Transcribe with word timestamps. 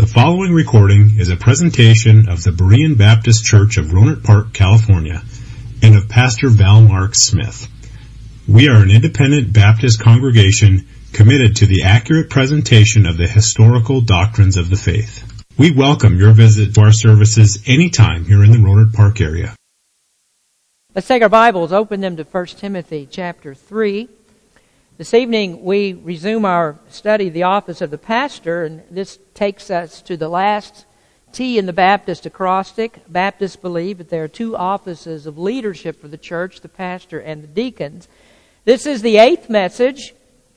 The 0.00 0.06
following 0.06 0.54
recording 0.54 1.18
is 1.18 1.28
a 1.28 1.36
presentation 1.36 2.30
of 2.30 2.42
the 2.42 2.52
Berean 2.52 2.96
Baptist 2.96 3.44
Church 3.44 3.76
of 3.76 3.88
Rohnert 3.88 4.24
Park, 4.24 4.54
California, 4.54 5.20
and 5.82 5.94
of 5.94 6.08
Pastor 6.08 6.48
Val 6.48 6.80
Mark 6.80 7.10
Smith. 7.12 7.68
We 8.48 8.70
are 8.70 8.82
an 8.82 8.90
independent 8.90 9.52
Baptist 9.52 10.00
congregation 10.00 10.88
committed 11.12 11.56
to 11.56 11.66
the 11.66 11.82
accurate 11.82 12.30
presentation 12.30 13.04
of 13.04 13.18
the 13.18 13.28
historical 13.28 14.00
doctrines 14.00 14.56
of 14.56 14.70
the 14.70 14.76
faith. 14.76 15.22
We 15.58 15.70
welcome 15.70 16.16
your 16.16 16.32
visit 16.32 16.74
to 16.76 16.80
our 16.80 16.92
services 16.92 17.62
anytime 17.66 18.24
here 18.24 18.42
in 18.42 18.52
the 18.52 18.56
Rohnert 18.56 18.94
Park 18.94 19.20
area. 19.20 19.54
Let's 20.94 21.08
take 21.08 21.22
our 21.22 21.28
Bibles, 21.28 21.74
open 21.74 22.00
them 22.00 22.16
to 22.16 22.22
1 22.22 22.46
Timothy 22.46 23.06
chapter 23.10 23.54
3. 23.54 24.08
This 25.00 25.14
evening 25.14 25.64
we 25.64 25.94
resume 25.94 26.44
our 26.44 26.78
study 26.90 27.28
of 27.28 27.32
the 27.32 27.44
office 27.44 27.80
of 27.80 27.90
the 27.90 27.96
pastor, 27.96 28.64
and 28.64 28.82
this 28.90 29.18
takes 29.32 29.70
us 29.70 30.02
to 30.02 30.14
the 30.14 30.28
last 30.28 30.84
T 31.32 31.56
in 31.56 31.64
the 31.64 31.72
Baptist 31.72 32.26
acrostic. 32.26 33.00
Baptists 33.08 33.56
believe 33.56 33.96
that 33.96 34.10
there 34.10 34.24
are 34.24 34.28
two 34.28 34.54
offices 34.58 35.24
of 35.24 35.38
leadership 35.38 35.98
for 35.98 36.08
the 36.08 36.18
church, 36.18 36.60
the 36.60 36.68
pastor 36.68 37.18
and 37.18 37.42
the 37.42 37.46
deacons. 37.46 38.08
This 38.66 38.84
is 38.84 39.00
the 39.00 39.16
eighth 39.16 39.48
message 39.48 40.12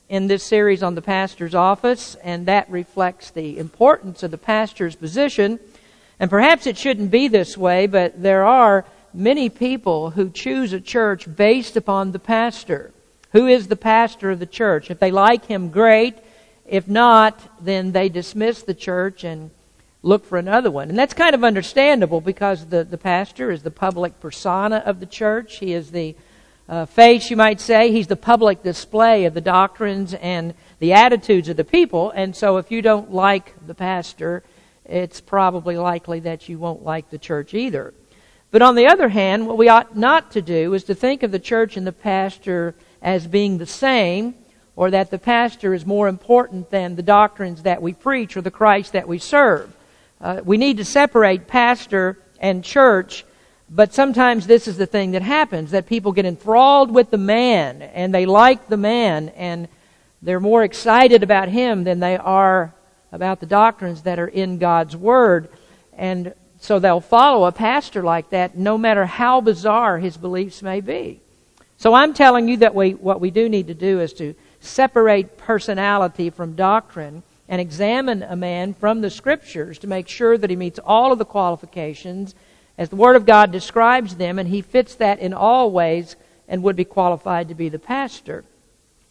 in 0.10 0.28
this 0.28 0.44
series 0.44 0.84
on 0.84 0.96
the 0.96 1.02
pastor's 1.02 1.56
office, 1.56 2.16
and 2.16 2.46
that 2.46 2.70
reflects 2.70 3.32
the 3.32 3.58
importance 3.58 4.24
of 4.24 4.32
the 4.32 4.38
pastor's 4.38 4.98
position. 4.98 5.58
And 6.20 6.30
perhaps 6.30 6.68
it 6.68 6.78
shouldn't 6.78 7.12
be 7.12 7.30
this 7.30 7.58
way, 7.58 7.88
but 7.88 8.22
there 8.22 8.44
are 8.44 8.84
many 9.14 9.48
people 9.48 10.10
who 10.10 10.30
choose 10.30 10.74
a 10.74 10.82
church 10.82 11.34
based 11.34 11.78
upon 11.78 12.12
the 12.12 12.20
pastor. 12.20 12.93
Who 13.34 13.48
is 13.48 13.68
the 13.68 13.76
pastor 13.76 14.32
of 14.32 14.40
the 14.40 14.46
church? 14.46 14.90
If 14.90 15.00
they 15.00 15.12
like 15.12 15.46
him, 15.46 15.70
great. 15.70 16.16
If 16.66 16.88
not, 16.88 17.40
then 17.64 17.92
they 17.92 18.08
dismiss 18.08 18.62
the 18.62 18.74
church 18.74 19.24
and 19.24 19.52
look 20.04 20.26
for 20.26 20.38
another 20.38 20.70
one. 20.70 20.90
And 20.90 20.98
that's 20.98 21.14
kind 21.14 21.34
of 21.34 21.44
understandable 21.44 22.22
because 22.22 22.68
the, 22.68 22.84
the 22.84 22.98
pastor 22.98 23.52
is 23.52 23.64
the 23.64 23.72
public 23.72 24.20
persona 24.20 24.78
of 24.86 25.00
the 25.00 25.06
church. 25.06 25.58
He 25.58 25.74
is 25.74 25.92
the 25.92 26.16
uh, 26.70 26.86
face, 26.86 27.32
you 27.32 27.38
might 27.38 27.60
say. 27.60 27.92
He's 27.92 28.08
the 28.08 28.16
public 28.16 28.64
display 28.64 29.26
of 29.26 29.34
the 29.34 29.42
doctrines 29.42 30.14
and 30.14 30.54
the 30.80 30.94
attitudes 30.94 31.50
of 31.50 31.58
the 31.58 31.64
people. 31.64 32.12
And 32.12 32.36
so 32.36 32.58
if 32.58 32.70
you 32.70 32.82
don't 32.82 33.12
like 33.12 33.54
the 33.66 33.76
pastor, 33.76 34.44
it's 34.86 35.22
probably 35.22 35.78
likely 35.78 36.20
that 36.22 36.48
you 36.48 36.60
won't 36.60 36.84
like 36.84 37.10
the 37.10 37.18
church 37.18 37.54
either. 37.54 37.94
But 38.52 38.62
on 38.62 38.76
the 38.76 38.88
other 38.88 39.10
hand, 39.10 39.48
what 39.48 39.58
we 39.58 39.70
ought 39.70 39.98
not 39.98 40.32
to 40.34 40.42
do 40.42 40.74
is 40.76 40.84
to 40.84 40.94
think 40.94 41.24
of 41.24 41.32
the 41.32 41.40
church 41.40 41.76
and 41.76 41.88
the 41.88 41.92
pastor 41.92 42.76
as 43.04 43.28
being 43.28 43.60
the 43.60 43.66
same, 43.68 44.34
or 44.76 44.90
that 44.90 45.12
the 45.12 45.20
pastor 45.20 45.74
is 45.74 45.86
more 45.86 46.08
important 46.08 46.72
than 46.72 46.96
the 46.96 47.04
doctrines 47.04 47.62
that 47.64 47.82
we 47.82 47.94
preach 47.94 48.36
or 48.36 48.42
the 48.42 48.50
Christ 48.50 48.94
that 48.94 49.08
we 49.08 49.20
serve. 49.20 49.72
Uh, 50.20 50.42
we 50.44 50.58
need 50.58 50.78
to 50.78 50.86
separate 50.86 51.48
pastor 51.48 52.18
and 52.40 52.64
church, 52.64 53.26
but 53.70 53.94
sometimes 53.94 54.48
this 54.48 54.68
is 54.68 54.78
the 54.78 54.86
thing 54.86 55.12
that 55.12 55.22
happens 55.22 55.72
that 55.72 55.86
people 55.86 56.14
get 56.14 56.26
enthralled 56.26 56.92
with 56.92 57.12
the 57.12 57.18
man 57.18 57.82
and 57.82 58.16
they 58.16 58.26
like 58.26 58.68
the 58.68 58.78
man 58.78 59.30
and 59.30 59.68
they're 60.22 60.40
more 60.40 60.64
excited 60.64 61.24
about 61.24 61.50
him 61.50 61.84
than 61.84 62.00
they 62.00 62.18
are 62.18 62.74
about 63.12 63.42
the 63.42 63.46
doctrines 63.46 64.04
that 64.04 64.18
are 64.18 64.28
in 64.28 64.58
God's 64.58 64.96
Word. 64.96 65.50
And 65.92 66.34
so 66.60 66.80
they'll 66.80 67.02
follow 67.02 67.46
a 67.46 67.52
pastor 67.52 68.02
like 68.02 68.30
that 68.30 68.58
no 68.58 68.78
matter 68.78 69.06
how 69.06 69.42
bizarre 69.42 70.00
his 70.00 70.16
beliefs 70.16 70.64
may 70.64 70.80
be. 70.80 71.23
So 71.84 71.94
I'm 71.94 72.14
telling 72.14 72.48
you 72.48 72.56
that 72.58 72.74
we, 72.74 72.92
what 72.92 73.20
we 73.20 73.30
do 73.30 73.50
need 73.50 73.68
to 73.68 73.74
do 73.74 74.00
is 74.00 74.14
to 74.14 74.36
separate 74.62 75.38
personality 75.38 76.30
from 76.30 76.56
doctrine 76.56 77.24
and 77.50 77.60
examine 77.60 78.24
a 78.24 78.38
man 78.38 78.74
from 78.74 79.02
the 79.02 79.10
scriptures 79.10 79.80
to 79.80 79.88
make 79.88 80.08
sure 80.08 80.38
that 80.38 80.50
he 80.50 80.56
meets 80.56 80.80
all 80.80 81.12
of 81.12 81.20
the 81.20 81.26
qualifications 81.26 82.36
as 82.78 82.88
the 82.88 82.96
Word 82.96 83.18
of 83.18 83.26
God 83.26 83.52
describes 83.52 84.16
them, 84.16 84.40
and 84.40 84.48
he 84.48 84.62
fits 84.62 84.96
that 84.96 85.20
in 85.20 85.34
all 85.34 85.72
ways 85.72 86.16
and 86.48 86.64
would 86.64 86.78
be 86.78 86.86
qualified 86.86 87.50
to 87.50 87.54
be 87.54 87.68
the 87.68 87.80
pastor. 87.80 88.46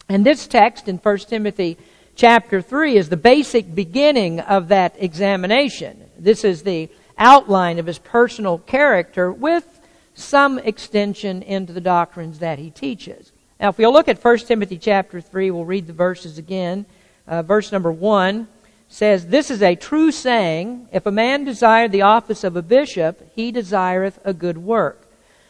And 0.09 0.25
this 0.25 0.47
text 0.47 0.87
in 0.87 0.97
1 0.97 1.17
Timothy 1.19 1.77
chapter 2.15 2.59
3 2.59 2.97
is 2.97 3.07
the 3.07 3.17
basic 3.17 3.75
beginning 3.75 4.39
of 4.39 4.69
that 4.69 4.95
examination. 4.97 6.09
This 6.17 6.43
is 6.43 6.63
the 6.63 6.89
outline 7.19 7.77
of 7.77 7.85
his 7.85 7.99
personal 7.99 8.57
character 8.57 9.31
with 9.31 9.79
some 10.13 10.59
extension 10.59 11.41
into 11.41 11.73
the 11.73 11.81
doctrines 11.81 12.39
that 12.39 12.59
he 12.59 12.69
teaches. 12.69 13.31
Now, 13.59 13.69
if 13.69 13.77
we'll 13.77 13.93
look 13.93 14.07
at 14.07 14.23
1 14.23 14.37
Timothy 14.39 14.77
chapter 14.77 15.21
3, 15.21 15.51
we'll 15.51 15.65
read 15.65 15.87
the 15.87 15.93
verses 15.93 16.37
again. 16.37 16.85
Uh, 17.27 17.41
verse 17.41 17.71
number 17.71 17.91
1 17.91 18.47
says, 18.89 19.27
This 19.27 19.49
is 19.49 19.61
a 19.61 19.75
true 19.75 20.11
saying, 20.11 20.87
if 20.91 21.05
a 21.05 21.11
man 21.11 21.45
desire 21.45 21.87
the 21.87 22.01
office 22.01 22.43
of 22.43 22.55
a 22.55 22.61
bishop, 22.61 23.31
he 23.35 23.51
desireth 23.51 24.19
a 24.23 24.33
good 24.33 24.57
work. 24.57 25.07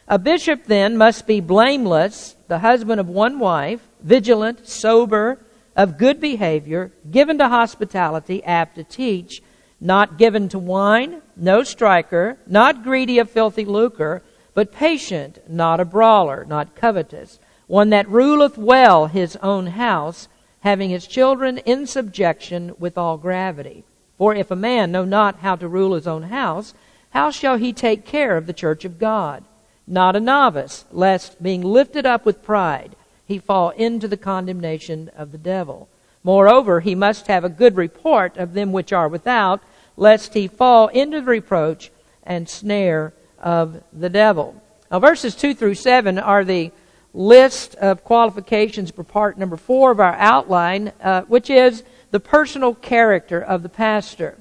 A 0.08 0.20
bishop 0.20 0.66
then 0.66 0.98
must 0.98 1.26
be 1.26 1.40
blameless, 1.40 2.36
the 2.48 2.60
husband 2.60 3.00
of 3.00 3.08
one 3.08 3.40
wife, 3.40 3.88
vigilant, 4.02 4.68
sober, 4.68 5.40
of 5.76 5.98
good 5.98 6.20
behavior, 6.20 6.92
given 7.10 7.38
to 7.40 7.48
hospitality, 7.48 8.44
apt 8.44 8.76
to 8.76 8.84
teach, 8.84 9.42
not 9.82 10.18
given 10.18 10.48
to 10.50 10.60
wine, 10.60 11.22
no 11.36 11.64
striker, 11.64 12.38
not 12.46 12.84
greedy 12.84 13.18
of 13.20 13.30
filthy 13.30 13.66
lucre, 13.66 14.22
but 14.54 14.72
patient, 14.72 15.40
not 15.50 15.80
a 15.80 15.86
brawler, 15.86 16.46
not 16.46 16.76
covetous, 16.76 17.40
one 17.68 17.90
that 17.90 18.10
ruleth 18.10 18.58
well 18.58 19.08
his 19.08 19.36
own 19.38 19.68
house, 19.68 20.28
having 20.62 20.90
his 20.90 21.08
children 21.08 21.58
in 21.60 21.88
subjection 21.88 22.74
with 22.78 22.98
all 22.98 23.18
gravity. 23.18 23.84
For 24.18 24.36
if 24.36 24.52
a 24.52 24.56
man 24.56 24.92
know 24.92 25.06
not 25.06 25.40
how 25.40 25.56
to 25.56 25.68
rule 25.68 25.96
his 25.96 26.08
own 26.08 26.24
house, 26.24 26.74
how 27.10 27.32
shall 27.32 27.58
he 27.58 27.74
take 27.74 28.06
care 28.06 28.38
of 28.38 28.46
the 28.46 28.54
church 28.54 28.86
of 28.86 29.00
God? 29.00 29.44
Not 29.88 30.16
a 30.16 30.20
novice, 30.20 30.86
lest 30.92 31.42
being 31.42 31.62
lifted 31.62 32.06
up 32.06 32.26
with 32.26 32.44
pride, 32.44 32.96
he 33.26 33.40
fall 33.40 33.72
into 33.72 34.08
the 34.08 34.18
condemnation 34.18 35.10
of 35.16 35.32
the 35.32 35.38
devil. 35.38 35.90
Moreover, 36.24 36.80
he 36.80 36.96
must 36.96 37.28
have 37.28 37.44
a 37.44 37.50
good 37.50 37.76
report 37.76 38.38
of 38.38 38.54
them 38.54 38.72
which 38.72 38.94
are 38.94 39.10
without, 39.10 39.62
lest 39.98 40.34
he 40.34 40.48
fall 40.48 40.88
into 40.88 41.20
the 41.20 41.28
reproach 41.28 41.92
and 42.24 42.48
snare 42.48 43.14
of 43.44 43.84
the 43.94 44.10
devil. 44.10 44.60
Now, 44.90 45.00
verses 45.00 45.36
2 45.36 45.54
through 45.54 45.76
7 45.76 46.18
are 46.18 46.44
the 46.44 46.72
list 47.14 47.76
of 47.76 48.04
qualifications 48.04 48.90
for 48.90 49.04
part 49.04 49.38
number 49.38 49.58
4 49.58 49.92
of 49.92 50.00
our 50.00 50.16
outline, 50.16 50.94
uh, 51.02 51.22
which 51.24 51.50
is 51.50 51.84
the 52.10 52.20
personal 52.20 52.74
character 52.74 53.40
of 53.40 53.62
the 53.62 53.70
pastor. 53.70 54.38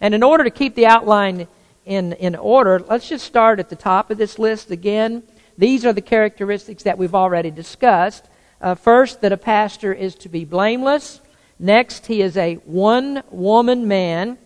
And 0.00 0.14
in 0.14 0.22
order 0.22 0.44
to 0.44 0.50
keep 0.50 0.74
the 0.74 0.86
outline 0.86 1.46
in, 1.86 2.12
in 2.14 2.34
order, 2.34 2.80
let's 2.80 3.08
just 3.08 3.24
start 3.24 3.60
at 3.60 3.70
the 3.70 3.76
top 3.76 4.10
of 4.10 4.18
this 4.18 4.38
list 4.38 4.70
again. 4.70 5.22
These 5.56 5.86
are 5.86 5.92
the 5.92 6.00
characteristics 6.00 6.82
that 6.82 6.98
we've 6.98 7.14
already 7.14 7.50
discussed. 7.50 8.24
Uh, 8.60 8.74
first, 8.74 9.20
that 9.20 9.32
a 9.32 9.36
pastor 9.36 9.92
is 9.92 10.14
to 10.16 10.28
be 10.28 10.44
blameless. 10.44 11.20
Next, 11.58 12.06
he 12.06 12.22
is 12.22 12.36
a 12.36 12.54
one 12.64 13.22
woman 13.30 13.86
man. 13.86 14.38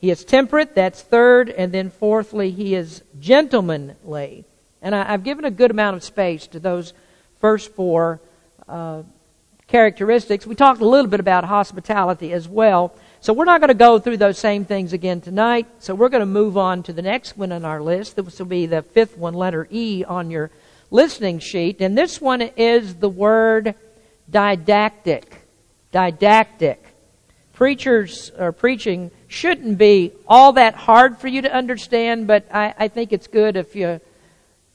He 0.00 0.10
is 0.10 0.24
temperate, 0.24 0.74
that's 0.74 1.02
third. 1.02 1.50
And 1.50 1.72
then 1.72 1.90
fourthly, 1.90 2.50
he 2.50 2.74
is 2.74 3.02
gentlemanly. 3.18 4.46
And 4.80 4.94
I, 4.94 5.04
have 5.04 5.24
given 5.24 5.44
a 5.44 5.50
good 5.50 5.70
amount 5.70 5.96
of 5.96 6.04
space 6.04 6.46
to 6.48 6.60
those 6.60 6.94
first 7.38 7.74
four 7.74 8.20
uh, 8.66 9.02
characteristics. 9.66 10.46
We 10.46 10.54
talked 10.54 10.80
a 10.80 10.88
little 10.88 11.10
bit 11.10 11.20
about 11.20 11.44
hospitality 11.44 12.32
as 12.32 12.48
well. 12.48 12.94
So 13.20 13.34
we're 13.34 13.44
not 13.44 13.60
going 13.60 13.68
to 13.68 13.74
go 13.74 13.98
through 13.98 14.16
those 14.16 14.38
same 14.38 14.64
things 14.64 14.94
again 14.94 15.20
tonight. 15.20 15.66
So 15.80 15.94
we're 15.94 16.08
going 16.08 16.20
to 16.20 16.26
move 16.26 16.56
on 16.56 16.82
to 16.84 16.94
the 16.94 17.02
next 17.02 17.36
one 17.36 17.52
on 17.52 17.66
our 17.66 17.82
list. 17.82 18.16
This 18.16 18.38
will 18.38 18.46
be 18.46 18.64
the 18.64 18.80
fifth 18.80 19.18
one, 19.18 19.34
letter 19.34 19.68
E, 19.70 20.02
on 20.08 20.30
your 20.30 20.50
listening 20.90 21.38
sheet. 21.40 21.82
And 21.82 21.96
this 21.96 22.22
one 22.22 22.40
is 22.40 22.94
the 22.94 23.08
word 23.10 23.74
didactic. 24.30 25.46
Didactic. 25.92 26.78
Preachers 27.52 28.30
are 28.38 28.52
preaching 28.52 29.10
shouldn't 29.30 29.78
be 29.78 30.12
all 30.26 30.54
that 30.54 30.74
hard 30.74 31.16
for 31.16 31.28
you 31.28 31.40
to 31.40 31.54
understand, 31.54 32.26
but 32.26 32.44
I, 32.52 32.74
I 32.76 32.88
think 32.88 33.12
it's 33.12 33.28
good 33.28 33.56
if 33.56 33.76
you 33.76 34.00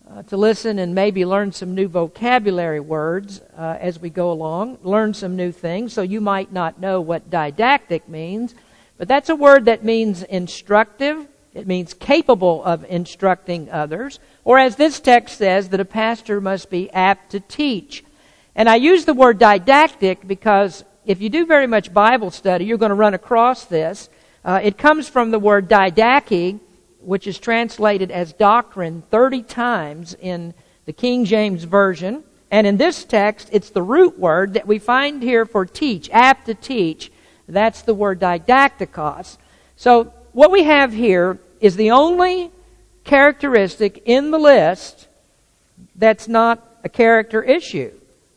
uh, 0.09 0.23
to 0.23 0.37
listen 0.37 0.79
and 0.79 0.95
maybe 0.95 1.25
learn 1.25 1.51
some 1.51 1.75
new 1.75 1.89
vocabulary 1.89 2.79
words 2.79 3.41
uh, 3.57 3.77
as 3.81 3.99
we 3.99 4.09
go 4.09 4.31
along, 4.31 4.77
learn 4.81 5.13
some 5.13 5.35
new 5.35 5.51
things. 5.51 5.91
So 5.91 6.03
you 6.03 6.21
might 6.21 6.53
not 6.53 6.79
know 6.79 7.01
what 7.01 7.29
didactic 7.29 8.07
means, 8.07 8.55
but 8.97 9.09
that's 9.09 9.27
a 9.27 9.35
word 9.35 9.65
that 9.65 9.83
means 9.83 10.23
instructive. 10.23 11.27
It 11.53 11.67
means 11.67 11.93
capable 11.93 12.63
of 12.63 12.85
instructing 12.85 13.69
others. 13.69 14.19
Or 14.45 14.57
as 14.57 14.77
this 14.77 15.01
text 15.01 15.37
says, 15.37 15.67
that 15.69 15.81
a 15.81 15.85
pastor 15.85 16.39
must 16.39 16.69
be 16.69 16.89
apt 16.91 17.31
to 17.31 17.41
teach. 17.41 18.05
And 18.55 18.69
I 18.69 18.75
use 18.75 19.03
the 19.03 19.13
word 19.13 19.37
didactic 19.37 20.25
because 20.25 20.85
if 21.05 21.21
you 21.21 21.29
do 21.29 21.45
very 21.45 21.67
much 21.67 21.93
Bible 21.93 22.31
study, 22.31 22.63
you're 22.63 22.77
going 22.77 22.89
to 22.89 22.95
run 22.95 23.13
across 23.13 23.65
this. 23.65 24.07
Uh, 24.45 24.59
it 24.61 24.77
comes 24.77 25.09
from 25.09 25.31
the 25.31 25.39
word 25.39 25.67
didache, 25.67 26.59
which 26.99 27.25
is 27.25 27.39
translated 27.39 28.11
as 28.11 28.31
doctrine 28.31 29.01
30 29.09 29.41
times 29.41 30.15
in 30.21 30.53
the 30.85 30.93
King 30.93 31.25
James 31.25 31.63
Version. 31.63 32.23
And 32.51 32.67
in 32.67 32.77
this 32.77 33.03
text, 33.03 33.49
it's 33.51 33.71
the 33.71 33.81
root 33.81 34.19
word 34.19 34.53
that 34.53 34.67
we 34.67 34.77
find 34.77 35.23
here 35.23 35.47
for 35.47 35.65
teach, 35.65 36.11
apt 36.11 36.45
to 36.45 36.53
teach. 36.53 37.11
That's 37.47 37.81
the 37.81 37.95
word 37.95 38.19
didacticos. 38.19 39.37
So 39.77 40.13
what 40.31 40.51
we 40.51 40.63
have 40.63 40.93
here 40.93 41.39
is 41.59 41.75
the 41.75 41.89
only 41.89 42.51
characteristic 43.03 44.03
in 44.05 44.29
the 44.29 44.37
list 44.37 45.07
that's 45.95 46.27
not 46.27 46.63
a 46.83 46.89
character 46.89 47.41
issue. 47.41 47.91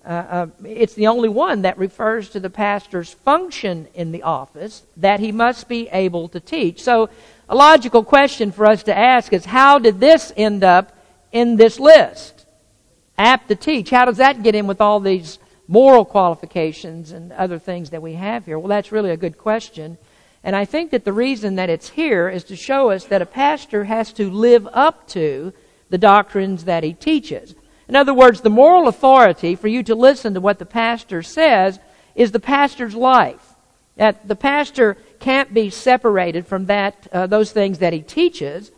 Uh, 0.09 0.11
uh, 0.11 0.47
it's 0.65 0.95
the 0.95 1.07
only 1.07 1.29
one 1.29 1.63
that 1.63 1.77
refers 1.77 2.31
to 2.31 2.41
the 2.41 2.49
pastor's 2.49 3.13
function 3.13 3.87
in 3.93 4.11
the 4.11 4.23
office 4.23 4.83
that 4.97 5.21
he 5.21 5.31
must 5.31 5.69
be 5.69 5.87
able 5.91 6.29
to 6.29 6.41
teach. 6.41 6.83
So, 6.83 7.11
a 7.47 7.55
logical 7.55 8.03
question 8.03 8.51
for 8.51 8.65
us 8.65 8.83
to 8.85 8.97
ask 8.97 9.35
is 9.35 9.45
how 9.45 9.79
did 9.79 10.01
this 10.01 10.33
end 10.35 10.65
up 10.65 10.97
in 11.31 11.57
this 11.57 11.79
list? 11.79 12.47
Apt 13.19 13.49
to 13.49 13.55
teach. 13.55 13.91
How 13.91 14.07
does 14.07 14.17
that 14.17 14.43
get 14.43 14.55
in 14.55 14.67
with 14.67 14.81
all 14.81 14.99
these 14.99 15.39
moral 15.67 16.07
qualifications 16.07 17.13
and 17.13 17.31
other 17.33 17.59
things 17.59 17.91
that 17.91 18.01
we 18.01 18.15
have 18.15 18.47
here? 18.47 18.59
Well, 18.59 18.69
that's 18.69 18.91
really 18.91 19.11
a 19.11 19.17
good 19.17 19.37
question. 19.37 19.99
And 20.43 20.57
I 20.57 20.65
think 20.65 20.91
that 20.93 21.05
the 21.05 21.13
reason 21.13 21.57
that 21.57 21.69
it's 21.69 21.91
here 21.91 22.31
is 22.31 22.45
to 22.45 22.57
show 22.57 22.91
us 22.91 23.05
that 23.05 23.21
a 23.21 23.27
pastor 23.27 23.85
has 23.85 24.15
to 24.15 24.31
live 24.31 24.67
up 24.73 25.07
to 25.09 25.53
the 25.91 25.99
doctrines 25.99 26.65
that 26.65 26.83
he 26.83 26.95
teaches. 26.95 27.55
In 27.88 27.96
other 27.96 28.12
words, 28.12 28.43
the 28.43 28.50
moral 28.50 28.87
authority 28.87 29.55
for 29.55 29.69
you 29.69 29.82
to 29.85 29.94
listen 29.94 30.35
to 30.35 30.40
what 30.40 30.58
the 30.58 30.67
pastor 30.67 31.23
says 31.23 31.81
is 32.14 32.32
the 32.32 32.40
pastor's 32.40 32.94
life. 32.94 33.55
That 33.96 34.29
the 34.29 34.37
pastor 34.37 34.96
can't 35.19 35.52
be 35.55 35.70
separated 35.70 36.46
from 36.46 36.67
that, 36.67 37.08
uh, 37.12 37.26
those 37.26 37.50
things 37.50 37.79
that 37.79 37.93
he 37.93 38.00
teaches. 38.00 38.70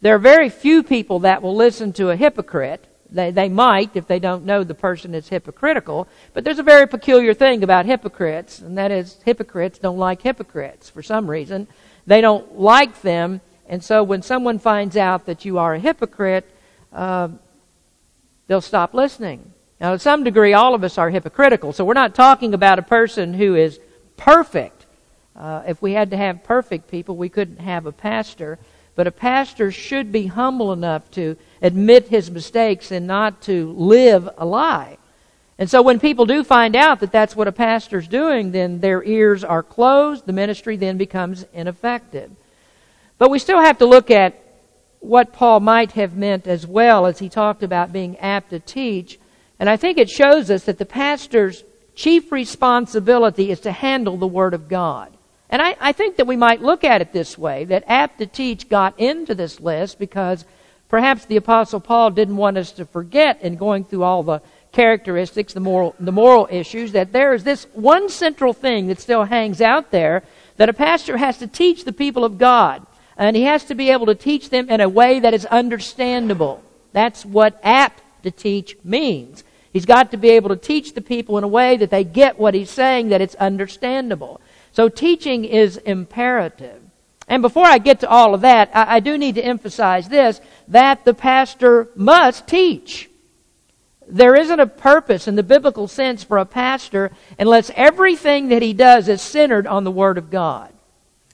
There 0.00 0.14
are 0.14 0.18
very 0.18 0.48
few 0.48 0.82
people 0.82 1.20
that 1.20 1.42
will 1.42 1.54
listen 1.54 1.92
to 1.94 2.10
a 2.10 2.16
hypocrite. 2.16 2.86
They, 3.10 3.30
they 3.30 3.48
might 3.48 3.94
if 3.94 4.06
they 4.06 4.18
don't 4.18 4.44
know 4.44 4.64
the 4.64 4.74
person 4.74 5.14
is 5.14 5.28
hypocritical. 5.28 6.08
But 6.32 6.44
there's 6.44 6.58
a 6.58 6.64
very 6.64 6.88
peculiar 6.88 7.34
thing 7.34 7.62
about 7.62 7.86
hypocrites, 7.86 8.58
and 8.58 8.76
that 8.78 8.90
is 8.90 9.18
hypocrites 9.24 9.78
don't 9.78 9.98
like 9.98 10.22
hypocrites 10.22 10.88
for 10.88 11.02
some 11.02 11.30
reason. 11.30 11.68
They 12.06 12.20
don't 12.20 12.58
like 12.58 13.02
them, 13.02 13.40
and 13.68 13.84
so 13.84 14.02
when 14.02 14.22
someone 14.22 14.58
finds 14.58 14.96
out 14.96 15.26
that 15.26 15.44
you 15.44 15.58
are 15.58 15.74
a 15.74 15.78
hypocrite, 15.78 16.50
uh, 16.92 17.28
they'll 18.46 18.60
stop 18.60 18.94
listening. 18.94 19.52
Now, 19.80 19.92
to 19.92 19.98
some 19.98 20.24
degree, 20.24 20.52
all 20.52 20.74
of 20.74 20.84
us 20.84 20.98
are 20.98 21.10
hypocritical, 21.10 21.72
so 21.72 21.84
we're 21.84 21.94
not 21.94 22.14
talking 22.14 22.54
about 22.54 22.78
a 22.78 22.82
person 22.82 23.34
who 23.34 23.54
is 23.54 23.80
perfect. 24.16 24.86
Uh, 25.36 25.62
if 25.66 25.82
we 25.82 25.92
had 25.92 26.10
to 26.10 26.16
have 26.16 26.44
perfect 26.44 26.90
people, 26.90 27.16
we 27.16 27.28
couldn't 27.28 27.58
have 27.58 27.86
a 27.86 27.92
pastor. 27.92 28.58
But 28.94 29.06
a 29.08 29.12
pastor 29.12 29.72
should 29.72 30.12
be 30.12 30.26
humble 30.26 30.72
enough 30.72 31.10
to 31.12 31.36
admit 31.60 32.08
his 32.08 32.30
mistakes 32.30 32.92
and 32.92 33.06
not 33.06 33.42
to 33.42 33.72
live 33.72 34.28
a 34.38 34.46
lie. 34.46 34.98
And 35.58 35.68
so 35.68 35.82
when 35.82 36.00
people 36.00 36.26
do 36.26 36.44
find 36.44 36.74
out 36.76 37.00
that 37.00 37.12
that's 37.12 37.36
what 37.36 37.48
a 37.48 37.52
pastor's 37.52 38.08
doing, 38.08 38.52
then 38.52 38.80
their 38.80 39.02
ears 39.02 39.44
are 39.44 39.62
closed. 39.62 40.26
The 40.26 40.32
ministry 40.32 40.76
then 40.76 40.96
becomes 40.96 41.44
ineffective. 41.52 42.30
But 43.18 43.30
we 43.30 43.38
still 43.38 43.60
have 43.60 43.78
to 43.78 43.86
look 43.86 44.10
at 44.10 44.40
what 45.04 45.32
Paul 45.32 45.60
might 45.60 45.92
have 45.92 46.16
meant 46.16 46.46
as 46.46 46.66
well 46.66 47.06
as 47.06 47.18
he 47.18 47.28
talked 47.28 47.62
about 47.62 47.92
being 47.92 48.16
apt 48.18 48.50
to 48.50 48.58
teach. 48.58 49.18
And 49.58 49.68
I 49.68 49.76
think 49.76 49.98
it 49.98 50.10
shows 50.10 50.50
us 50.50 50.64
that 50.64 50.78
the 50.78 50.86
pastor's 50.86 51.62
chief 51.94 52.32
responsibility 52.32 53.50
is 53.50 53.60
to 53.60 53.72
handle 53.72 54.16
the 54.16 54.26
Word 54.26 54.54
of 54.54 54.68
God. 54.68 55.12
And 55.50 55.62
I, 55.62 55.76
I, 55.80 55.92
think 55.92 56.16
that 56.16 56.26
we 56.26 56.36
might 56.36 56.62
look 56.62 56.82
at 56.82 57.00
it 57.00 57.12
this 57.12 57.38
way 57.38 57.64
that 57.66 57.84
apt 57.86 58.18
to 58.18 58.26
teach 58.26 58.68
got 58.68 58.98
into 58.98 59.34
this 59.34 59.60
list 59.60 59.98
because 59.98 60.44
perhaps 60.88 61.26
the 61.26 61.36
Apostle 61.36 61.80
Paul 61.80 62.10
didn't 62.10 62.36
want 62.36 62.56
us 62.56 62.72
to 62.72 62.84
forget 62.84 63.42
in 63.42 63.56
going 63.56 63.84
through 63.84 64.02
all 64.02 64.22
the 64.22 64.42
characteristics, 64.72 65.52
the 65.52 65.60
moral, 65.60 65.94
the 66.00 66.10
moral 66.12 66.48
issues, 66.50 66.92
that 66.92 67.12
there 67.12 67.34
is 67.34 67.44
this 67.44 67.66
one 67.74 68.08
central 68.08 68.52
thing 68.52 68.88
that 68.88 69.00
still 69.00 69.24
hangs 69.24 69.60
out 69.60 69.92
there 69.92 70.24
that 70.56 70.68
a 70.68 70.72
pastor 70.72 71.16
has 71.18 71.38
to 71.38 71.46
teach 71.46 71.84
the 71.84 71.92
people 71.92 72.24
of 72.24 72.38
God. 72.38 72.84
And 73.16 73.36
he 73.36 73.42
has 73.42 73.64
to 73.64 73.74
be 73.74 73.90
able 73.90 74.06
to 74.06 74.14
teach 74.14 74.50
them 74.50 74.68
in 74.68 74.80
a 74.80 74.88
way 74.88 75.20
that 75.20 75.34
is 75.34 75.46
understandable. 75.46 76.62
That's 76.92 77.24
what 77.24 77.60
apt 77.62 78.02
to 78.24 78.30
teach 78.30 78.76
means. 78.82 79.44
He's 79.72 79.86
got 79.86 80.12
to 80.12 80.16
be 80.16 80.30
able 80.30 80.50
to 80.50 80.56
teach 80.56 80.94
the 80.94 81.00
people 81.00 81.36
in 81.38 81.44
a 81.44 81.48
way 81.48 81.76
that 81.76 81.90
they 81.90 82.04
get 82.04 82.38
what 82.38 82.54
he's 82.54 82.70
saying, 82.70 83.08
that 83.08 83.20
it's 83.20 83.34
understandable. 83.34 84.40
So 84.72 84.88
teaching 84.88 85.44
is 85.44 85.76
imperative. 85.78 86.80
And 87.26 87.42
before 87.42 87.64
I 87.64 87.78
get 87.78 88.00
to 88.00 88.08
all 88.08 88.34
of 88.34 88.42
that, 88.42 88.70
I, 88.74 88.96
I 88.96 89.00
do 89.00 89.16
need 89.16 89.36
to 89.36 89.44
emphasize 89.44 90.08
this, 90.08 90.40
that 90.68 91.04
the 91.04 91.14
pastor 91.14 91.88
must 91.96 92.46
teach. 92.46 93.10
There 94.06 94.36
isn't 94.36 94.60
a 94.60 94.66
purpose 94.66 95.26
in 95.26 95.34
the 95.34 95.42
biblical 95.42 95.88
sense 95.88 96.22
for 96.22 96.38
a 96.38 96.44
pastor 96.44 97.10
unless 97.38 97.70
everything 97.74 98.48
that 98.48 98.62
he 98.62 98.74
does 98.74 99.08
is 99.08 99.22
centered 99.22 99.66
on 99.66 99.84
the 99.84 99.90
Word 99.90 100.18
of 100.18 100.30
God. 100.30 100.72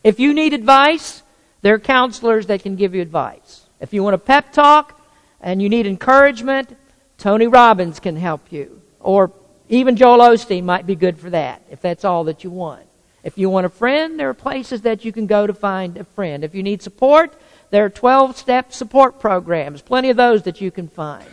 If 0.05 0.21
you 0.21 0.33
need 0.33 0.55
advice, 0.55 1.23
there 1.63 1.75
are 1.75 1.79
counselors 1.79 2.47
that 2.47 2.63
can 2.63 2.77
give 2.77 2.95
you 2.95 3.03
advice. 3.03 3.67
If 3.81 3.93
you 3.93 4.03
want 4.03 4.15
a 4.15 4.19
pep 4.19 4.53
talk 4.53 5.01
and 5.41 5.61
you 5.61 5.69
need 5.69 5.87
encouragement, 5.87 6.77
Tony 7.19 7.47
Robbins 7.47 8.01
can 8.01 8.17
help 8.17 8.53
you. 8.53 8.83
Or 9.01 9.33
even 9.69 9.97
Joel 9.97 10.19
Osteen 10.19 10.65
might 10.65 10.87
be 10.87 10.95
good 10.95 11.19
for 11.19 11.31
that, 11.31 11.63
if 11.71 11.81
that's 11.81 12.05
all 12.05 12.25
that 12.25 12.45
you 12.45 12.51
want. 12.51 12.87
If 13.23 13.37
you 13.37 13.51
want 13.51 13.67
a 13.67 13.71
friend, 13.71 14.19
there 14.19 14.31
are 14.31 14.35
places 14.35 14.83
that 14.83 15.05
you 15.05 15.13
can 15.13 15.27
go 15.27 15.47
to 15.47 15.53
find 15.53 15.99
a 15.99 16.05
friend. 16.05 16.43
If 16.43 16.55
you 16.55 16.63
need 16.63 16.83
support, 16.83 17.35
there 17.71 17.85
are 17.85 17.91
12 17.91 18.37
step 18.37 18.73
support 18.73 19.21
programs, 19.21 19.83
plenty 19.83 20.11
of 20.11 20.17
those 20.17 20.43
that 20.45 20.61
you 20.61 20.71
can 20.71 20.89
find. 20.89 21.29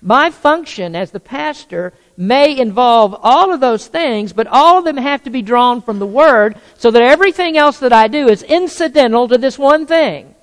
My 0.00 0.30
function 0.30 0.94
as 0.94 1.10
the 1.10 1.20
pastor 1.20 1.92
may 2.16 2.58
involve 2.58 3.16
all 3.20 3.52
of 3.52 3.60
those 3.60 3.86
things, 3.86 4.32
but 4.32 4.46
all 4.46 4.78
of 4.78 4.84
them 4.84 4.96
have 4.96 5.22
to 5.24 5.30
be 5.30 5.42
drawn 5.42 5.82
from 5.82 5.98
the 5.98 6.06
Word 6.06 6.56
so 6.76 6.90
that 6.90 7.02
everything 7.02 7.56
else 7.56 7.78
that 7.80 7.92
I 7.92 8.08
do 8.08 8.28
is 8.28 8.42
incidental 8.42 9.28
to 9.28 9.38
this 9.38 9.58
one 9.58 9.86
thing. 9.86 10.34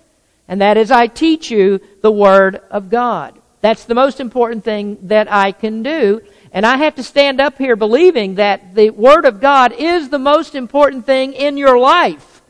And 0.48 0.60
that 0.62 0.78
is 0.78 0.92
I 0.92 1.08
teach 1.08 1.50
you 1.50 1.80
the 2.02 2.12
Word 2.12 2.62
of 2.70 2.90
God. 2.90 3.40
That's 3.62 3.86
the 3.86 3.96
most 3.96 4.20
important 4.20 4.64
thing 4.64 4.98
that 5.04 5.32
I 5.32 5.52
can 5.52 5.84
do. 5.84 6.22
And 6.52 6.66
I 6.66 6.78
have 6.78 6.96
to 6.96 7.04
stand 7.04 7.40
up 7.40 7.58
here 7.58 7.76
believing 7.76 8.36
that 8.36 8.76
the 8.76 8.90
Word 8.90 9.26
of 9.26 9.40
God 9.40 9.72
is 9.72 10.10
the 10.10 10.20
most 10.20 10.56
important 10.56 11.06
thing 11.06 11.34
in 11.34 11.56
your 11.56 11.78
life. 11.78 12.42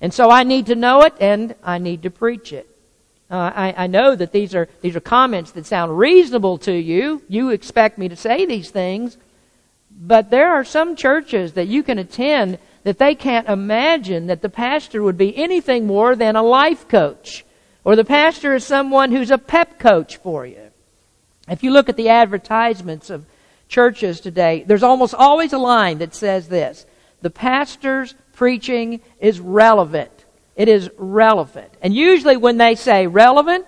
And 0.00 0.14
so 0.14 0.30
I 0.30 0.44
need 0.44 0.66
to 0.66 0.74
know 0.74 1.02
it 1.02 1.14
and 1.20 1.54
I 1.62 1.78
need 1.78 2.04
to 2.04 2.10
preach 2.10 2.52
it. 2.52 2.69
Uh, 3.30 3.52
I, 3.54 3.84
I, 3.84 3.86
know 3.86 4.16
that 4.16 4.32
these 4.32 4.56
are, 4.56 4.68
these 4.80 4.96
are 4.96 5.00
comments 5.00 5.52
that 5.52 5.64
sound 5.64 5.96
reasonable 5.96 6.58
to 6.58 6.72
you. 6.72 7.22
You 7.28 7.50
expect 7.50 7.96
me 7.96 8.08
to 8.08 8.16
say 8.16 8.44
these 8.44 8.70
things. 8.70 9.16
But 9.88 10.30
there 10.30 10.52
are 10.52 10.64
some 10.64 10.96
churches 10.96 11.52
that 11.52 11.68
you 11.68 11.84
can 11.84 11.98
attend 11.98 12.58
that 12.82 12.98
they 12.98 13.14
can't 13.14 13.48
imagine 13.48 14.26
that 14.26 14.42
the 14.42 14.48
pastor 14.48 15.02
would 15.02 15.16
be 15.16 15.36
anything 15.36 15.86
more 15.86 16.16
than 16.16 16.34
a 16.34 16.42
life 16.42 16.88
coach. 16.88 17.44
Or 17.84 17.94
the 17.94 18.04
pastor 18.04 18.54
is 18.54 18.66
someone 18.66 19.12
who's 19.12 19.30
a 19.30 19.38
pep 19.38 19.78
coach 19.78 20.16
for 20.16 20.46
you. 20.46 20.70
If 21.48 21.62
you 21.62 21.70
look 21.70 21.88
at 21.88 21.96
the 21.96 22.08
advertisements 22.08 23.10
of 23.10 23.26
churches 23.68 24.20
today, 24.20 24.64
there's 24.66 24.82
almost 24.82 25.14
always 25.14 25.52
a 25.52 25.58
line 25.58 25.98
that 25.98 26.14
says 26.14 26.48
this 26.48 26.86
The 27.22 27.30
pastor's 27.30 28.14
preaching 28.32 29.00
is 29.20 29.38
relevant. 29.40 30.19
It 30.56 30.68
is 30.68 30.90
relevant. 30.96 31.72
And 31.82 31.94
usually 31.94 32.36
when 32.36 32.56
they 32.56 32.74
say 32.74 33.06
relevant, 33.06 33.66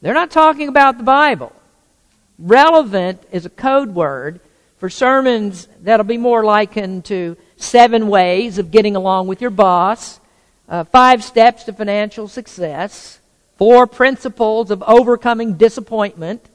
they're 0.00 0.14
not 0.14 0.30
talking 0.30 0.68
about 0.68 0.96
the 0.96 1.04
Bible. 1.04 1.52
Relevant 2.38 3.22
is 3.32 3.46
a 3.46 3.50
code 3.50 3.94
word 3.94 4.40
for 4.78 4.88
sermons 4.88 5.66
that'll 5.80 6.06
be 6.06 6.18
more 6.18 6.44
likened 6.44 7.04
to 7.06 7.36
seven 7.56 8.08
ways 8.08 8.58
of 8.58 8.70
getting 8.70 8.94
along 8.94 9.26
with 9.26 9.40
your 9.40 9.50
boss, 9.50 10.20
uh, 10.68 10.84
five 10.84 11.24
steps 11.24 11.64
to 11.64 11.72
financial 11.72 12.28
success, 12.28 13.18
four 13.56 13.86
principles 13.86 14.70
of 14.70 14.82
overcoming 14.84 15.54
disappointment, 15.54 16.48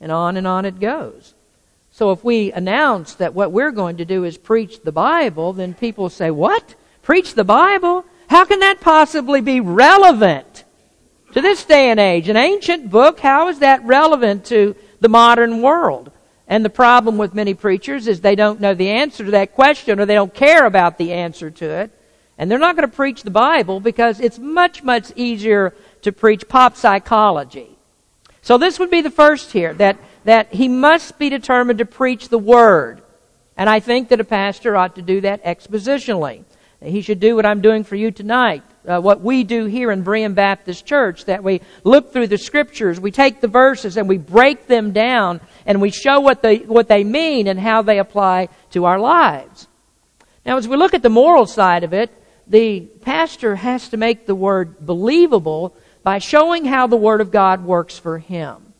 and 0.00 0.12
on 0.12 0.36
and 0.36 0.46
on 0.46 0.66
it 0.66 0.78
goes. 0.78 1.32
So 1.90 2.10
if 2.10 2.22
we 2.22 2.52
announce 2.52 3.14
that 3.14 3.34
what 3.34 3.52
we're 3.52 3.70
going 3.70 3.96
to 3.98 4.04
do 4.04 4.24
is 4.24 4.36
preach 4.36 4.82
the 4.82 4.92
Bible, 4.92 5.52
then 5.52 5.72
people 5.74 6.10
say, 6.10 6.30
What? 6.30 6.74
Preach 7.02 7.34
the 7.34 7.44
Bible? 7.44 8.04
How 8.34 8.44
can 8.44 8.58
that 8.58 8.80
possibly 8.80 9.40
be 9.40 9.60
relevant 9.60 10.64
to 11.34 11.40
this 11.40 11.64
day 11.64 11.90
and 11.90 12.00
age? 12.00 12.28
An 12.28 12.36
ancient 12.36 12.90
book, 12.90 13.20
how 13.20 13.46
is 13.46 13.60
that 13.60 13.84
relevant 13.84 14.46
to 14.46 14.74
the 14.98 15.08
modern 15.08 15.62
world? 15.62 16.10
And 16.48 16.64
the 16.64 16.68
problem 16.68 17.16
with 17.16 17.32
many 17.32 17.54
preachers 17.54 18.08
is 18.08 18.20
they 18.20 18.34
don't 18.34 18.60
know 18.60 18.74
the 18.74 18.88
answer 18.88 19.24
to 19.24 19.30
that 19.30 19.54
question 19.54 20.00
or 20.00 20.04
they 20.04 20.14
don't 20.14 20.34
care 20.34 20.66
about 20.66 20.98
the 20.98 21.12
answer 21.12 21.48
to 21.48 21.64
it. 21.64 21.92
And 22.36 22.50
they're 22.50 22.58
not 22.58 22.74
going 22.74 22.90
to 22.90 22.96
preach 22.96 23.22
the 23.22 23.30
Bible 23.30 23.78
because 23.78 24.18
it's 24.18 24.40
much, 24.40 24.82
much 24.82 25.12
easier 25.14 25.72
to 26.02 26.10
preach 26.10 26.48
pop 26.48 26.76
psychology. 26.76 27.78
So 28.42 28.58
this 28.58 28.80
would 28.80 28.90
be 28.90 29.00
the 29.00 29.12
first 29.12 29.52
here, 29.52 29.74
that, 29.74 29.96
that 30.24 30.52
he 30.52 30.66
must 30.66 31.20
be 31.20 31.28
determined 31.28 31.78
to 31.78 31.86
preach 31.86 32.30
the 32.30 32.38
Word. 32.38 33.00
And 33.56 33.70
I 33.70 33.78
think 33.78 34.08
that 34.08 34.18
a 34.18 34.24
pastor 34.24 34.74
ought 34.74 34.96
to 34.96 35.02
do 35.02 35.20
that 35.20 35.44
expositionally. 35.44 36.42
He 36.84 37.00
should 37.00 37.20
do 37.20 37.36
what 37.36 37.46
I'm 37.46 37.60
doing 37.60 37.84
for 37.84 37.96
you 37.96 38.10
tonight, 38.10 38.62
uh, 38.86 39.00
what 39.00 39.22
we 39.22 39.44
do 39.44 39.64
here 39.64 39.90
in 39.90 40.04
Berean 40.04 40.34
Baptist 40.34 40.84
Church, 40.84 41.24
that 41.24 41.42
we 41.42 41.62
look 41.82 42.12
through 42.12 42.26
the 42.26 42.38
scriptures, 42.38 43.00
we 43.00 43.10
take 43.10 43.40
the 43.40 43.48
verses 43.48 43.96
and 43.96 44.08
we 44.08 44.18
break 44.18 44.66
them 44.66 44.92
down 44.92 45.40
and 45.64 45.80
we 45.80 45.90
show 45.90 46.20
what 46.20 46.42
they, 46.42 46.58
what 46.58 46.88
they 46.88 47.02
mean 47.02 47.46
and 47.46 47.58
how 47.58 47.82
they 47.82 47.98
apply 47.98 48.48
to 48.70 48.84
our 48.84 48.98
lives. 48.98 49.66
Now, 50.44 50.58
as 50.58 50.68
we 50.68 50.76
look 50.76 50.92
at 50.92 51.02
the 51.02 51.08
moral 51.08 51.46
side 51.46 51.84
of 51.84 51.94
it, 51.94 52.10
the 52.46 52.80
pastor 52.80 53.56
has 53.56 53.88
to 53.88 53.96
make 53.96 54.26
the 54.26 54.34
Word 54.34 54.84
believable 54.84 55.74
by 56.02 56.18
showing 56.18 56.66
how 56.66 56.86
the 56.86 56.96
Word 56.96 57.22
of 57.22 57.30
God 57.30 57.64
works 57.64 57.98
for 57.98 58.18
him. 58.18 58.74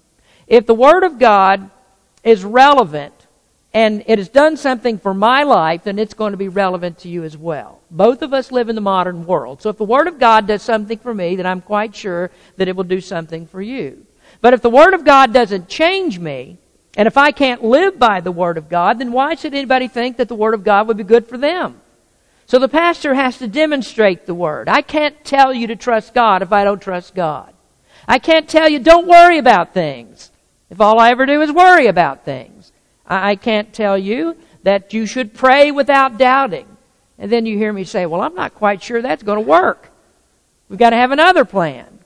If 0.46 0.66
the 0.66 0.74
Word 0.74 1.04
of 1.04 1.18
God 1.18 1.70
is 2.22 2.44
relevant 2.44 3.13
and 3.74 4.04
it 4.06 4.18
has 4.18 4.28
done 4.28 4.56
something 4.56 4.98
for 4.98 5.12
my 5.12 5.42
life, 5.42 5.82
then 5.82 5.98
it's 5.98 6.14
going 6.14 6.30
to 6.30 6.38
be 6.38 6.48
relevant 6.48 6.98
to 6.98 7.08
you 7.08 7.24
as 7.24 7.36
well. 7.36 7.80
Both 7.90 8.22
of 8.22 8.32
us 8.32 8.52
live 8.52 8.68
in 8.68 8.76
the 8.76 8.80
modern 8.80 9.26
world. 9.26 9.60
So 9.60 9.68
if 9.68 9.78
the 9.78 9.84
Word 9.84 10.06
of 10.06 10.20
God 10.20 10.46
does 10.46 10.62
something 10.62 10.96
for 10.96 11.12
me, 11.12 11.34
then 11.34 11.44
I'm 11.44 11.60
quite 11.60 11.94
sure 11.94 12.30
that 12.56 12.68
it 12.68 12.76
will 12.76 12.84
do 12.84 13.00
something 13.00 13.46
for 13.46 13.60
you. 13.60 14.06
But 14.40 14.54
if 14.54 14.62
the 14.62 14.70
Word 14.70 14.94
of 14.94 15.04
God 15.04 15.32
doesn't 15.32 15.68
change 15.68 16.20
me, 16.20 16.58
and 16.96 17.08
if 17.08 17.18
I 17.18 17.32
can't 17.32 17.64
live 17.64 17.98
by 17.98 18.20
the 18.20 18.30
Word 18.30 18.58
of 18.58 18.68
God, 18.68 19.00
then 19.00 19.10
why 19.10 19.34
should 19.34 19.54
anybody 19.54 19.88
think 19.88 20.18
that 20.18 20.28
the 20.28 20.36
Word 20.36 20.54
of 20.54 20.62
God 20.62 20.86
would 20.86 20.96
be 20.96 21.02
good 21.02 21.26
for 21.26 21.36
them? 21.36 21.80
So 22.46 22.60
the 22.60 22.68
pastor 22.68 23.14
has 23.14 23.38
to 23.38 23.48
demonstrate 23.48 24.26
the 24.26 24.34
Word. 24.34 24.68
I 24.68 24.82
can't 24.82 25.24
tell 25.24 25.52
you 25.52 25.66
to 25.66 25.76
trust 25.76 26.14
God 26.14 26.42
if 26.42 26.52
I 26.52 26.62
don't 26.62 26.80
trust 26.80 27.16
God. 27.16 27.52
I 28.06 28.20
can't 28.20 28.48
tell 28.48 28.68
you 28.68 28.78
don't 28.78 29.08
worry 29.08 29.38
about 29.38 29.74
things 29.74 30.30
if 30.70 30.80
all 30.80 31.00
I 31.00 31.10
ever 31.10 31.26
do 31.26 31.42
is 31.42 31.50
worry 31.50 31.88
about 31.88 32.24
things. 32.24 32.63
I 33.06 33.36
can't 33.36 33.72
tell 33.72 33.98
you 33.98 34.36
that 34.62 34.94
you 34.94 35.06
should 35.06 35.34
pray 35.34 35.70
without 35.70 36.18
doubting. 36.18 36.66
And 37.18 37.30
then 37.30 37.46
you 37.46 37.56
hear 37.58 37.72
me 37.72 37.84
say, 37.84 38.06
well, 38.06 38.22
I'm 38.22 38.34
not 38.34 38.54
quite 38.54 38.82
sure 38.82 39.00
that's 39.00 39.22
going 39.22 39.42
to 39.42 39.48
work. 39.48 39.90
We've 40.68 40.78
got 40.78 40.90
to 40.90 40.96
have 40.96 41.12
another 41.12 41.44
plan. 41.44 42.00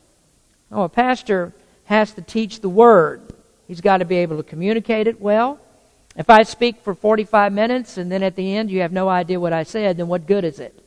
Oh, 0.70 0.82
a 0.82 0.88
pastor 0.88 1.54
has 1.84 2.12
to 2.12 2.22
teach 2.22 2.60
the 2.60 2.68
word. 2.68 3.22
He's 3.66 3.80
got 3.80 3.98
to 3.98 4.04
be 4.04 4.16
able 4.16 4.36
to 4.38 4.42
communicate 4.42 5.06
it 5.06 5.20
well. 5.20 5.58
If 6.16 6.28
I 6.28 6.42
speak 6.42 6.80
for 6.80 6.94
45 6.94 7.52
minutes 7.52 7.96
and 7.96 8.10
then 8.10 8.22
at 8.22 8.34
the 8.34 8.56
end 8.56 8.70
you 8.70 8.80
have 8.80 8.92
no 8.92 9.08
idea 9.08 9.38
what 9.38 9.52
I 9.52 9.62
said, 9.62 9.96
then 9.96 10.08
what 10.08 10.26
good 10.26 10.44
is 10.44 10.58
it? 10.58 10.78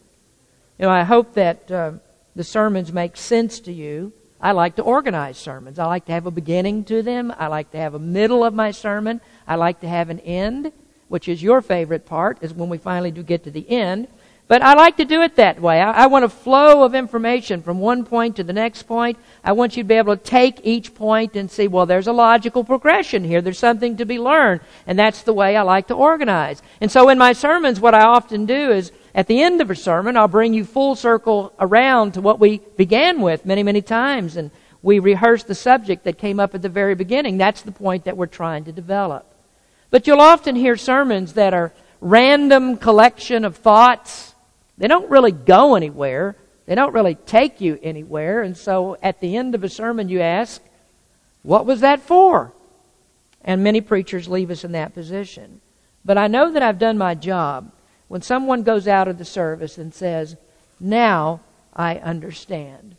You 0.77 0.85
know, 0.85 0.91
I 0.91 1.03
hope 1.03 1.33
that 1.35 1.71
uh, 1.71 1.93
the 2.35 2.43
sermons 2.43 2.91
make 2.91 3.15
sense 3.15 3.59
to 3.61 3.71
you. 3.71 4.11
I 4.41 4.51
like 4.51 4.75
to 4.75 4.81
organize 4.81 5.37
sermons. 5.37 5.79
I 5.79 5.85
like 5.85 6.05
to 6.05 6.11
have 6.11 6.25
a 6.25 6.31
beginning 6.31 6.83
to 6.85 7.01
them. 7.01 7.33
I 7.37 7.47
like 7.47 7.71
to 7.71 7.77
have 7.77 7.93
a 7.93 7.99
middle 7.99 8.43
of 8.43 8.53
my 8.53 8.71
sermon. 8.71 9.21
I 9.47 9.55
like 9.55 9.81
to 9.81 9.87
have 9.87 10.09
an 10.09 10.19
end, 10.19 10.71
which 11.07 11.27
is 11.27 11.43
your 11.43 11.61
favorite 11.61 12.05
part, 12.05 12.37
is 12.41 12.53
when 12.53 12.69
we 12.69 12.77
finally 12.77 13.11
do 13.11 13.23
get 13.23 13.43
to 13.43 13.51
the 13.51 13.69
end. 13.69 14.07
But 14.51 14.61
I 14.61 14.73
like 14.73 14.97
to 14.97 15.05
do 15.05 15.21
it 15.21 15.37
that 15.37 15.61
way. 15.61 15.79
I, 15.79 16.03
I, 16.03 16.07
want 16.07 16.25
a 16.25 16.29
flow 16.29 16.83
of 16.83 16.93
information 16.93 17.61
from 17.61 17.79
one 17.79 18.03
point 18.03 18.35
to 18.35 18.43
the 18.43 18.51
next 18.51 18.83
point. 18.83 19.17
I 19.45 19.53
want 19.53 19.77
you 19.77 19.83
to 19.83 19.87
be 19.87 19.95
able 19.95 20.17
to 20.17 20.21
take 20.21 20.59
each 20.65 20.93
point 20.93 21.37
and 21.37 21.49
see, 21.49 21.69
well, 21.69 21.85
there's 21.85 22.07
a 22.07 22.11
logical 22.11 22.65
progression 22.65 23.23
here. 23.23 23.41
There's 23.41 23.57
something 23.57 23.95
to 23.95 24.03
be 24.03 24.19
learned. 24.19 24.59
And 24.85 24.99
that's 24.99 25.21
the 25.21 25.31
way 25.31 25.55
I 25.55 25.61
like 25.61 25.87
to 25.87 25.93
organize. 25.93 26.61
And 26.81 26.91
so 26.91 27.07
in 27.07 27.17
my 27.17 27.31
sermons, 27.31 27.79
what 27.79 27.95
I 27.95 28.03
often 28.03 28.45
do 28.45 28.71
is 28.71 28.91
at 29.15 29.27
the 29.27 29.41
end 29.41 29.61
of 29.61 29.71
a 29.71 29.75
sermon, 29.75 30.17
I'll 30.17 30.27
bring 30.27 30.53
you 30.53 30.65
full 30.65 30.97
circle 30.97 31.53
around 31.57 32.15
to 32.15 32.21
what 32.21 32.37
we 32.37 32.57
began 32.75 33.21
with 33.21 33.45
many, 33.45 33.63
many 33.63 33.81
times. 33.81 34.35
And 34.35 34.51
we 34.81 34.99
rehearse 34.99 35.43
the 35.43 35.55
subject 35.55 36.03
that 36.03 36.17
came 36.17 36.41
up 36.41 36.53
at 36.53 36.61
the 36.61 36.67
very 36.67 36.95
beginning. 36.95 37.37
That's 37.37 37.61
the 37.61 37.71
point 37.71 38.03
that 38.03 38.17
we're 38.17 38.25
trying 38.25 38.65
to 38.65 38.73
develop. 38.73 39.30
But 39.91 40.07
you'll 40.07 40.21
often 40.21 40.55
hear 40.55 40.77
sermons 40.77 41.33
that 41.33 41.53
are 41.53 41.73
random 41.99 42.77
collection 42.77 43.45
of 43.45 43.57
thoughts. 43.57 44.33
They 44.77 44.87
don't 44.87 45.11
really 45.11 45.31
go 45.31 45.75
anywhere. 45.75 46.35
They 46.65 46.75
don't 46.75 46.93
really 46.93 47.15
take 47.15 47.61
you 47.61 47.77
anywhere. 47.83 48.41
And 48.41 48.57
so 48.57 48.97
at 49.03 49.19
the 49.19 49.35
end 49.35 49.53
of 49.53 49.63
a 49.63 49.69
sermon, 49.69 50.09
you 50.09 50.21
ask, 50.21 50.61
what 51.43 51.65
was 51.65 51.81
that 51.81 52.01
for? 52.01 52.53
And 53.43 53.63
many 53.63 53.81
preachers 53.81 54.27
leave 54.27 54.49
us 54.49 54.63
in 54.63 54.71
that 54.71 54.93
position. 54.93 55.61
But 56.05 56.17
I 56.17 56.27
know 56.27 56.51
that 56.51 56.63
I've 56.63 56.79
done 56.79 56.97
my 56.97 57.13
job 57.13 57.71
when 58.07 58.21
someone 58.21 58.63
goes 58.63 58.87
out 58.87 59.07
of 59.07 59.17
the 59.17 59.25
service 59.25 59.77
and 59.77 59.93
says, 59.93 60.35
now 60.79 61.41
I 61.75 61.97
understand. 61.97 62.95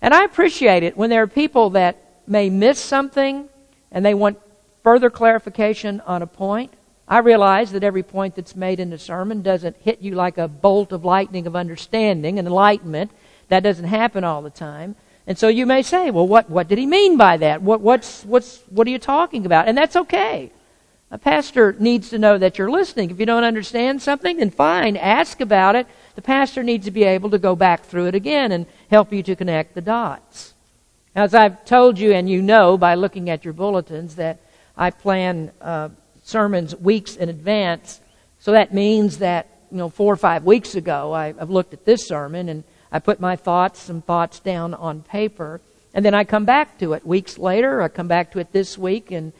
And 0.00 0.14
I 0.14 0.24
appreciate 0.24 0.82
it 0.82 0.96
when 0.96 1.10
there 1.10 1.22
are 1.22 1.28
people 1.28 1.70
that 1.70 2.22
may 2.26 2.50
miss 2.50 2.78
something 2.78 3.48
and 3.90 4.04
they 4.04 4.14
want 4.14 4.38
further 4.82 5.10
clarification 5.10 6.00
on 6.02 6.22
a 6.22 6.26
point. 6.26 6.72
I 7.08 7.18
realize 7.18 7.72
that 7.72 7.84
every 7.84 8.02
point 8.02 8.36
that's 8.36 8.56
made 8.56 8.80
in 8.80 8.90
the 8.90 8.98
sermon 8.98 9.42
doesn't 9.42 9.76
hit 9.76 10.00
you 10.00 10.14
like 10.14 10.38
a 10.38 10.48
bolt 10.48 10.92
of 10.92 11.04
lightning 11.04 11.46
of 11.46 11.56
understanding 11.56 12.38
and 12.38 12.46
enlightenment. 12.46 13.10
That 13.48 13.62
doesn't 13.62 13.86
happen 13.86 14.24
all 14.24 14.42
the 14.42 14.50
time. 14.50 14.96
And 15.26 15.38
so 15.38 15.48
you 15.48 15.66
may 15.66 15.82
say, 15.82 16.10
well, 16.10 16.26
what, 16.26 16.50
what 16.50 16.68
did 16.68 16.78
he 16.78 16.86
mean 16.86 17.16
by 17.16 17.36
that? 17.36 17.62
What, 17.62 17.80
what's, 17.80 18.24
what's, 18.24 18.60
what 18.70 18.86
are 18.86 18.90
you 18.90 18.98
talking 18.98 19.46
about? 19.46 19.68
And 19.68 19.76
that's 19.76 19.94
okay. 19.94 20.50
A 21.10 21.18
pastor 21.18 21.76
needs 21.78 22.08
to 22.10 22.18
know 22.18 22.38
that 22.38 22.56
you're 22.56 22.70
listening. 22.70 23.10
If 23.10 23.20
you 23.20 23.26
don't 23.26 23.44
understand 23.44 24.00
something, 24.00 24.38
then 24.38 24.50
fine, 24.50 24.96
ask 24.96 25.40
about 25.40 25.76
it. 25.76 25.86
The 26.14 26.22
pastor 26.22 26.62
needs 26.62 26.86
to 26.86 26.90
be 26.90 27.04
able 27.04 27.30
to 27.30 27.38
go 27.38 27.54
back 27.54 27.84
through 27.84 28.06
it 28.06 28.14
again 28.14 28.50
and 28.50 28.64
help 28.90 29.12
you 29.12 29.22
to 29.24 29.36
connect 29.36 29.74
the 29.74 29.82
dots. 29.82 30.54
As 31.14 31.34
I've 31.34 31.66
told 31.66 31.98
you, 31.98 32.12
and 32.12 32.30
you 32.30 32.40
know 32.40 32.78
by 32.78 32.94
looking 32.94 33.28
at 33.28 33.44
your 33.44 33.52
bulletins, 33.52 34.14
that 34.14 34.40
I 34.76 34.90
plan 34.90 35.52
uh, 35.60 35.90
sermons 36.22 36.74
weeks 36.76 37.16
in 37.16 37.28
advance. 37.28 38.00
So 38.38 38.52
that 38.52 38.72
means 38.72 39.18
that, 39.18 39.46
you 39.70 39.78
know, 39.78 39.88
four 39.88 40.12
or 40.12 40.16
five 40.16 40.44
weeks 40.44 40.74
ago, 40.74 41.12
I, 41.12 41.34
I've 41.38 41.50
looked 41.50 41.74
at 41.74 41.84
this 41.84 42.06
sermon 42.06 42.48
and 42.48 42.64
I 42.90 42.98
put 42.98 43.20
my 43.20 43.36
thoughts, 43.36 43.80
some 43.80 44.02
thoughts 44.02 44.40
down 44.40 44.74
on 44.74 45.02
paper. 45.02 45.60
And 45.94 46.04
then 46.04 46.14
I 46.14 46.24
come 46.24 46.44
back 46.44 46.78
to 46.78 46.94
it. 46.94 47.06
Weeks 47.06 47.38
later, 47.38 47.82
I 47.82 47.88
come 47.88 48.08
back 48.08 48.32
to 48.32 48.38
it 48.38 48.52
this 48.52 48.78
week 48.78 49.10
and 49.10 49.32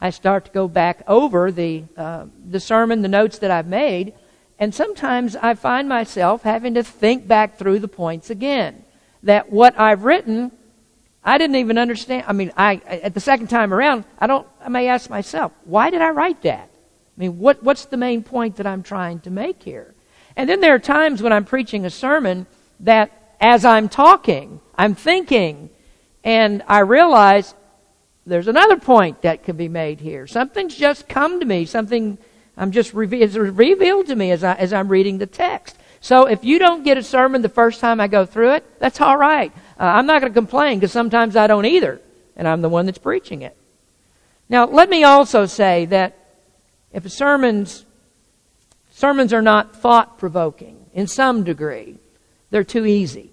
I 0.00 0.10
start 0.10 0.44
to 0.46 0.50
go 0.50 0.68
back 0.68 1.02
over 1.08 1.50
the, 1.50 1.84
uh, 1.96 2.26
the 2.48 2.60
sermon, 2.60 3.02
the 3.02 3.08
notes 3.08 3.38
that 3.38 3.50
I've 3.50 3.66
made. 3.66 4.12
And 4.58 4.74
sometimes 4.74 5.36
I 5.36 5.54
find 5.54 5.88
myself 5.88 6.42
having 6.42 6.74
to 6.74 6.82
think 6.82 7.26
back 7.26 7.58
through 7.58 7.80
the 7.80 7.88
points 7.88 8.30
again. 8.30 8.84
That 9.22 9.50
what 9.50 9.78
I've 9.78 10.04
written 10.04 10.52
I 11.26 11.38
didn't 11.38 11.56
even 11.56 11.76
understand. 11.76 12.24
I 12.28 12.32
mean, 12.32 12.52
I, 12.56 12.76
at 12.86 13.12
the 13.12 13.20
second 13.20 13.48
time 13.48 13.74
around, 13.74 14.04
I 14.18 14.28
don't, 14.28 14.46
I 14.64 14.68
may 14.68 14.86
ask 14.86 15.10
myself, 15.10 15.50
why 15.64 15.90
did 15.90 16.00
I 16.00 16.10
write 16.10 16.42
that? 16.42 16.70
I 16.70 17.20
mean, 17.20 17.38
what, 17.38 17.64
what's 17.64 17.86
the 17.86 17.96
main 17.96 18.22
point 18.22 18.56
that 18.56 18.66
I'm 18.66 18.84
trying 18.84 19.18
to 19.20 19.30
make 19.30 19.62
here? 19.62 19.92
And 20.36 20.48
then 20.48 20.60
there 20.60 20.74
are 20.74 20.78
times 20.78 21.22
when 21.22 21.32
I'm 21.32 21.44
preaching 21.44 21.84
a 21.84 21.90
sermon 21.90 22.46
that 22.80 23.10
as 23.40 23.64
I'm 23.64 23.88
talking, 23.88 24.60
I'm 24.76 24.94
thinking, 24.94 25.70
and 26.22 26.62
I 26.68 26.80
realize 26.80 27.54
there's 28.24 28.48
another 28.48 28.76
point 28.76 29.22
that 29.22 29.42
could 29.42 29.56
be 29.56 29.68
made 29.68 30.00
here. 30.00 30.26
Something's 30.26 30.76
just 30.76 31.08
come 31.08 31.40
to 31.40 31.46
me. 31.46 31.64
Something 31.64 32.18
I'm 32.56 32.70
just 32.70 32.94
revealed 32.94 34.06
to 34.06 34.16
me 34.16 34.30
as 34.30 34.42
I 34.42 34.54
as 34.54 34.72
I'm 34.72 34.88
reading 34.88 35.18
the 35.18 35.26
text. 35.26 35.76
So 36.00 36.26
if 36.26 36.44
you 36.44 36.58
don't 36.58 36.84
get 36.84 36.96
a 36.98 37.02
sermon 37.02 37.42
the 37.42 37.48
first 37.48 37.80
time 37.80 38.00
I 38.00 38.08
go 38.08 38.26
through 38.26 38.54
it, 38.54 38.78
that's 38.78 39.00
all 39.00 39.16
right. 39.16 39.52
Uh, 39.78 39.84
I'm 39.84 40.06
not 40.06 40.20
going 40.20 40.32
to 40.32 40.38
complain 40.38 40.78
because 40.78 40.92
sometimes 40.92 41.36
I 41.36 41.46
don't 41.46 41.66
either, 41.66 42.00
and 42.36 42.48
I'm 42.48 42.62
the 42.62 42.68
one 42.68 42.86
that's 42.86 42.98
preaching 42.98 43.42
it. 43.42 43.56
Now, 44.48 44.66
let 44.66 44.88
me 44.88 45.04
also 45.04 45.46
say 45.46 45.86
that 45.86 46.16
if 46.92 47.04
a 47.04 47.10
sermon's 47.10 47.84
sermons 48.90 49.32
are 49.32 49.42
not 49.42 49.76
thought 49.76 50.18
provoking 50.18 50.86
in 50.94 51.06
some 51.06 51.44
degree, 51.44 51.98
they're 52.50 52.64
too 52.64 52.86
easy. 52.86 53.30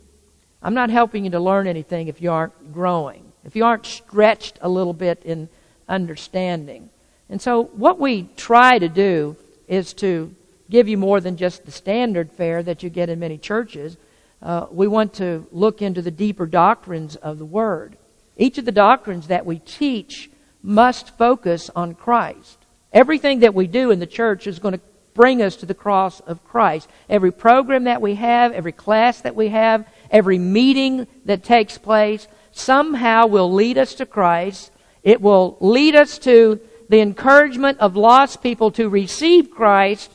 I'm 0.62 0.74
not 0.74 0.90
helping 0.90 1.26
you 1.26 1.32
to 1.32 1.40
learn 1.40 1.68
anything 1.68 2.08
if 2.08 2.22
you 2.22 2.32
aren't 2.32 2.74
growing, 2.74 3.32
if 3.46 3.56
you 3.56 3.64
aren't 3.64 3.86
stretched 3.86 4.60
a 4.62 4.70
little 4.70 4.94
bit 4.94 5.22
in 5.24 5.50
understanding. 5.88 6.90
And 7.30 7.42
so, 7.42 7.66
what 7.66 8.00
we 8.00 8.24
try 8.36 8.80
to 8.80 8.90
do 8.90 9.36
is 9.68 9.94
to 9.96 10.34
give 10.70 10.88
you 10.88 10.98
more 10.98 11.22
than 11.22 11.38
just 11.38 11.66
the 11.66 11.72
standard 11.72 12.32
fare 12.32 12.64
that 12.64 12.84
you 12.84 12.90
get 12.90 13.10
in 13.10 13.20
many 13.20 13.38
churches 13.38 13.98
uh, 14.44 14.68
we 14.72 14.88
want 14.88 15.14
to 15.16 15.48
look 15.52 15.82
into 15.82 16.02
the 16.02 16.12
deeper 16.12 16.46
doctrines 16.46 17.16
of 17.16 17.40
the 17.40 17.46
Word. 17.46 17.98
Each 18.38 18.58
of 18.58 18.66
the 18.66 18.72
doctrines 18.72 19.28
that 19.28 19.46
we 19.46 19.60
teach 19.60 20.30
must 20.62 21.18
focus 21.18 21.70
on 21.76 21.96
Christ. 21.96 22.58
Everything 22.92 23.40
that 23.40 23.56
we 23.56 23.68
do 23.68 23.90
in 23.90 24.00
the 24.00 24.06
church 24.06 24.46
is 24.46 24.60
going 24.60 24.74
to 24.74 24.82
bring 25.14 25.42
us 25.42 25.56
to 25.58 25.66
the 25.66 25.74
cross 25.74 26.20
of 26.22 26.44
Christ. 26.44 26.90
Every 27.10 27.32
program 27.32 27.86
that 27.86 28.02
we 28.02 28.16
have, 28.16 28.52
every 28.52 28.72
class 28.72 29.22
that 29.22 29.36
we 29.36 29.50
have, 29.50 29.88
every 30.12 30.40
meeting 30.40 31.08
that 31.26 31.44
takes 31.44 31.78
place 31.78 32.28
somehow 32.52 33.28
will 33.28 33.52
lead 33.52 33.78
us 33.78 33.96
to 33.96 34.06
Christ. 34.06 34.72
It 35.04 35.22
will 35.22 35.58
lead 35.60 35.96
us 35.96 36.18
to 36.20 36.60
the 36.90 37.00
encouragement 37.00 37.80
of 37.80 37.96
lost 37.96 38.44
people 38.44 38.72
to 38.72 38.90
receive 38.90 39.52
Christ, 39.52 40.12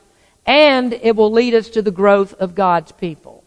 and 0.46 0.92
it 0.92 1.16
will 1.16 1.32
lead 1.32 1.54
us 1.54 1.68
to 1.70 1.82
the 1.82 1.90
growth 1.90 2.34
of 2.34 2.54
God's 2.54 2.92
people. 2.92 3.37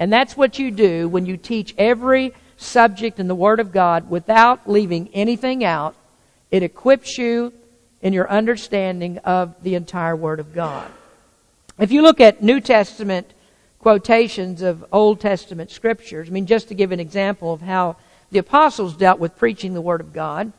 And 0.00 0.10
that's 0.10 0.34
what 0.34 0.58
you 0.58 0.70
do 0.70 1.10
when 1.10 1.26
you 1.26 1.36
teach 1.36 1.74
every 1.76 2.32
subject 2.56 3.20
in 3.20 3.28
the 3.28 3.34
Word 3.34 3.60
of 3.60 3.70
God 3.70 4.08
without 4.08 4.68
leaving 4.68 5.10
anything 5.12 5.62
out. 5.62 5.94
It 6.50 6.62
equips 6.62 7.18
you 7.18 7.52
in 8.00 8.14
your 8.14 8.28
understanding 8.30 9.18
of 9.18 9.62
the 9.62 9.74
entire 9.74 10.16
Word 10.16 10.40
of 10.40 10.54
God. 10.54 10.90
If 11.78 11.92
you 11.92 12.00
look 12.00 12.18
at 12.18 12.42
New 12.42 12.60
Testament 12.60 13.34
quotations 13.78 14.62
of 14.62 14.86
Old 14.90 15.20
Testament 15.20 15.70
scriptures, 15.70 16.28
I 16.28 16.32
mean, 16.32 16.46
just 16.46 16.68
to 16.68 16.74
give 16.74 16.92
an 16.92 17.00
example 17.00 17.52
of 17.52 17.60
how 17.60 17.96
the 18.30 18.38
apostles 18.38 18.96
dealt 18.96 19.20
with 19.20 19.36
preaching 19.36 19.74
the 19.74 19.82
Word 19.82 20.00
of 20.00 20.14
God, 20.14 20.50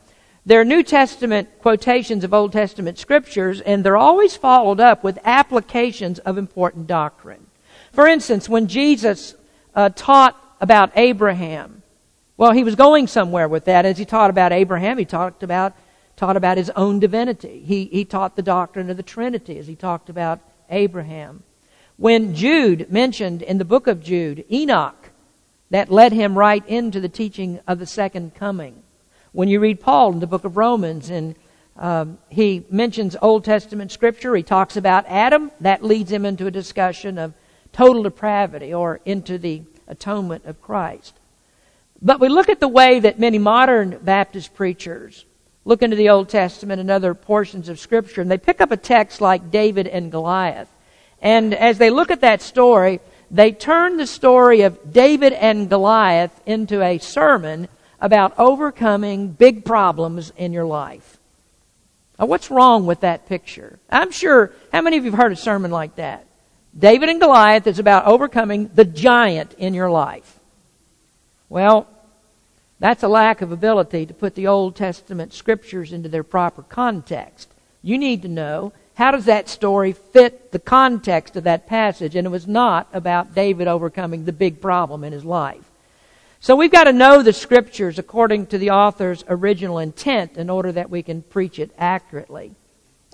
there 0.46 0.60
are 0.60 0.64
New 0.64 0.84
Testament 0.84 1.48
quotations 1.60 2.22
of 2.22 2.32
Old 2.32 2.52
Testament 2.52 2.96
scriptures, 2.96 3.60
and 3.60 3.82
they're 3.82 3.96
always 3.96 4.36
followed 4.36 4.78
up 4.78 5.02
with 5.02 5.18
applications 5.24 6.20
of 6.20 6.38
important 6.38 6.86
doctrine. 6.86 7.48
For 7.92 8.06
instance, 8.06 8.48
when 8.48 8.68
Jesus 8.68 9.34
uh, 9.74 9.90
taught 9.90 10.36
about 10.60 10.92
Abraham, 10.96 11.82
well, 12.36 12.52
he 12.52 12.64
was 12.64 12.74
going 12.74 13.06
somewhere 13.06 13.48
with 13.48 13.66
that. 13.66 13.84
As 13.84 13.98
he 13.98 14.04
taught 14.04 14.30
about 14.30 14.52
Abraham, 14.52 14.98
he 14.98 15.04
talked 15.04 15.42
about 15.42 15.74
taught 16.16 16.36
about 16.36 16.56
his 16.56 16.70
own 16.70 17.00
divinity. 17.00 17.62
He, 17.66 17.86
he 17.86 18.04
taught 18.04 18.36
the 18.36 18.42
doctrine 18.42 18.90
of 18.90 18.96
the 18.96 19.02
Trinity 19.02 19.58
as 19.58 19.66
he 19.66 19.74
talked 19.74 20.08
about 20.08 20.40
Abraham. 20.70 21.42
When 21.96 22.34
Jude 22.34 22.92
mentioned 22.92 23.42
in 23.42 23.58
the 23.58 23.64
book 23.64 23.86
of 23.86 24.02
Jude 24.02 24.44
Enoch, 24.50 25.10
that 25.70 25.90
led 25.90 26.12
him 26.12 26.36
right 26.36 26.66
into 26.68 27.00
the 27.00 27.08
teaching 27.08 27.60
of 27.66 27.78
the 27.78 27.86
second 27.86 28.34
coming. 28.34 28.82
When 29.32 29.48
you 29.48 29.58
read 29.58 29.80
Paul 29.80 30.12
in 30.12 30.20
the 30.20 30.26
book 30.26 30.44
of 30.44 30.56
Romans 30.56 31.08
and 31.08 31.34
um, 31.76 32.18
he 32.28 32.66
mentions 32.70 33.16
Old 33.22 33.44
Testament 33.44 33.90
scripture, 33.90 34.36
he 34.36 34.42
talks 34.42 34.76
about 34.76 35.06
Adam, 35.08 35.50
that 35.60 35.82
leads 35.82 36.12
him 36.12 36.26
into 36.26 36.46
a 36.46 36.50
discussion 36.50 37.16
of 37.16 37.32
total 37.72 38.02
depravity 38.02 38.72
or 38.72 39.00
into 39.04 39.38
the 39.38 39.62
atonement 39.88 40.44
of 40.44 40.60
Christ. 40.62 41.14
But 42.00 42.20
we 42.20 42.28
look 42.28 42.48
at 42.48 42.60
the 42.60 42.68
way 42.68 43.00
that 43.00 43.18
many 43.18 43.38
modern 43.38 43.98
Baptist 44.02 44.54
preachers 44.54 45.24
look 45.64 45.82
into 45.82 45.96
the 45.96 46.08
Old 46.08 46.28
Testament 46.28 46.80
and 46.80 46.90
other 46.90 47.14
portions 47.14 47.68
of 47.68 47.78
Scripture, 47.78 48.20
and 48.20 48.30
they 48.30 48.38
pick 48.38 48.60
up 48.60 48.72
a 48.72 48.76
text 48.76 49.20
like 49.20 49.50
David 49.50 49.86
and 49.86 50.10
Goliath. 50.10 50.68
And 51.20 51.54
as 51.54 51.78
they 51.78 51.90
look 51.90 52.10
at 52.10 52.22
that 52.22 52.42
story, 52.42 53.00
they 53.30 53.52
turn 53.52 53.96
the 53.96 54.06
story 54.06 54.62
of 54.62 54.92
David 54.92 55.32
and 55.32 55.70
Goliath 55.70 56.38
into 56.44 56.82
a 56.82 56.98
sermon 56.98 57.68
about 58.00 58.36
overcoming 58.38 59.28
big 59.28 59.64
problems 59.64 60.32
in 60.36 60.52
your 60.52 60.64
life. 60.64 61.18
Now, 62.18 62.26
what's 62.26 62.50
wrong 62.50 62.84
with 62.84 63.00
that 63.00 63.28
picture? 63.28 63.78
I'm 63.88 64.10
sure, 64.10 64.52
how 64.72 64.82
many 64.82 64.96
of 64.96 65.04
you 65.04 65.12
have 65.12 65.20
heard 65.20 65.32
a 65.32 65.36
sermon 65.36 65.70
like 65.70 65.96
that? 65.96 66.26
David 66.78 67.08
and 67.08 67.20
Goliath 67.20 67.66
is 67.66 67.78
about 67.78 68.06
overcoming 68.06 68.70
the 68.74 68.84
giant 68.84 69.54
in 69.54 69.74
your 69.74 69.90
life. 69.90 70.38
Well, 71.48 71.86
that's 72.80 73.02
a 73.02 73.08
lack 73.08 73.42
of 73.42 73.52
ability 73.52 74.06
to 74.06 74.14
put 74.14 74.34
the 74.34 74.46
Old 74.46 74.74
Testament 74.74 75.34
scriptures 75.34 75.92
into 75.92 76.08
their 76.08 76.24
proper 76.24 76.62
context. 76.62 77.48
You 77.82 77.98
need 77.98 78.22
to 78.22 78.28
know 78.28 78.72
how 78.94 79.10
does 79.10 79.26
that 79.26 79.48
story 79.48 79.92
fit 79.92 80.52
the 80.52 80.58
context 80.58 81.36
of 81.36 81.44
that 81.44 81.66
passage? 81.66 82.16
And 82.16 82.26
it 82.26 82.30
was 82.30 82.46
not 82.46 82.88
about 82.92 83.34
David 83.34 83.68
overcoming 83.68 84.24
the 84.24 84.32
big 84.32 84.60
problem 84.60 85.04
in 85.04 85.12
his 85.12 85.24
life. 85.24 85.64
So 86.40 86.56
we've 86.56 86.72
got 86.72 86.84
to 86.84 86.92
know 86.92 87.22
the 87.22 87.32
scriptures 87.32 87.98
according 87.98 88.46
to 88.46 88.58
the 88.58 88.70
author's 88.70 89.24
original 89.28 89.78
intent 89.78 90.36
in 90.36 90.50
order 90.50 90.72
that 90.72 90.90
we 90.90 91.02
can 91.02 91.22
preach 91.22 91.58
it 91.58 91.70
accurately. 91.78 92.52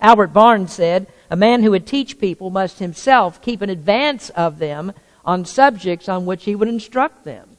Albert 0.00 0.28
Barnes 0.28 0.72
said, 0.72 1.06
A 1.30 1.36
man 1.36 1.62
who 1.62 1.70
would 1.72 1.86
teach 1.86 2.18
people 2.18 2.50
must 2.50 2.78
himself 2.78 3.42
keep 3.42 3.62
an 3.62 3.70
advance 3.70 4.30
of 4.30 4.58
them 4.58 4.92
on 5.24 5.44
subjects 5.44 6.08
on 6.08 6.26
which 6.26 6.44
he 6.44 6.54
would 6.54 6.68
instruct 6.68 7.24
them. 7.24 7.58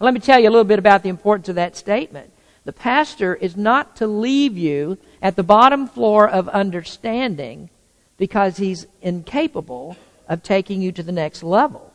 Let 0.00 0.14
me 0.14 0.20
tell 0.20 0.38
you 0.38 0.48
a 0.48 0.50
little 0.50 0.64
bit 0.64 0.78
about 0.78 1.02
the 1.02 1.08
importance 1.08 1.48
of 1.48 1.54
that 1.54 1.76
statement. 1.76 2.32
The 2.64 2.72
pastor 2.72 3.34
is 3.34 3.56
not 3.56 3.96
to 3.96 4.06
leave 4.06 4.58
you 4.58 4.98
at 5.22 5.36
the 5.36 5.42
bottom 5.42 5.86
floor 5.86 6.28
of 6.28 6.48
understanding 6.48 7.70
because 8.16 8.56
he's 8.56 8.86
incapable 9.00 9.96
of 10.28 10.42
taking 10.42 10.82
you 10.82 10.92
to 10.92 11.02
the 11.02 11.12
next 11.12 11.42
level. 11.42 11.92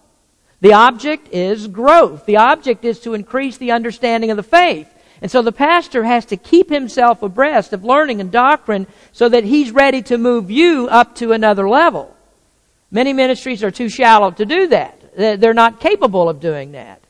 The 0.62 0.74
object 0.74 1.28
is 1.34 1.68
growth. 1.68 2.26
The 2.26 2.38
object 2.38 2.86
is 2.86 3.00
to 3.02 3.14
increase 3.14 3.58
the 3.58 3.72
understanding 3.72 4.32
of 4.32 4.38
the 4.38 4.44
faith. 4.44 4.88
And 5.22 5.30
so 5.30 5.42
the 5.44 5.52
pastor 5.52 6.04
has 6.04 6.26
to 6.26 6.38
keep 6.38 6.70
himself 6.70 7.22
abreast 7.22 7.74
of 7.74 7.84
learning 7.84 8.20
and 8.20 8.32
doctrine 8.32 8.88
so 9.12 9.30
that 9.30 9.44
he's 9.44 9.72
ready 9.72 10.02
to 10.04 10.18
move 10.18 10.50
you 10.50 10.88
up 10.90 11.16
to 11.16 11.32
another 11.32 11.70
level. 11.70 12.16
Many 12.90 13.14
ministries 13.14 13.64
are 13.64 13.72
too 13.72 13.88
shallow 13.88 14.32
to 14.32 14.46
do 14.46 14.68
that. 14.68 14.98
They're 15.16 15.54
not 15.54 15.80
capable 15.80 16.28
of 16.28 16.40
doing 16.40 16.72
that. 16.72 17.02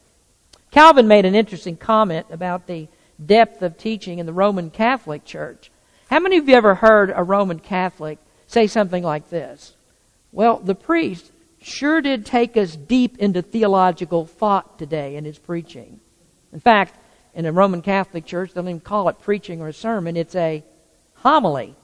Calvin 0.71 1.07
made 1.07 1.25
an 1.25 1.35
interesting 1.35 1.77
comment 1.77 2.27
about 2.29 2.67
the 2.67 2.87
depth 3.23 3.61
of 3.61 3.77
teaching 3.77 4.19
in 4.19 4.25
the 4.25 4.33
Roman 4.33 4.69
Catholic 4.69 5.23
Church. 5.25 5.71
How 6.09 6.19
many 6.19 6.37
of 6.37 6.49
you 6.49 6.55
ever 6.55 6.75
heard 6.75 7.13
a 7.15 7.23
Roman 7.23 7.59
Catholic 7.59 8.19
say 8.47 8.67
something 8.67 9.03
like 9.03 9.29
this? 9.29 9.73
Well, 10.31 10.57
the 10.57 10.75
priest 10.75 11.31
sure 11.61 12.01
did 12.01 12.25
take 12.25 12.57
us 12.57 12.75
deep 12.75 13.17
into 13.19 13.41
theological 13.41 14.25
thought 14.25 14.77
today 14.79 15.15
in 15.15 15.25
his 15.25 15.37
preaching. 15.37 15.99
In 16.51 16.59
fact, 16.59 16.95
in 17.33 17.45
a 17.45 17.51
Roman 17.51 17.81
Catholic 17.81 18.25
church, 18.25 18.53
they 18.53 18.61
don't 18.61 18.69
even 18.69 18.79
call 18.79 19.09
it 19.09 19.19
preaching 19.21 19.61
or 19.61 19.67
a 19.67 19.73
sermon, 19.73 20.17
it's 20.17 20.35
a 20.35 20.63
homily. 21.15 21.75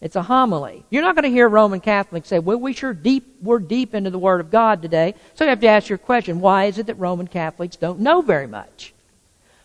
It's 0.00 0.16
a 0.16 0.22
homily. 0.22 0.84
You're 0.90 1.02
not 1.02 1.14
going 1.14 1.22
to 1.22 1.30
hear 1.30 1.48
Roman 1.48 1.78
Catholics 1.78 2.28
say, 2.28 2.40
well, 2.40 2.58
we 2.58 2.72
sure 2.72 2.92
deep, 2.92 3.36
we're 3.40 3.60
deep 3.60 3.94
into 3.94 4.10
the 4.10 4.18
Word 4.18 4.40
of 4.40 4.50
God 4.50 4.82
today. 4.82 5.14
So 5.34 5.44
you 5.44 5.50
have 5.50 5.60
to 5.60 5.68
ask 5.68 5.88
your 5.88 5.96
question, 5.96 6.40
why 6.40 6.64
is 6.64 6.78
it 6.78 6.86
that 6.86 6.96
Roman 6.96 7.28
Catholics 7.28 7.76
don't 7.76 8.00
know 8.00 8.20
very 8.20 8.48
much? 8.48 8.92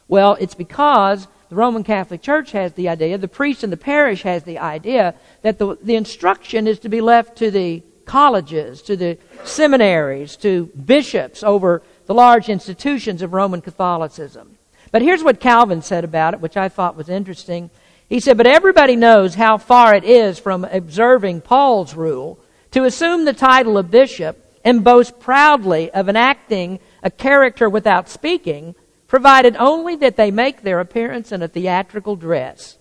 Well, 0.08 0.38
it's 0.40 0.54
because 0.54 1.28
the 1.50 1.56
Roman 1.56 1.84
Catholic 1.84 2.22
Church 2.22 2.52
has 2.52 2.74
the 2.74 2.88
idea, 2.88 3.18
the 3.18 3.28
priest 3.28 3.63
in 3.63 3.72
the 3.72 3.78
parish 3.78 4.22
has 4.22 4.44
the 4.44 4.60
idea 4.60 5.16
that 5.42 5.58
the, 5.58 5.76
the 5.82 5.96
instruction 5.96 6.68
is 6.68 6.78
to 6.80 6.90
be 6.90 7.02
left 7.02 7.38
to 7.40 7.50
the 7.50 7.82
colleges, 8.06 8.84
to 8.84 8.96
the 8.96 9.18
seminaries, 9.44 10.36
to 10.38 10.68
bishops 10.86 11.42
over 11.42 11.82
the 12.06 12.13
large 12.13 12.48
institutions 12.48 13.22
of 13.24 13.34
Roman 13.34 13.62
Catholicism. 13.62 14.57
But 14.91 15.02
here's 15.02 15.23
what 15.23 15.39
Calvin 15.39 15.82
said 15.82 16.04
about 16.04 16.34
it, 16.34 16.39
which 16.39 16.58
I 16.58 16.69
thought 16.69 16.95
was 16.95 17.10
interesting. 17.10 17.69
He 18.08 18.19
said, 18.19 18.38
But 18.38 18.47
everybody 18.47 18.95
knows 18.95 19.36
how 19.36 19.58
far 19.58 19.93
it 19.95 20.04
is 20.04 20.39
from 20.39 20.63
observing 20.65 21.41
Paul's 21.41 21.93
rule 21.93 22.39
to 22.71 22.86
assume 22.86 23.26
the 23.26 23.34
title 23.34 23.78
of 23.78 23.91
bishop 23.91 24.43
and 24.63 24.84
boast 24.84 25.19
proudly 25.19 25.89
of 25.91 26.10
enacting 26.10 26.80
a 27.04 27.12
character 27.12 27.69
without 27.69 28.10
speaking, 28.10 28.76
provided 29.08 29.56
only 29.58 29.95
that 29.95 30.17
they 30.17 30.32
make 30.32 30.62
their 30.62 30.80
appearance 30.80 31.32
in 31.32 31.41
a 31.41 31.47
theatrical 31.47 32.15
dress, 32.15 32.78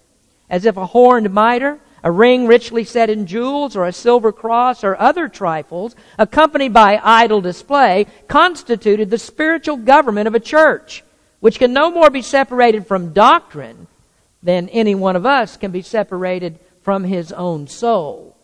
as 0.51 0.65
if 0.65 0.77
a 0.77 0.87
horned 0.87 1.33
mitre, 1.33 1.79
a 2.03 2.11
ring 2.11 2.47
richly 2.47 2.85
set 2.85 3.11
in 3.11 3.27
jewels, 3.27 3.77
or 3.77 3.85
a 3.85 3.93
silver 3.93 4.33
cross, 4.33 4.85
or 4.85 5.01
other 5.01 5.29
trifles, 5.29 5.95
accompanied 6.19 6.73
by 6.73 7.01
idle 7.03 7.41
display, 7.41 8.07
constituted 8.29 9.11
the 9.11 9.19
spiritual 9.19 9.77
government 9.77 10.29
of 10.29 10.35
a 10.35 10.41
church, 10.41 11.03
which 11.47 11.61
can 11.61 11.73
no 11.73 11.93
more 11.93 12.11
be 12.11 12.23
separated 12.23 12.89
from 12.89 13.13
doctrine 13.13 13.87
than 14.43 14.69
any 14.71 14.97
one 14.97 15.15
of 15.15 15.25
us 15.25 15.57
can 15.57 15.71
be 15.71 15.81
separated 15.81 16.59
from 16.83 17.05
his 17.05 17.31
own 17.31 17.69
soul. 17.69 18.37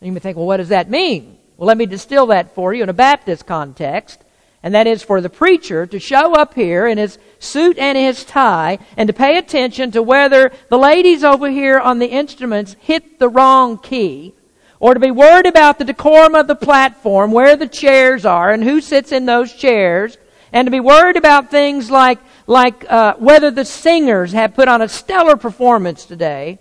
And 0.00 0.06
you 0.06 0.12
may 0.12 0.20
think, 0.20 0.36
well, 0.36 0.46
what 0.46 0.58
does 0.58 0.68
that 0.68 0.88
mean? 0.88 1.36
Well, 1.56 1.66
let 1.66 1.76
me 1.76 1.84
distill 1.84 2.26
that 2.26 2.54
for 2.54 2.72
you 2.72 2.84
in 2.84 2.88
a 2.88 2.92
Baptist 2.92 3.44
context. 3.44 4.22
And 4.62 4.72
that 4.72 4.86
is 4.86 5.02
for 5.02 5.20
the 5.20 5.28
preacher 5.28 5.84
to 5.84 5.98
show 5.98 6.32
up 6.34 6.54
here 6.54 6.86
in 6.86 6.96
his 6.96 7.18
suit 7.40 7.76
and 7.76 7.98
his 7.98 8.24
tie 8.24 8.78
and 8.96 9.08
to 9.08 9.12
pay 9.12 9.36
attention 9.36 9.90
to 9.90 10.00
whether 10.00 10.52
the 10.68 10.78
ladies 10.78 11.24
over 11.24 11.50
here 11.50 11.80
on 11.80 11.98
the 11.98 12.06
instruments 12.06 12.76
hit 12.78 13.18
the 13.18 13.28
wrong 13.28 13.78
key 13.78 14.32
or 14.78 14.94
to 14.94 15.00
be 15.00 15.10
worried 15.10 15.46
about 15.46 15.80
the 15.80 15.84
decorum 15.84 16.36
of 16.36 16.46
the 16.46 16.54
platform, 16.54 17.32
where 17.32 17.56
the 17.56 17.66
chairs 17.66 18.24
are 18.24 18.52
and 18.52 18.62
who 18.62 18.80
sits 18.80 19.10
in 19.10 19.26
those 19.26 19.52
chairs, 19.52 20.18
and 20.52 20.66
to 20.66 20.70
be 20.70 20.80
worried 20.80 21.16
about 21.16 21.50
things 21.50 21.90
like 21.90 22.18
like 22.46 22.90
uh, 22.90 23.14
whether 23.16 23.50
the 23.50 23.64
singers 23.64 24.32
have 24.32 24.54
put 24.54 24.68
on 24.68 24.82
a 24.82 24.88
stellar 24.88 25.36
performance 25.36 26.04
today, 26.04 26.58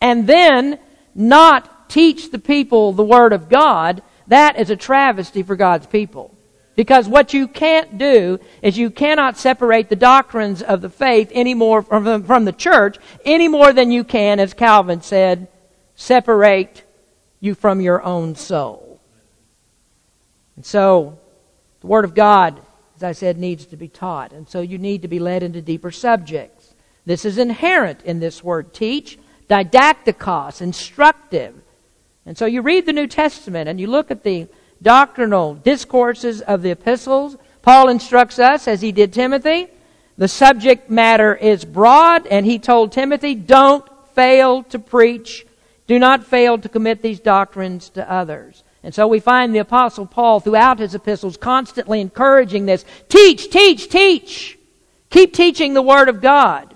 and 0.00 0.26
then 0.26 0.78
not 1.14 1.88
teach 1.88 2.30
the 2.30 2.38
people 2.38 2.92
the 2.92 3.04
Word 3.04 3.32
of 3.32 3.48
God, 3.48 4.02
that 4.26 4.58
is 4.58 4.70
a 4.70 4.76
travesty 4.76 5.42
for 5.42 5.56
God's 5.56 5.86
people. 5.86 6.34
Because 6.76 7.08
what 7.08 7.34
you 7.34 7.48
can't 7.48 7.98
do 7.98 8.38
is 8.62 8.78
you 8.78 8.90
cannot 8.90 9.36
separate 9.36 9.88
the 9.88 9.96
doctrines 9.96 10.62
of 10.62 10.80
the 10.80 10.88
faith 10.88 11.30
any 11.32 11.54
more 11.54 11.82
from 11.82 12.04
the, 12.04 12.20
from 12.20 12.44
the 12.44 12.52
church 12.52 12.98
any 13.24 13.48
more 13.48 13.72
than 13.72 13.90
you 13.90 14.04
can, 14.04 14.38
as 14.38 14.54
Calvin 14.54 15.02
said, 15.02 15.48
separate 15.96 16.84
you 17.40 17.56
from 17.56 17.80
your 17.80 18.00
own 18.02 18.36
soul. 18.36 19.00
And 20.54 20.64
so, 20.64 21.18
the 21.80 21.88
Word 21.88 22.04
of 22.04 22.14
God 22.14 22.60
as 22.98 23.04
I 23.04 23.12
said, 23.12 23.38
needs 23.38 23.64
to 23.66 23.76
be 23.76 23.86
taught. 23.86 24.32
And 24.32 24.48
so 24.48 24.60
you 24.60 24.76
need 24.76 25.02
to 25.02 25.08
be 25.08 25.20
led 25.20 25.44
into 25.44 25.62
deeper 25.62 25.92
subjects. 25.92 26.74
This 27.06 27.24
is 27.24 27.38
inherent 27.38 28.02
in 28.02 28.18
this 28.18 28.42
word 28.42 28.74
teach, 28.74 29.20
didactikos, 29.48 30.60
instructive. 30.60 31.54
And 32.26 32.36
so 32.36 32.44
you 32.44 32.60
read 32.60 32.86
the 32.86 32.92
New 32.92 33.06
Testament 33.06 33.68
and 33.68 33.78
you 33.78 33.86
look 33.86 34.10
at 34.10 34.24
the 34.24 34.48
doctrinal 34.82 35.54
discourses 35.54 36.40
of 36.40 36.62
the 36.62 36.72
epistles. 36.72 37.36
Paul 37.62 37.88
instructs 37.88 38.40
us, 38.40 38.66
as 38.66 38.80
he 38.80 38.90
did 38.90 39.12
Timothy, 39.12 39.68
the 40.16 40.26
subject 40.26 40.90
matter 40.90 41.36
is 41.36 41.64
broad, 41.64 42.26
and 42.26 42.44
he 42.44 42.58
told 42.58 42.90
Timothy, 42.90 43.36
don't 43.36 43.86
fail 44.16 44.64
to 44.64 44.80
preach. 44.80 45.46
Do 45.86 46.00
not 46.00 46.26
fail 46.26 46.58
to 46.58 46.68
commit 46.68 47.00
these 47.00 47.20
doctrines 47.20 47.90
to 47.90 48.10
others. 48.10 48.64
And 48.88 48.94
so 48.94 49.06
we 49.06 49.20
find 49.20 49.54
the 49.54 49.58
Apostle 49.58 50.06
Paul 50.06 50.40
throughout 50.40 50.78
his 50.78 50.94
epistles 50.94 51.36
constantly 51.36 52.00
encouraging 52.00 52.64
this 52.64 52.86
teach, 53.10 53.50
teach, 53.50 53.90
teach. 53.90 54.58
Keep 55.10 55.34
teaching 55.34 55.74
the 55.74 55.82
Word 55.82 56.08
of 56.08 56.22
God. 56.22 56.74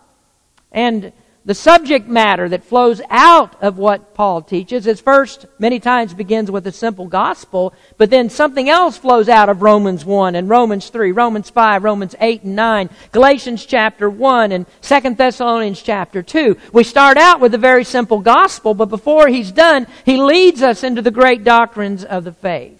And 0.70 1.14
the 1.44 1.55
subject 1.55 2.07
matter 2.07 2.48
that 2.48 2.62
flows 2.62 3.00
out 3.11 3.61
of 3.61 3.76
what 3.76 4.14
Paul 4.14 4.42
teaches 4.42 4.87
is 4.87 5.00
first, 5.00 5.46
many 5.59 5.81
times 5.81 6.14
begins 6.14 6.52
with 6.52 6.66
a 6.68 6.72
simple 6.72 7.07
gospel, 7.07 7.74
but 7.98 8.11
then 8.11 8.31
something 8.31 8.68
else 8.68 8.96
flows 8.96 9.28
out 9.28 9.48
of 9.48 9.61
Romans 9.61 10.05
1 10.05 10.37
and 10.37 10.48
Romans 10.48 10.88
3, 10.88 11.11
Romans 11.11 11.50
5, 11.50 11.83
Romans 11.83 12.14
8 12.20 12.44
and 12.44 12.55
9, 12.55 12.90
Galatians 13.11 13.66
chapter 13.66 14.09
1 14.09 14.52
and 14.52 14.66
2 14.83 15.14
Thessalonians 15.14 15.83
chapter 15.83 16.22
2. 16.22 16.57
We 16.72 16.85
start 16.85 17.16
out 17.16 17.40
with 17.40 17.55
a 17.55 17.59
very 17.59 17.83
simple 17.83 18.20
gospel, 18.20 18.74
but 18.74 18.88
before 18.88 19.26
he's 19.26 19.50
done, 19.50 19.88
he 20.07 20.18
leads 20.22 20.62
us 20.62 20.85
into 20.85 21.02
the 21.02 21.11
great 21.11 21.42
doctrines 21.42 22.05
of 22.05 22.22
the 22.22 22.33
faith. 22.33 22.78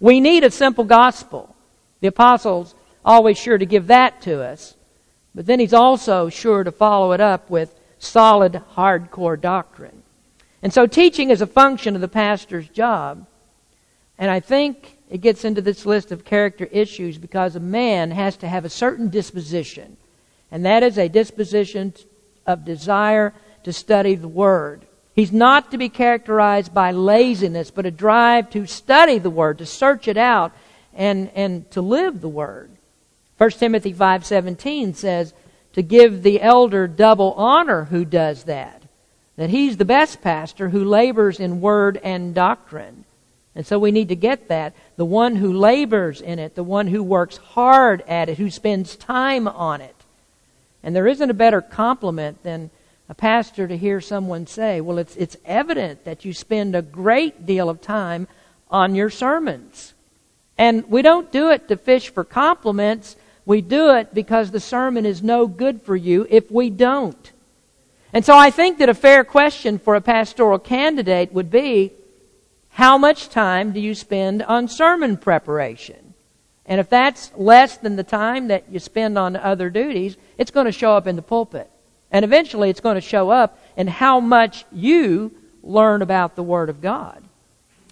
We 0.00 0.20
need 0.20 0.44
a 0.44 0.50
simple 0.50 0.84
gospel. 0.84 1.56
The 2.00 2.08
apostles 2.08 2.74
always 3.02 3.38
sure 3.38 3.56
to 3.56 3.64
give 3.64 3.86
that 3.86 4.20
to 4.22 4.42
us. 4.42 4.74
But 5.34 5.46
then 5.46 5.60
he's 5.60 5.74
also 5.74 6.28
sure 6.28 6.64
to 6.64 6.72
follow 6.72 7.12
it 7.12 7.20
up 7.20 7.48
with 7.48 7.75
solid, 7.98 8.62
hardcore 8.74 9.40
doctrine. 9.40 10.02
And 10.62 10.72
so 10.72 10.86
teaching 10.86 11.30
is 11.30 11.40
a 11.40 11.46
function 11.46 11.94
of 11.94 12.00
the 12.00 12.08
pastor's 12.08 12.68
job. 12.68 13.26
And 14.18 14.30
I 14.30 14.40
think 14.40 14.98
it 15.10 15.20
gets 15.20 15.44
into 15.44 15.60
this 15.60 15.86
list 15.86 16.10
of 16.10 16.24
character 16.24 16.68
issues 16.72 17.18
because 17.18 17.54
a 17.54 17.60
man 17.60 18.10
has 18.10 18.36
to 18.38 18.48
have 18.48 18.64
a 18.64 18.70
certain 18.70 19.08
disposition. 19.08 19.96
And 20.50 20.64
that 20.64 20.82
is 20.82 20.98
a 20.98 21.08
disposition 21.08 21.94
of 22.46 22.64
desire 22.64 23.34
to 23.64 23.72
study 23.72 24.14
the 24.14 24.28
Word. 24.28 24.86
He's 25.14 25.32
not 25.32 25.70
to 25.70 25.78
be 25.78 25.88
characterized 25.88 26.74
by 26.74 26.92
laziness, 26.92 27.70
but 27.70 27.86
a 27.86 27.90
drive 27.90 28.50
to 28.50 28.66
study 28.66 29.18
the 29.18 29.30
Word, 29.30 29.58
to 29.58 29.66
search 29.66 30.08
it 30.08 30.16
out, 30.16 30.52
and, 30.94 31.30
and 31.34 31.70
to 31.72 31.80
live 31.80 32.20
the 32.20 32.28
Word. 32.28 32.70
1 33.38 33.50
Timothy 33.50 33.92
5.17 33.92 34.94
says, 34.94 35.34
to 35.76 35.82
give 35.82 36.22
the 36.22 36.40
elder 36.40 36.88
double 36.88 37.34
honor 37.34 37.84
who 37.84 38.02
does 38.02 38.44
that. 38.44 38.82
That 39.36 39.50
he's 39.50 39.76
the 39.76 39.84
best 39.84 40.22
pastor 40.22 40.70
who 40.70 40.82
labors 40.82 41.38
in 41.38 41.60
word 41.60 42.00
and 42.02 42.34
doctrine. 42.34 43.04
And 43.54 43.66
so 43.66 43.78
we 43.78 43.90
need 43.90 44.08
to 44.08 44.16
get 44.16 44.48
that. 44.48 44.74
The 44.96 45.04
one 45.04 45.36
who 45.36 45.52
labors 45.52 46.22
in 46.22 46.38
it, 46.38 46.54
the 46.54 46.64
one 46.64 46.86
who 46.86 47.02
works 47.02 47.36
hard 47.36 48.02
at 48.08 48.30
it, 48.30 48.38
who 48.38 48.50
spends 48.50 48.96
time 48.96 49.46
on 49.46 49.82
it. 49.82 49.94
And 50.82 50.96
there 50.96 51.06
isn't 51.06 51.30
a 51.30 51.34
better 51.34 51.60
compliment 51.60 52.42
than 52.42 52.70
a 53.10 53.14
pastor 53.14 53.68
to 53.68 53.76
hear 53.76 54.00
someone 54.00 54.46
say, 54.46 54.80
Well, 54.80 54.96
it's, 54.96 55.14
it's 55.16 55.36
evident 55.44 56.06
that 56.06 56.24
you 56.24 56.32
spend 56.32 56.74
a 56.74 56.80
great 56.80 57.44
deal 57.44 57.68
of 57.68 57.82
time 57.82 58.28
on 58.70 58.94
your 58.94 59.10
sermons. 59.10 59.92
And 60.56 60.88
we 60.88 61.02
don't 61.02 61.30
do 61.30 61.50
it 61.50 61.68
to 61.68 61.76
fish 61.76 62.08
for 62.08 62.24
compliments. 62.24 63.16
We 63.46 63.62
do 63.62 63.94
it 63.94 64.12
because 64.12 64.50
the 64.50 64.60
sermon 64.60 65.06
is 65.06 65.22
no 65.22 65.46
good 65.46 65.80
for 65.82 65.96
you 65.96 66.26
if 66.28 66.50
we 66.50 66.68
don't. 66.68 67.32
And 68.12 68.24
so 68.24 68.36
I 68.36 68.50
think 68.50 68.78
that 68.78 68.88
a 68.88 68.94
fair 68.94 69.24
question 69.24 69.78
for 69.78 69.94
a 69.94 70.00
pastoral 70.00 70.58
candidate 70.58 71.32
would 71.32 71.50
be, 71.50 71.92
how 72.70 72.98
much 72.98 73.30
time 73.30 73.72
do 73.72 73.80
you 73.80 73.94
spend 73.94 74.42
on 74.42 74.68
sermon 74.68 75.16
preparation? 75.16 76.14
And 76.66 76.80
if 76.80 76.90
that's 76.90 77.30
less 77.36 77.78
than 77.78 77.96
the 77.96 78.04
time 78.04 78.48
that 78.48 78.64
you 78.70 78.80
spend 78.80 79.16
on 79.16 79.36
other 79.36 79.70
duties, 79.70 80.16
it's 80.36 80.50
going 80.50 80.66
to 80.66 80.72
show 80.72 80.96
up 80.96 81.06
in 81.06 81.14
the 81.14 81.22
pulpit. 81.22 81.70
And 82.10 82.24
eventually 82.24 82.68
it's 82.68 82.80
going 82.80 82.96
to 82.96 83.00
show 83.00 83.30
up 83.30 83.58
in 83.76 83.86
how 83.86 84.18
much 84.18 84.64
you 84.72 85.32
learn 85.62 86.02
about 86.02 86.34
the 86.34 86.42
Word 86.42 86.68
of 86.68 86.80
God. 86.80 87.22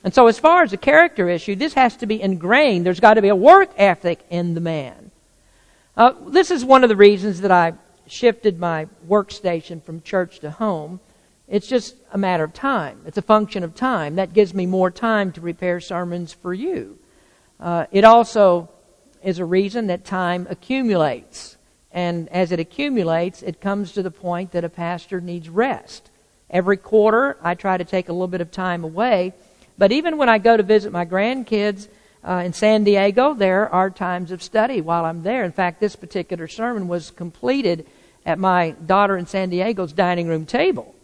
And 0.03 0.13
so 0.13 0.27
as 0.27 0.39
far 0.39 0.63
as 0.63 0.73
a 0.73 0.77
character 0.77 1.29
issue, 1.29 1.55
this 1.55 1.75
has 1.75 1.97
to 1.99 2.07
be 2.07 2.21
ingrained. 2.21 2.85
There's 2.85 3.01
got 3.01 3.15
to 3.15 3.23
be 3.23 3.29
a 3.29 3.37
work 3.37 3.71
ethic 3.77 4.21
in 4.31 4.55
the 4.55 4.61
man. 4.61 5.04
Uh, 5.97 6.13
this 6.27 6.51
is 6.51 6.65
one 6.65 6.83
of 6.83 6.89
the 6.89 6.97
reasons 6.97 7.43
that 7.43 7.53
I 7.53 7.75
shifted 8.09 8.59
my 8.59 8.89
workstation 9.09 9.81
from 9.81 10.03
church 10.03 10.41
to 10.41 10.51
home. 10.51 10.99
It's 11.47 11.69
just 11.69 11.95
a 12.13 12.19
matter 12.19 12.43
of 12.43 12.53
time. 12.53 13.03
It's 13.07 13.19
a 13.19 13.23
function 13.23 13.63
of 13.63 13.77
time. 13.77 14.17
That 14.17 14.33
gives 14.33 14.53
me 14.53 14.67
more 14.67 14.91
time 14.91 15.31
to 15.33 15.41
prepare 15.41 15.79
sermons 15.79 16.33
for 16.33 16.53
you. 16.53 16.99
Uh, 17.61 17.87
it 17.93 18.03
also 18.03 18.71
is 19.23 19.39
a 19.39 19.45
reason 19.45 19.87
that 19.87 20.05
time 20.05 20.49
accumulates. 20.51 21.57
And 21.93 22.29
as 22.31 22.51
it 22.51 22.59
accumulates, 22.59 23.43
it 23.43 23.61
comes 23.61 23.93
to 23.93 24.03
the 24.03 24.11
point 24.11 24.51
that 24.51 24.65
a 24.65 24.69
pastor 24.69 25.21
needs 25.21 25.49
rest. 25.49 26.11
Every 26.51 26.77
quarter, 26.77 27.37
I 27.41 27.55
try 27.55 27.79
to 27.79 27.85
take 27.85 28.09
a 28.09 28.13
little 28.13 28.27
bit 28.27 28.41
of 28.41 28.51
time 28.51 28.83
away. 28.83 29.33
But 29.79 29.93
even 29.93 30.19
when 30.19 30.29
I 30.29 30.39
go 30.39 30.57
to 30.57 30.63
visit 30.65 30.91
my 30.91 31.07
grandkids, 31.07 31.87
uh, 32.27 32.43
in 32.45 32.53
San 32.53 32.85
Diego, 32.85 33.35
there 33.35 33.69
are 33.69 33.91
times 33.91 34.31
of 34.31 34.43
study 34.43 34.81
while 34.81 35.05
I'm 35.05 35.23
there. 35.23 35.45
In 35.45 35.53
fact, 35.53 35.81
this 35.81 35.95
particular 35.95 36.49
sermon 36.49 36.89
was 36.89 37.11
completed 37.11 37.87
at 38.25 38.39
my 38.39 38.71
daughter 38.71 39.17
in 39.17 39.27
San 39.27 39.51
Diego's 39.51 39.93
dining 39.93 40.29
room 40.29 40.47
table. 40.47 40.95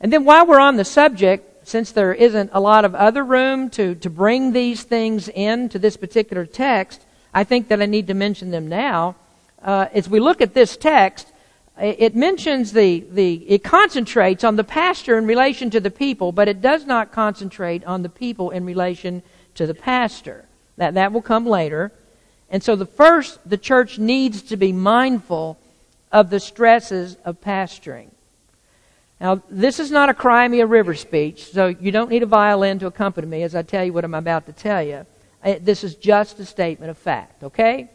And 0.00 0.12
then 0.12 0.24
while 0.24 0.46
we're 0.46 0.60
on 0.60 0.76
the 0.76 0.84
subject, 0.84 1.68
since 1.68 1.92
there 1.92 2.14
isn't 2.14 2.50
a 2.52 2.60
lot 2.60 2.84
of 2.84 2.94
other 2.94 3.24
room 3.24 3.70
to, 3.70 3.94
to 3.96 4.10
bring 4.10 4.52
these 4.52 4.82
things 4.84 5.28
into 5.28 5.78
this 5.78 5.96
particular 5.96 6.46
text, 6.46 7.04
I 7.34 7.44
think 7.44 7.68
that 7.68 7.82
I 7.82 7.86
need 7.86 8.06
to 8.08 8.14
mention 8.14 8.50
them 8.50 8.68
now. 8.68 9.16
Uh, 9.60 9.86
as 9.92 10.08
we 10.08 10.20
look 10.20 10.40
at 10.40 10.54
this 10.54 10.76
text, 10.76 11.28
it 11.80 12.14
mentions 12.14 12.72
the, 12.72 13.04
the, 13.10 13.34
it 13.48 13.64
concentrates 13.64 14.44
on 14.44 14.56
the 14.56 14.64
pastor 14.64 15.16
in 15.18 15.26
relation 15.26 15.70
to 15.70 15.80
the 15.80 15.90
people, 15.90 16.30
but 16.30 16.46
it 16.46 16.60
does 16.60 16.84
not 16.84 17.12
concentrate 17.12 17.84
on 17.84 18.02
the 18.02 18.08
people 18.08 18.50
in 18.50 18.64
relation 18.64 19.22
to 19.54 19.66
the 19.66 19.74
pastor. 19.74 20.44
That, 20.76 20.94
that 20.94 21.12
will 21.12 21.22
come 21.22 21.46
later. 21.46 21.92
And 22.50 22.62
so 22.62 22.76
the 22.76 22.86
first, 22.86 23.38
the 23.48 23.56
church 23.56 23.98
needs 23.98 24.42
to 24.42 24.56
be 24.56 24.72
mindful 24.72 25.58
of 26.10 26.30
the 26.30 26.40
stresses 26.40 27.16
of 27.24 27.40
pastoring. 27.40 28.08
Now, 29.20 29.40
this 29.48 29.78
is 29.78 29.90
not 29.90 30.08
a 30.08 30.14
Cry 30.14 30.48
Me 30.48 30.60
a 30.60 30.66
River 30.66 30.94
speech, 30.94 31.52
so 31.52 31.68
you 31.68 31.92
don't 31.92 32.10
need 32.10 32.22
a 32.22 32.26
violin 32.26 32.80
to 32.80 32.86
accompany 32.86 33.26
me 33.26 33.42
as 33.42 33.54
I 33.54 33.62
tell 33.62 33.84
you 33.84 33.92
what 33.92 34.04
I'm 34.04 34.14
about 34.14 34.46
to 34.46 34.52
tell 34.52 34.82
you. 34.82 35.06
This 35.60 35.84
is 35.84 35.94
just 35.94 36.40
a 36.40 36.44
statement 36.44 36.90
of 36.90 36.98
fact, 36.98 37.44
okay? 37.44 37.88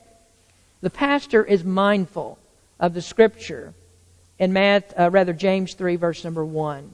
The 0.82 0.90
pastor 0.90 1.44
is 1.44 1.64
mindful 1.64 2.40
of 2.80 2.94
the 2.94 3.02
scripture 3.02 3.74
in 4.40 4.54
Matt, 4.54 4.94
uh, 4.98 5.10
rather 5.10 5.34
James 5.34 5.74
3 5.74 5.96
verse 5.96 6.24
number 6.24 6.46
1, 6.46 6.94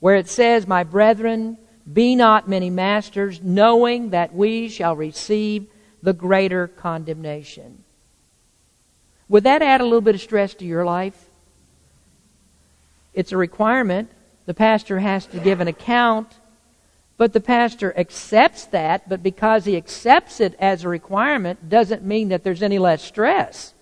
where 0.00 0.16
it 0.16 0.28
says, 0.28 0.66
"My 0.66 0.82
brethren, 0.82 1.58
be 1.92 2.14
not 2.14 2.48
many 2.48 2.70
masters, 2.70 3.40
knowing 3.42 4.10
that 4.10 4.34
we 4.34 4.68
shall 4.68 4.94
receive 4.94 5.66
the 6.02 6.12
greater 6.12 6.68
condemnation. 6.68 7.84
Would 9.28 9.44
that 9.44 9.62
add 9.62 9.80
a 9.80 9.84
little 9.84 10.00
bit 10.00 10.14
of 10.14 10.20
stress 10.20 10.54
to 10.54 10.64
your 10.64 10.84
life? 10.84 11.28
It's 13.14 13.32
a 13.32 13.36
requirement. 13.36 14.10
The 14.46 14.54
pastor 14.54 14.98
has 14.98 15.26
to 15.26 15.38
give 15.38 15.60
an 15.60 15.68
account, 15.68 16.34
but 17.16 17.32
the 17.32 17.40
pastor 17.40 17.96
accepts 17.96 18.64
that, 18.66 19.08
but 19.08 19.22
because 19.22 19.64
he 19.64 19.76
accepts 19.76 20.40
it 20.40 20.54
as 20.58 20.84
a 20.84 20.88
requirement 20.88 21.68
doesn't 21.68 22.02
mean 22.02 22.30
that 22.30 22.44
there's 22.44 22.62
any 22.62 22.78
less 22.78 23.02
stress. 23.02 23.74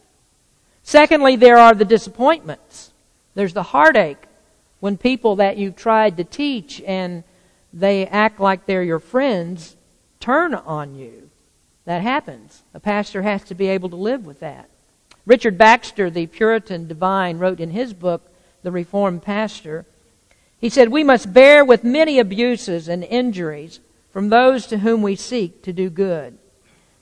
Secondly, 0.82 1.36
there 1.36 1.58
are 1.58 1.74
the 1.74 1.84
disappointments. 1.84 2.92
There's 3.34 3.54
the 3.54 3.62
heartache 3.62 4.24
when 4.80 4.96
people 4.96 5.36
that 5.36 5.56
you've 5.56 5.76
tried 5.76 6.16
to 6.16 6.24
teach 6.24 6.80
and 6.82 7.24
they 7.78 8.06
act 8.06 8.40
like 8.40 8.66
they're 8.66 8.82
your 8.82 8.98
friends, 8.98 9.76
turn 10.20 10.54
on 10.54 10.94
you. 10.94 11.30
That 11.84 12.02
happens. 12.02 12.62
A 12.74 12.80
pastor 12.80 13.22
has 13.22 13.44
to 13.44 13.54
be 13.54 13.68
able 13.68 13.88
to 13.90 13.96
live 13.96 14.26
with 14.26 14.40
that. 14.40 14.68
Richard 15.24 15.56
Baxter, 15.56 16.10
the 16.10 16.26
Puritan 16.26 16.88
divine, 16.88 17.38
wrote 17.38 17.60
in 17.60 17.70
his 17.70 17.92
book, 17.92 18.30
The 18.62 18.72
Reformed 18.72 19.22
Pastor, 19.22 19.86
he 20.60 20.68
said, 20.68 20.88
We 20.88 21.04
must 21.04 21.32
bear 21.32 21.64
with 21.64 21.84
many 21.84 22.18
abuses 22.18 22.88
and 22.88 23.04
injuries 23.04 23.80
from 24.10 24.28
those 24.28 24.66
to 24.66 24.78
whom 24.78 25.02
we 25.02 25.14
seek 25.14 25.62
to 25.62 25.72
do 25.72 25.88
good. 25.88 26.36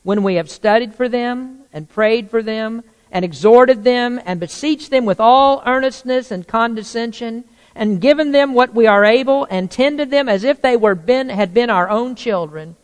When 0.02 0.22
we 0.22 0.34
have 0.34 0.50
studied 0.50 0.94
for 0.94 1.08
them 1.08 1.60
and 1.72 1.88
prayed 1.88 2.30
for 2.30 2.42
them 2.42 2.84
and 3.10 3.24
exhorted 3.24 3.82
them 3.82 4.20
and 4.26 4.38
beseeched 4.38 4.90
them 4.90 5.04
with 5.04 5.20
all 5.20 5.62
earnestness 5.64 6.30
and 6.30 6.46
condescension 6.46 7.44
and 7.76 8.00
given 8.00 8.32
them 8.32 8.54
what 8.54 8.74
we 8.74 8.86
are 8.86 9.04
able 9.04 9.46
and 9.50 9.70
tended 9.70 10.10
them 10.10 10.28
as 10.28 10.44
if 10.44 10.62
they 10.62 10.76
were 10.76 10.94
been, 10.94 11.28
had 11.28 11.52
been 11.52 11.70
our 11.70 11.90
own 11.90 12.14
children, 12.14 12.74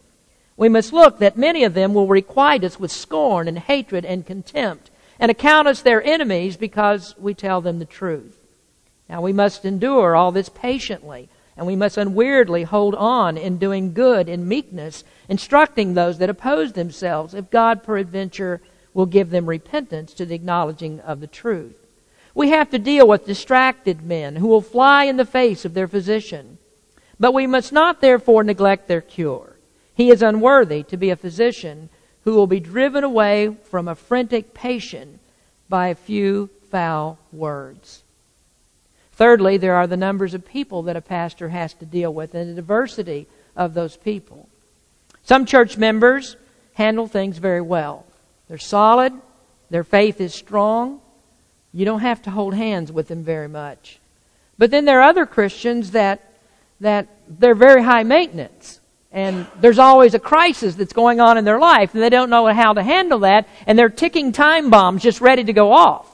we 0.57 0.69
must 0.69 0.93
look 0.93 1.19
that 1.19 1.37
many 1.37 1.65
of 1.65 1.75
them 1.75 1.95
will 1.95 2.07
requite 2.07 2.63
us 2.63 2.79
with 2.79 2.93
scorn 2.93 3.49
and 3.49 3.59
hatred 3.59 4.05
and 4.05 4.27
contempt 4.27 4.91
and 5.19 5.31
account 5.31 5.67
us 5.67 5.81
their 5.81 6.03
enemies 6.03 6.57
because 6.57 7.15
we 7.19 7.33
tell 7.33 7.63
them 7.63 7.79
the 7.79 7.87
truth. 7.87 8.39
Now 9.09 9.23
we 9.23 9.33
must 9.33 9.65
endure 9.65 10.15
all 10.15 10.31
this 10.31 10.51
patiently 10.51 11.29
and 11.57 11.67
we 11.67 11.77
must 11.77 11.97
unweariedly 11.97 12.65
hold 12.65 12.95
on 12.95 13.37
in 13.37 13.59
doing 13.59 13.95
good 13.95 14.29
in 14.29 14.47
meekness, 14.47 15.05
instructing 15.29 15.95
those 15.95 16.19
that 16.19 16.31
oppose 16.31 16.73
themselves, 16.73 17.35
if 17.35 17.51
God 17.51 17.83
peradventure 17.83 18.61
will 18.95 19.07
give 19.07 19.31
them 19.31 19.49
repentance 19.49 20.13
to 20.15 20.27
the 20.27 20.35
acknowledging 20.35 21.01
of 21.01 21.21
the 21.21 21.27
truth. 21.27 21.82
We 22.35 22.51
have 22.51 22.71
to 22.71 22.79
deal 22.79 23.07
with 23.07 23.27
distracted 23.27 24.03
men 24.03 24.37
who 24.37 24.47
will 24.47 24.63
fly 24.63 25.05
in 25.05 25.17
the 25.17 25.25
face 25.25 25.65
of 25.65 25.75
their 25.75 25.89
physician. 25.89 26.59
But 27.21 27.35
we 27.35 27.47
must 27.47 27.73
not 27.73 28.01
therefore 28.01 28.43
neglect 28.43 28.89
their 28.89 29.01
cure. 29.01 29.57
He 29.95 30.11
is 30.11 30.23
unworthy 30.23 30.83
to 30.85 30.97
be 30.97 31.11
a 31.11 31.17
physician 31.17 31.91
who 32.25 32.35
will 32.35 32.47
be 32.47 32.61
driven 32.61 33.05
away 33.05 33.57
from 33.65 33.87
a 33.87 33.95
frantic 33.95 34.55
patient 34.55 35.21
by 35.69 35.89
a 35.89 35.95
few 35.95 36.49
foul 36.71 37.19
words. 37.33 38.03
Thirdly, 39.13 39.59
there 39.59 39.75
are 39.75 39.87
the 39.87 39.97
numbers 39.97 40.33
of 40.33 40.47
people 40.47 40.83
that 40.85 40.97
a 40.97 41.03
pastor 41.03 41.51
has 41.51 41.75
to 41.75 41.87
deal 41.87 42.13
with 42.13 42.35
and 42.35 42.51
the 42.51 42.55
diversity 42.55 43.29
of 43.55 43.75
those 43.75 43.97
people. 43.97 44.49
Some 45.23 45.45
church 45.45 45.77
members 45.77 46.37
handle 46.75 47.07
things 47.07 47.39
very 47.39 47.61
well. 47.61 48.07
They're 48.49 48.59
solid, 48.59 49.13
their 49.71 49.85
faith 49.85 50.21
is 50.21 50.35
strong. 50.35 51.01
You 51.73 51.85
don't 51.85 52.01
have 52.01 52.23
to 52.23 52.31
hold 52.31 52.55
hands 52.55 52.93
with 52.93 53.09
them 53.09 53.25
very 53.25 53.49
much. 53.49 53.99
But 54.59 54.71
then 54.71 54.85
there 54.85 55.01
are 55.01 55.09
other 55.09 55.27
Christians 55.27 55.93
that 55.93 56.29
that 56.81 57.07
they're 57.29 57.55
very 57.55 57.83
high 57.83 58.03
maintenance 58.03 58.81
and 59.13 59.47
there's 59.61 59.79
always 59.79 60.15
a 60.15 60.19
crisis 60.19 60.75
that's 60.75 60.93
going 60.93 61.21
on 61.21 61.39
in 61.39 61.45
their 61.45 61.59
life 61.59 61.95
and 61.95 62.03
they 62.03 62.11
don't 62.11 62.31
know 62.31 62.47
how 62.47 62.73
to 62.73 62.83
handle 62.83 63.21
that 63.21 63.47
and 63.67 63.79
they're 63.79 63.89
ticking 63.89 64.33
time 64.33 64.69
bombs 64.69 65.03
just 65.03 65.21
ready 65.21 65.45
to 65.45 65.53
go 65.53 65.73
off. 65.73 66.09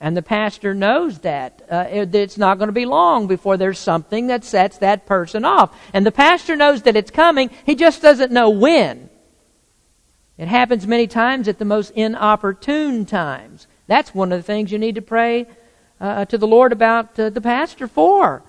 And 0.00 0.16
the 0.16 0.22
pastor 0.22 0.74
knows 0.74 1.20
that. 1.20 1.62
Uh, 1.70 1.86
it's 1.88 2.36
not 2.36 2.58
going 2.58 2.68
to 2.68 2.72
be 2.72 2.84
long 2.84 3.26
before 3.26 3.56
there's 3.56 3.78
something 3.78 4.26
that 4.26 4.44
sets 4.44 4.78
that 4.78 5.06
person 5.06 5.44
off. 5.44 5.74
And 5.92 6.04
the 6.04 6.12
pastor 6.12 6.56
knows 6.56 6.82
that 6.82 6.96
it's 6.96 7.10
coming, 7.10 7.50
he 7.64 7.74
just 7.74 8.02
doesn't 8.02 8.32
know 8.32 8.50
when. 8.50 9.08
It 10.36 10.48
happens 10.48 10.86
many 10.86 11.06
times 11.06 11.48
at 11.48 11.58
the 11.58 11.64
most 11.64 11.90
inopportune 11.92 13.06
times. 13.06 13.66
That's 13.86 14.14
one 14.14 14.32
of 14.32 14.38
the 14.38 14.42
things 14.42 14.72
you 14.72 14.78
need 14.78 14.96
to 14.96 15.02
pray 15.02 15.46
uh, 16.00 16.24
to 16.26 16.38
the 16.38 16.46
Lord 16.46 16.72
about 16.72 17.18
uh, 17.18 17.30
the 17.30 17.40
pastor 17.40 17.86
for. 17.86 18.42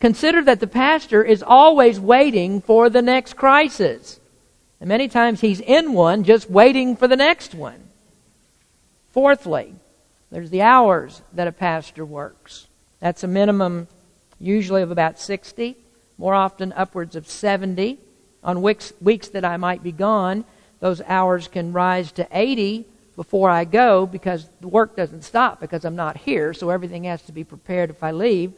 Consider 0.00 0.42
that 0.42 0.60
the 0.60 0.66
pastor 0.66 1.22
is 1.24 1.42
always 1.42 1.98
waiting 1.98 2.60
for 2.60 2.90
the 2.90 3.02
next 3.02 3.34
crisis. 3.36 4.20
And 4.80 4.88
many 4.88 5.08
times 5.08 5.40
he's 5.40 5.60
in 5.60 5.92
one 5.94 6.24
just 6.24 6.50
waiting 6.50 6.96
for 6.96 7.08
the 7.08 7.16
next 7.16 7.54
one. 7.54 7.88
Fourthly, 9.12 9.74
there's 10.30 10.50
the 10.50 10.62
hours 10.62 11.22
that 11.32 11.48
a 11.48 11.52
pastor 11.52 12.04
works. 12.04 12.66
That's 13.00 13.22
a 13.22 13.28
minimum 13.28 13.88
usually 14.38 14.82
of 14.82 14.90
about 14.90 15.18
60, 15.18 15.76
more 16.18 16.34
often 16.34 16.72
upwards 16.72 17.16
of 17.16 17.28
70. 17.28 17.98
On 18.42 18.60
weeks, 18.60 18.92
weeks 19.00 19.28
that 19.28 19.44
I 19.44 19.56
might 19.56 19.82
be 19.82 19.92
gone, 19.92 20.44
those 20.80 21.00
hours 21.02 21.48
can 21.48 21.72
rise 21.72 22.12
to 22.12 22.28
80 22.30 22.84
before 23.16 23.50
I 23.50 23.64
go 23.64 24.06
because 24.06 24.48
the 24.60 24.68
work 24.68 24.96
doesn't 24.96 25.22
stop 25.22 25.60
because 25.60 25.84
I'm 25.84 25.96
not 25.96 26.16
here, 26.16 26.52
so 26.52 26.70
everything 26.70 27.04
has 27.04 27.22
to 27.22 27.32
be 27.32 27.44
prepared 27.44 27.90
if 27.90 28.02
I 28.02 28.10
leave. 28.10 28.52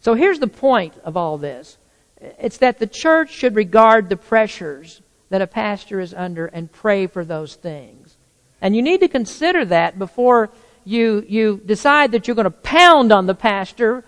So 0.00 0.14
here's 0.14 0.38
the 0.38 0.46
point 0.46 0.94
of 1.04 1.16
all 1.16 1.38
this. 1.38 1.78
It's 2.20 2.58
that 2.58 2.78
the 2.78 2.86
church 2.86 3.30
should 3.30 3.54
regard 3.54 4.08
the 4.08 4.16
pressures 4.16 5.00
that 5.30 5.42
a 5.42 5.46
pastor 5.46 6.00
is 6.00 6.14
under 6.14 6.46
and 6.46 6.70
pray 6.70 7.06
for 7.06 7.24
those 7.24 7.54
things. 7.54 8.16
And 8.60 8.74
you 8.74 8.82
need 8.82 9.00
to 9.00 9.08
consider 9.08 9.64
that 9.66 9.98
before 9.98 10.50
you, 10.84 11.24
you 11.28 11.60
decide 11.64 12.12
that 12.12 12.26
you're 12.26 12.34
going 12.34 12.44
to 12.44 12.50
pound 12.50 13.12
on 13.12 13.26
the 13.26 13.34
pastor 13.34 14.04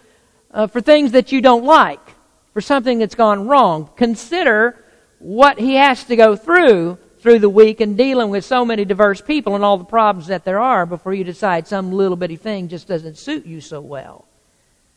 uh, 0.51 0.67
for 0.67 0.81
things 0.81 1.13
that 1.13 1.33
you 1.33 1.41
don't 1.41 1.65
like, 1.65 2.01
for 2.53 2.61
something 2.61 2.99
that's 2.99 3.15
gone 3.15 3.47
wrong. 3.49 3.91
Consider 3.97 4.83
what 5.19 5.59
he 5.59 5.75
has 5.75 6.05
to 6.05 6.17
go 6.17 6.37
through 6.37 6.99
through 7.27 7.41
the 7.41 7.49
week 7.49 7.81
and 7.81 7.97
dealing 7.97 8.31
with 8.31 8.45
so 8.45 8.65
many 8.65 8.85
diverse 8.85 9.21
people 9.21 9.57
and 9.57 9.65
all 9.65 9.77
the 9.77 9.85
problems 9.85 10.29
that 10.29 10.45
there 10.45 10.61
are 10.61 10.87
before 10.87 11.13
you 11.13 11.25
decide 11.25 11.67
some 11.67 11.91
little 11.91 12.17
bitty 12.17 12.37
thing 12.37 12.69
just 12.69 12.87
doesn't 12.87 13.19
suit 13.19 13.45
you 13.45 13.61
so 13.61 13.81
well. 13.81 14.29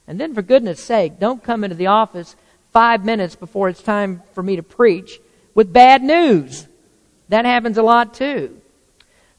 And 0.07 0.21
then, 0.21 0.35
for 0.35 0.43
goodness 0.43 0.79
sake, 0.79 1.17
don't 1.17 1.43
come 1.43 1.63
into 1.63 1.75
the 1.75 1.87
office 1.87 2.35
five 2.71 3.03
minutes 3.03 3.35
before 3.35 3.67
it's 3.67 3.81
time 3.81 4.21
for 4.33 4.43
me 4.43 4.57
to 4.57 4.61
preach 4.61 5.19
with 5.55 5.73
bad 5.73 6.03
news. 6.03 6.67
That 7.29 7.45
happens 7.45 7.79
a 7.79 7.81
lot 7.83 8.13
too. 8.13 8.61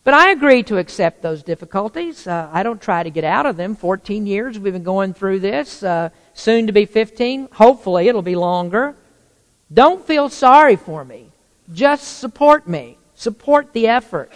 But 0.03 0.14
I 0.14 0.33
agree 0.33 0.64
to 0.64 0.79
accept 0.79 1.22
those 1.22 1.44
difficulties. 1.44 2.26
Uh, 2.26 2.50
I 2.53 2.64
don't 2.64 2.83
try 2.83 3.05
to 3.05 3.11
get 3.11 3.22
out 3.22 3.46
of 3.46 3.57
them. 3.57 3.76
14 3.76 4.26
years 4.26 4.59
we've 4.59 4.72
been 4.72 4.83
going 4.83 5.14
through 5.14 5.38
this. 5.38 5.85
Uh, 5.85 6.09
soon 6.35 6.66
to 6.66 6.72
be 6.72 6.87
15. 6.87 7.50
Hopefully 7.53 8.09
it'll 8.09 8.20
be 8.20 8.35
longer. 8.35 8.96
Don't 9.72 10.05
feel 10.05 10.29
sorry 10.29 10.74
for 10.74 11.05
me. 11.05 11.29
Just 11.72 12.18
support 12.18 12.66
me. 12.68 12.98
Support 13.14 13.72
the 13.72 13.87
effort. 13.88 14.33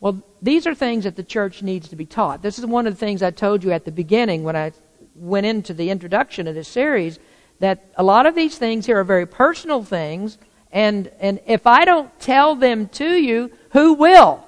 Well, 0.00 0.22
these 0.42 0.66
are 0.66 0.74
things 0.74 1.04
that 1.04 1.16
the 1.16 1.22
church 1.22 1.62
needs 1.62 1.88
to 1.88 1.96
be 1.96 2.06
taught. 2.06 2.42
This 2.42 2.58
is 2.58 2.66
one 2.66 2.86
of 2.86 2.94
the 2.94 2.98
things 2.98 3.22
I 3.22 3.30
told 3.30 3.64
you 3.64 3.72
at 3.72 3.84
the 3.84 3.92
beginning 3.92 4.44
when 4.44 4.56
I 4.56 4.72
went 5.14 5.46
into 5.46 5.72
the 5.72 5.90
introduction 5.90 6.46
of 6.46 6.54
this 6.54 6.68
series 6.68 7.18
that 7.58 7.90
a 7.96 8.02
lot 8.02 8.26
of 8.26 8.34
these 8.34 8.58
things 8.58 8.86
here 8.86 8.98
are 8.98 9.04
very 9.04 9.26
personal 9.26 9.82
things 9.82 10.36
and 10.72 11.10
and 11.20 11.40
if 11.46 11.66
I 11.66 11.84
don't 11.84 12.10
tell 12.20 12.54
them 12.54 12.88
to 12.88 13.14
you, 13.14 13.50
who 13.70 13.94
will? 13.94 14.44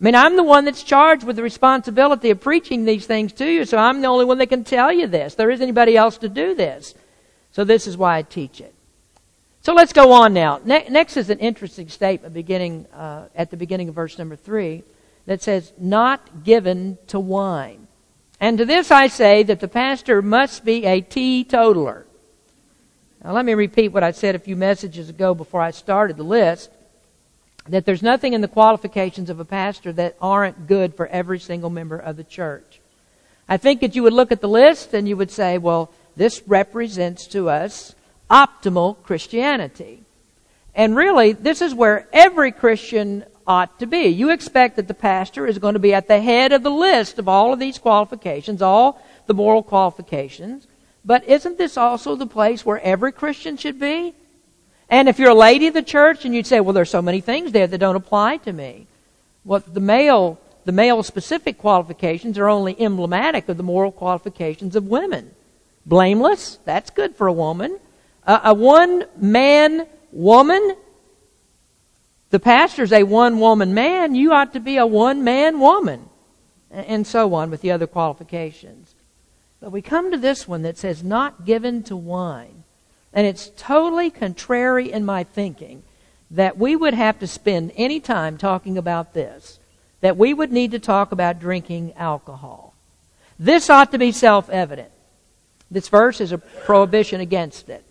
I 0.00 0.04
mean, 0.04 0.16
I'm 0.16 0.36
the 0.36 0.42
one 0.42 0.64
that's 0.64 0.82
charged 0.82 1.22
with 1.22 1.36
the 1.36 1.42
responsibility 1.42 2.30
of 2.30 2.40
preaching 2.40 2.84
these 2.84 3.06
things 3.06 3.32
to 3.34 3.46
you, 3.46 3.64
so 3.64 3.78
I'm 3.78 4.00
the 4.00 4.08
only 4.08 4.24
one 4.24 4.38
that 4.38 4.48
can 4.48 4.64
tell 4.64 4.92
you 4.92 5.06
this. 5.06 5.36
There 5.36 5.50
isn't 5.50 5.62
anybody 5.62 5.96
else 5.96 6.18
to 6.18 6.28
do 6.28 6.56
this. 6.56 6.94
So 7.52 7.62
this 7.62 7.86
is 7.86 7.96
why 7.96 8.18
I 8.18 8.22
teach 8.22 8.60
it. 8.60 8.74
So 9.62 9.74
let's 9.74 9.92
go 9.92 10.10
on 10.10 10.34
now. 10.34 10.60
Ne- 10.64 10.88
next 10.88 11.16
is 11.16 11.30
an 11.30 11.38
interesting 11.38 11.88
statement 11.88 12.34
beginning 12.34 12.86
uh, 12.92 13.28
at 13.34 13.50
the 13.50 13.56
beginning 13.56 13.88
of 13.88 13.94
verse 13.94 14.18
number 14.18 14.34
three 14.34 14.82
that 15.26 15.40
says, 15.40 15.72
"Not 15.78 16.42
given 16.42 16.98
to 17.06 17.20
wine." 17.20 17.86
And 18.40 18.58
to 18.58 18.64
this 18.64 18.90
I 18.90 19.06
say 19.06 19.44
that 19.44 19.60
the 19.60 19.68
pastor 19.68 20.20
must 20.20 20.64
be 20.64 20.84
a 20.84 21.00
teetotaler. 21.00 22.06
Now 23.22 23.32
let 23.32 23.44
me 23.44 23.54
repeat 23.54 23.92
what 23.92 24.02
I 24.02 24.10
said 24.10 24.34
a 24.34 24.40
few 24.40 24.56
messages 24.56 25.08
ago 25.08 25.32
before 25.32 25.60
I 25.60 25.70
started 25.70 26.16
the 26.16 26.24
list 26.24 26.70
that 27.68 27.86
there's 27.86 28.02
nothing 28.02 28.32
in 28.32 28.40
the 28.40 28.48
qualifications 28.48 29.30
of 29.30 29.38
a 29.38 29.44
pastor 29.44 29.92
that 29.92 30.16
aren't 30.20 30.66
good 30.66 30.96
for 30.96 31.06
every 31.06 31.38
single 31.38 31.70
member 31.70 31.96
of 31.96 32.16
the 32.16 32.24
church. 32.24 32.80
I 33.48 33.58
think 33.58 33.80
that 33.80 33.94
you 33.94 34.02
would 34.02 34.12
look 34.12 34.32
at 34.32 34.40
the 34.40 34.48
list 34.48 34.92
and 34.92 35.08
you 35.08 35.16
would 35.16 35.30
say, 35.30 35.58
well, 35.58 35.92
this 36.16 36.42
represents 36.48 37.28
to 37.28 37.48
us 37.48 37.94
optimal 38.32 39.02
Christianity. 39.02 40.02
And 40.74 40.96
really, 40.96 41.32
this 41.32 41.60
is 41.60 41.74
where 41.74 42.08
every 42.12 42.50
Christian 42.50 43.24
ought 43.46 43.78
to 43.80 43.86
be. 43.86 44.06
You 44.06 44.30
expect 44.30 44.76
that 44.76 44.88
the 44.88 44.94
pastor 44.94 45.46
is 45.46 45.58
going 45.58 45.74
to 45.74 45.80
be 45.80 45.92
at 45.92 46.08
the 46.08 46.20
head 46.20 46.52
of 46.52 46.62
the 46.62 46.70
list 46.70 47.18
of 47.18 47.28
all 47.28 47.52
of 47.52 47.58
these 47.58 47.78
qualifications, 47.78 48.62
all 48.62 49.02
the 49.26 49.34
moral 49.34 49.62
qualifications. 49.62 50.66
But 51.04 51.28
isn't 51.28 51.58
this 51.58 51.76
also 51.76 52.16
the 52.16 52.26
place 52.26 52.64
where 52.64 52.80
every 52.80 53.12
Christian 53.12 53.56
should 53.56 53.78
be? 53.78 54.14
And 54.88 55.08
if 55.08 55.18
you're 55.18 55.30
a 55.30 55.34
lady 55.34 55.66
of 55.66 55.74
the 55.74 55.82
church 55.82 56.24
and 56.24 56.34
you'd 56.34 56.46
say, 56.46 56.60
well, 56.60 56.72
there's 56.72 56.90
so 56.90 57.02
many 57.02 57.20
things 57.20 57.52
there 57.52 57.66
that 57.66 57.78
don't 57.78 57.96
apply 57.96 58.38
to 58.38 58.52
me. 58.52 58.86
Well, 59.44 59.62
the 59.66 59.80
male, 59.80 60.38
the 60.64 60.72
male 60.72 61.02
specific 61.02 61.58
qualifications 61.58 62.38
are 62.38 62.48
only 62.48 62.80
emblematic 62.80 63.48
of 63.48 63.56
the 63.56 63.62
moral 63.62 63.90
qualifications 63.90 64.76
of 64.76 64.86
women. 64.86 65.32
Blameless, 65.84 66.58
that's 66.64 66.90
good 66.90 67.16
for 67.16 67.26
a 67.26 67.32
woman. 67.32 67.80
Uh, 68.26 68.40
a 68.44 68.54
one 68.54 69.04
man 69.16 69.86
woman, 70.12 70.76
the 72.30 72.38
pastor's 72.38 72.92
a 72.92 73.02
one 73.02 73.40
woman 73.40 73.74
man, 73.74 74.14
you 74.14 74.32
ought 74.32 74.52
to 74.52 74.60
be 74.60 74.76
a 74.76 74.86
one 74.86 75.24
man 75.24 75.58
woman. 75.60 76.08
And 76.70 77.06
so 77.06 77.34
on 77.34 77.50
with 77.50 77.60
the 77.60 77.70
other 77.70 77.86
qualifications. 77.86 78.94
But 79.60 79.72
we 79.72 79.82
come 79.82 80.10
to 80.10 80.16
this 80.16 80.48
one 80.48 80.62
that 80.62 80.78
says, 80.78 81.04
not 81.04 81.44
given 81.44 81.82
to 81.84 81.96
wine. 81.96 82.64
And 83.12 83.26
it's 83.26 83.50
totally 83.56 84.10
contrary 84.10 84.90
in 84.90 85.04
my 85.04 85.22
thinking 85.24 85.82
that 86.30 86.56
we 86.56 86.74
would 86.74 86.94
have 86.94 87.18
to 87.18 87.26
spend 87.26 87.72
any 87.76 88.00
time 88.00 88.38
talking 88.38 88.78
about 88.78 89.12
this, 89.12 89.60
that 90.00 90.16
we 90.16 90.32
would 90.32 90.50
need 90.50 90.70
to 90.70 90.78
talk 90.78 91.12
about 91.12 91.38
drinking 91.38 91.92
alcohol. 91.94 92.74
This 93.38 93.68
ought 93.68 93.92
to 93.92 93.98
be 93.98 94.12
self 94.12 94.48
evident. 94.48 94.90
This 95.70 95.88
verse 95.88 96.20
is 96.20 96.32
a 96.32 96.38
prohibition 96.38 97.20
against 97.20 97.68
it. 97.68 97.84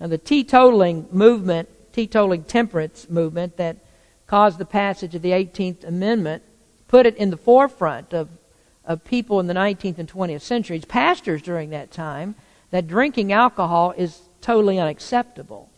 Now, 0.00 0.06
the 0.06 0.18
teetotaling 0.18 1.12
movement, 1.12 1.68
teetotaling 1.92 2.46
temperance 2.46 3.10
movement 3.10 3.58
that 3.58 3.76
caused 4.26 4.58
the 4.58 4.64
passage 4.64 5.14
of 5.14 5.22
the 5.22 5.32
18th 5.32 5.84
Amendment, 5.84 6.42
put 6.88 7.04
it 7.04 7.16
in 7.16 7.30
the 7.30 7.36
forefront 7.36 8.14
of, 8.14 8.28
of 8.84 9.04
people 9.04 9.40
in 9.40 9.46
the 9.46 9.54
19th 9.54 9.98
and 9.98 10.10
20th 10.10 10.40
centuries, 10.40 10.84
pastors 10.84 11.42
during 11.42 11.70
that 11.70 11.90
time, 11.90 12.34
that 12.70 12.88
drinking 12.88 13.32
alcohol 13.32 13.92
is 13.96 14.22
totally 14.40 14.78
unacceptable. 14.78 15.68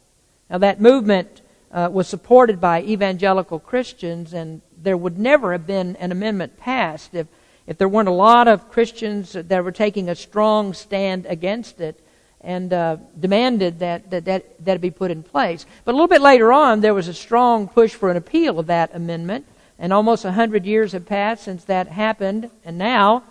Now, 0.49 0.59
that 0.59 0.81
movement 0.81 1.41
uh, 1.73 1.89
was 1.91 2.07
supported 2.07 2.61
by 2.61 2.83
evangelical 2.83 3.59
Christians, 3.59 4.33
and 4.35 4.61
there 4.81 4.97
would 4.97 5.19
never 5.19 5.53
have 5.53 5.67
been 5.67 5.97
an 5.97 6.13
amendment 6.13 6.59
passed 6.59 7.15
if, 7.15 7.27
if 7.67 7.77
there 7.79 7.89
weren't 7.89 8.09
a 8.09 8.13
lot 8.13 8.47
of 8.47 8.71
Christians 8.71 9.33
that 9.33 9.65
were 9.65 9.73
taking 9.73 10.09
a 10.09 10.15
strong 10.15 10.75
stand 10.75 11.27
against 11.27 11.81
it 11.81 11.99
and 12.43 12.73
uh, 12.73 12.97
demanded 13.19 13.79
that, 13.79 14.11
that, 14.11 14.25
that 14.25 14.65
that 14.65 14.81
be 14.81 14.91
put 14.91 15.11
in 15.11 15.23
place. 15.23 15.65
But 15.85 15.93
a 15.93 15.97
little 15.97 16.09
bit 16.09 16.21
later 16.21 16.53
on, 16.53 16.81
there 16.81 16.95
was 16.95 17.09
a 17.09 17.15
strong 17.15 17.69
push 17.69 17.95
for 17.95 18.11
an 18.11 18.17
appeal 18.17 18.59
of 18.59 18.67
that 18.67 18.95
amendment, 18.95 19.47
and 19.79 19.93
almost 19.93 20.25
a 20.25 20.33
hundred 20.33 20.67
years 20.67 20.93
have 20.93 21.07
passed 21.07 21.45
since 21.45 21.65
that 21.65 21.89
happened, 21.89 22.51
and 22.65 22.79
now 22.79 23.23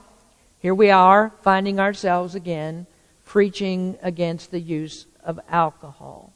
here 0.59 0.75
we 0.75 0.91
are 0.91 1.33
finding 1.41 1.79
ourselves 1.79 2.35
again 2.35 2.85
preaching 3.25 3.97
against 4.01 4.51
the 4.51 4.59
use 4.59 5.05
of 5.23 5.39
alcohol. 5.49 6.33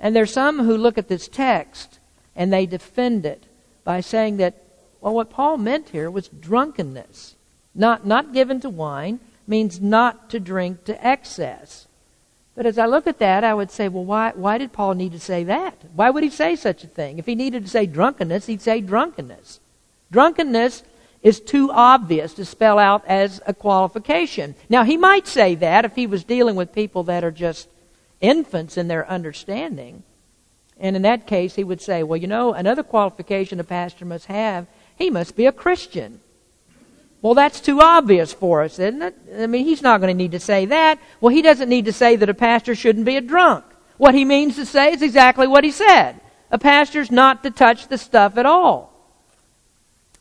And 0.00 0.16
there's 0.16 0.32
some 0.32 0.64
who 0.64 0.76
look 0.76 0.98
at 0.98 1.08
this 1.08 1.28
text 1.28 1.98
and 2.34 2.52
they 2.52 2.66
defend 2.66 3.24
it 3.24 3.44
by 3.84 4.00
saying 4.00 4.38
that, 4.38 4.62
well, 5.00 5.14
what 5.14 5.30
Paul 5.30 5.58
meant 5.58 5.90
here 5.90 6.10
was 6.10 6.28
drunkenness. 6.28 7.36
Not, 7.74 8.06
not 8.06 8.32
given 8.32 8.60
to 8.60 8.70
wine, 8.70 9.20
means 9.46 9.80
not 9.80 10.30
to 10.30 10.40
drink 10.40 10.84
to 10.84 11.06
excess. 11.06 11.86
But 12.54 12.66
as 12.66 12.78
I 12.78 12.86
look 12.86 13.06
at 13.06 13.18
that, 13.18 13.42
I 13.42 13.52
would 13.52 13.70
say, 13.70 13.88
well, 13.88 14.04
why, 14.04 14.32
why 14.34 14.58
did 14.58 14.72
Paul 14.72 14.94
need 14.94 15.12
to 15.12 15.18
say 15.18 15.44
that? 15.44 15.76
Why 15.94 16.10
would 16.10 16.22
he 16.22 16.30
say 16.30 16.54
such 16.54 16.84
a 16.84 16.88
thing? 16.88 17.18
If 17.18 17.26
he 17.26 17.34
needed 17.34 17.64
to 17.64 17.70
say 17.70 17.86
drunkenness, 17.86 18.46
he'd 18.46 18.62
say 18.62 18.80
drunkenness. 18.80 19.60
Drunkenness 20.12 20.84
is 21.22 21.40
too 21.40 21.70
obvious 21.72 22.34
to 22.34 22.44
spell 22.44 22.78
out 22.78 23.04
as 23.06 23.40
a 23.46 23.54
qualification. 23.54 24.54
Now, 24.68 24.84
he 24.84 24.96
might 24.96 25.26
say 25.26 25.54
that 25.56 25.84
if 25.84 25.96
he 25.96 26.06
was 26.06 26.22
dealing 26.22 26.54
with 26.54 26.72
people 26.72 27.02
that 27.04 27.24
are 27.24 27.32
just 27.32 27.68
infants 28.20 28.76
in 28.76 28.88
their 28.88 29.08
understanding. 29.08 30.02
And 30.78 30.96
in 30.96 31.02
that 31.02 31.26
case, 31.26 31.54
he 31.54 31.64
would 31.64 31.80
say, 31.80 32.02
well, 32.02 32.16
you 32.16 32.26
know, 32.26 32.52
another 32.52 32.82
qualification 32.82 33.58
a 33.58 33.64
pastor 33.64 34.04
must 34.04 34.26
have, 34.26 34.66
he 34.96 35.10
must 35.10 35.34
be 35.34 35.46
a 35.46 35.52
Christian. 35.52 36.20
Well, 37.24 37.32
that's 37.32 37.58
too 37.58 37.80
obvious 37.80 38.34
for 38.34 38.62
us, 38.62 38.78
isn't 38.78 39.00
it? 39.00 39.16
I 39.38 39.46
mean, 39.46 39.64
he's 39.64 39.80
not 39.80 40.02
going 40.02 40.14
to 40.14 40.22
need 40.22 40.32
to 40.32 40.38
say 40.38 40.66
that. 40.66 40.98
Well, 41.22 41.34
he 41.34 41.40
doesn't 41.40 41.70
need 41.70 41.86
to 41.86 41.92
say 41.92 42.16
that 42.16 42.28
a 42.28 42.34
pastor 42.34 42.74
shouldn't 42.74 43.06
be 43.06 43.16
a 43.16 43.22
drunk. 43.22 43.64
What 43.96 44.14
he 44.14 44.26
means 44.26 44.56
to 44.56 44.66
say 44.66 44.92
is 44.92 45.00
exactly 45.00 45.46
what 45.46 45.64
he 45.64 45.70
said. 45.70 46.20
A 46.50 46.58
pastor's 46.58 47.10
not 47.10 47.42
to 47.42 47.50
touch 47.50 47.88
the 47.88 47.96
stuff 47.96 48.36
at 48.36 48.44
all. 48.44 48.92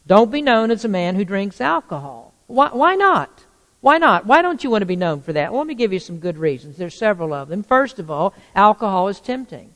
Don't 0.08 0.32
be 0.32 0.42
known 0.42 0.72
as 0.72 0.86
a 0.86 0.88
man 0.88 1.16
who 1.16 1.26
drinks 1.26 1.60
alcohol. 1.60 2.34
Why, 2.48 2.70
why 2.70 2.96
not? 2.96 3.44
Why 3.82 3.98
not? 3.98 4.26
Why 4.26 4.42
don't 4.42 4.63
you 4.63 4.70
want 4.70 4.84
to 4.84 4.86
be 4.86 4.96
known 4.96 5.20
for 5.20 5.34
that? 5.34 5.52
Well, 5.52 5.60
let 5.60 5.68
me 5.68 5.76
give 5.76 5.92
you 5.92 6.00
some 6.00 6.20
good 6.20 6.38
reasons. 6.38 6.78
There's 6.78 6.96
several 6.96 7.34
of 7.34 7.50
them. 7.50 7.63
First 7.63 8.00
of 8.00 8.10
all, 8.10 8.34
alcohol 8.56 9.10
is 9.10 9.20
tempting. 9.20 9.74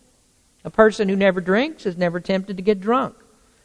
A 0.63 0.69
person 0.69 1.09
who 1.09 1.17
never 1.17 1.41
drinks 1.41 1.85
is 1.85 1.97
never 1.97 2.21
tempted 2.21 2.55
to 2.55 2.63
get 2.63 2.79
drunk. 2.79 3.17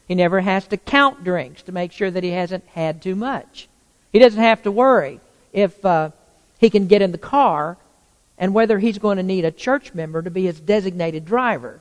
He 0.07 0.15
never 0.15 0.41
has 0.41 0.67
to 0.67 0.77
count 0.77 1.23
drinks 1.23 1.63
to 1.63 1.71
make 1.71 1.91
sure 1.91 2.11
that 2.11 2.23
he 2.23 2.31
hasn't 2.31 2.65
had 2.67 3.01
too 3.01 3.15
much. 3.15 3.67
He 4.11 4.19
doesn't 4.19 4.41
have 4.41 4.61
to 4.63 4.71
worry 4.71 5.19
if 5.53 5.83
uh, 5.85 6.11
he 6.59 6.69
can 6.69 6.87
get 6.87 7.01
in 7.01 7.11
the 7.11 7.17
car 7.17 7.77
and 8.37 8.53
whether 8.53 8.79
he's 8.79 8.97
going 8.97 9.17
to 9.17 9.23
need 9.23 9.45
a 9.45 9.51
church 9.51 9.93
member 9.93 10.21
to 10.21 10.29
be 10.29 10.43
his 10.43 10.59
designated 10.59 11.25
driver. 11.25 11.79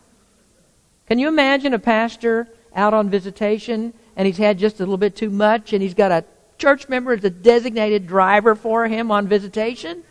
Can 1.09 1.19
you 1.19 1.29
imagine 1.29 1.75
a 1.75 1.79
pastor 1.79 2.49
out 2.75 2.95
on 2.95 3.11
visitation 3.11 3.93
and 4.17 4.27
he's 4.27 4.39
had 4.39 4.59
just 4.59 4.77
a 4.77 4.79
little 4.81 4.97
bit 4.97 5.17
too 5.17 5.31
much 5.31 5.73
and 5.73 5.83
he's 5.83 5.95
got 5.95 6.13
a 6.13 6.25
church 6.59 6.89
member 6.89 7.13
as 7.13 7.25
a 7.25 7.31
designated 7.31 8.07
driver 8.07 8.55
for 8.55 8.87
him 8.87 9.11
on 9.11 9.27
visitation? 9.27 10.05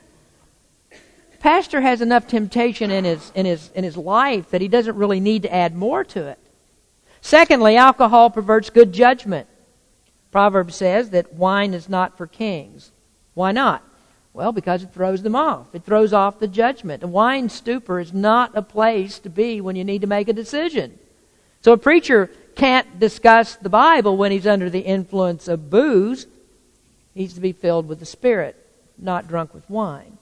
Pastor 1.39 1.81
has 1.81 2.01
enough 2.01 2.27
temptation 2.27 2.91
in 2.91 3.03
his, 3.03 3.31
in 3.33 3.47
his, 3.47 3.71
in 3.73 3.83
his 3.83 3.97
life 3.97 4.51
that 4.51 4.61
he 4.61 4.67
doesn't 4.67 4.95
really 4.95 5.19
need 5.19 5.41
to 5.41 5.53
add 5.53 5.75
more 5.75 6.03
to 6.03 6.27
it. 6.27 6.37
Secondly, 7.21 7.77
alcohol 7.77 8.29
perverts 8.29 8.69
good 8.69 8.91
judgment. 8.91 9.47
Proverbs 10.31 10.75
says 10.75 11.11
that 11.11 11.33
wine 11.33 11.73
is 11.73 11.87
not 11.87 12.17
for 12.17 12.25
kings. 12.25 12.91
Why 13.33 13.51
not? 13.51 13.83
Well, 14.33 14.51
because 14.51 14.83
it 14.83 14.93
throws 14.93 15.21
them 15.23 15.35
off. 15.35 15.75
It 15.75 15.83
throws 15.83 16.13
off 16.13 16.39
the 16.39 16.47
judgment. 16.47 17.03
A 17.03 17.07
wine 17.07 17.49
stupor 17.49 17.99
is 17.99 18.13
not 18.13 18.55
a 18.55 18.61
place 18.61 19.19
to 19.19 19.29
be 19.29 19.59
when 19.59 19.75
you 19.75 19.83
need 19.83 20.01
to 20.01 20.07
make 20.07 20.29
a 20.29 20.33
decision. 20.33 20.97
So 21.61 21.73
a 21.73 21.77
preacher 21.77 22.31
can't 22.55 22.99
discuss 22.99 23.55
the 23.55 23.69
Bible 23.69 24.17
when 24.17 24.31
he's 24.31 24.47
under 24.47 24.69
the 24.69 24.79
influence 24.79 25.47
of 25.47 25.69
booze. 25.69 26.25
He 27.13 27.21
needs 27.21 27.33
to 27.33 27.41
be 27.41 27.51
filled 27.51 27.87
with 27.87 27.99
the 27.99 28.05
Spirit, 28.05 28.55
not 28.97 29.27
drunk 29.27 29.53
with 29.53 29.69
wine. 29.69 30.17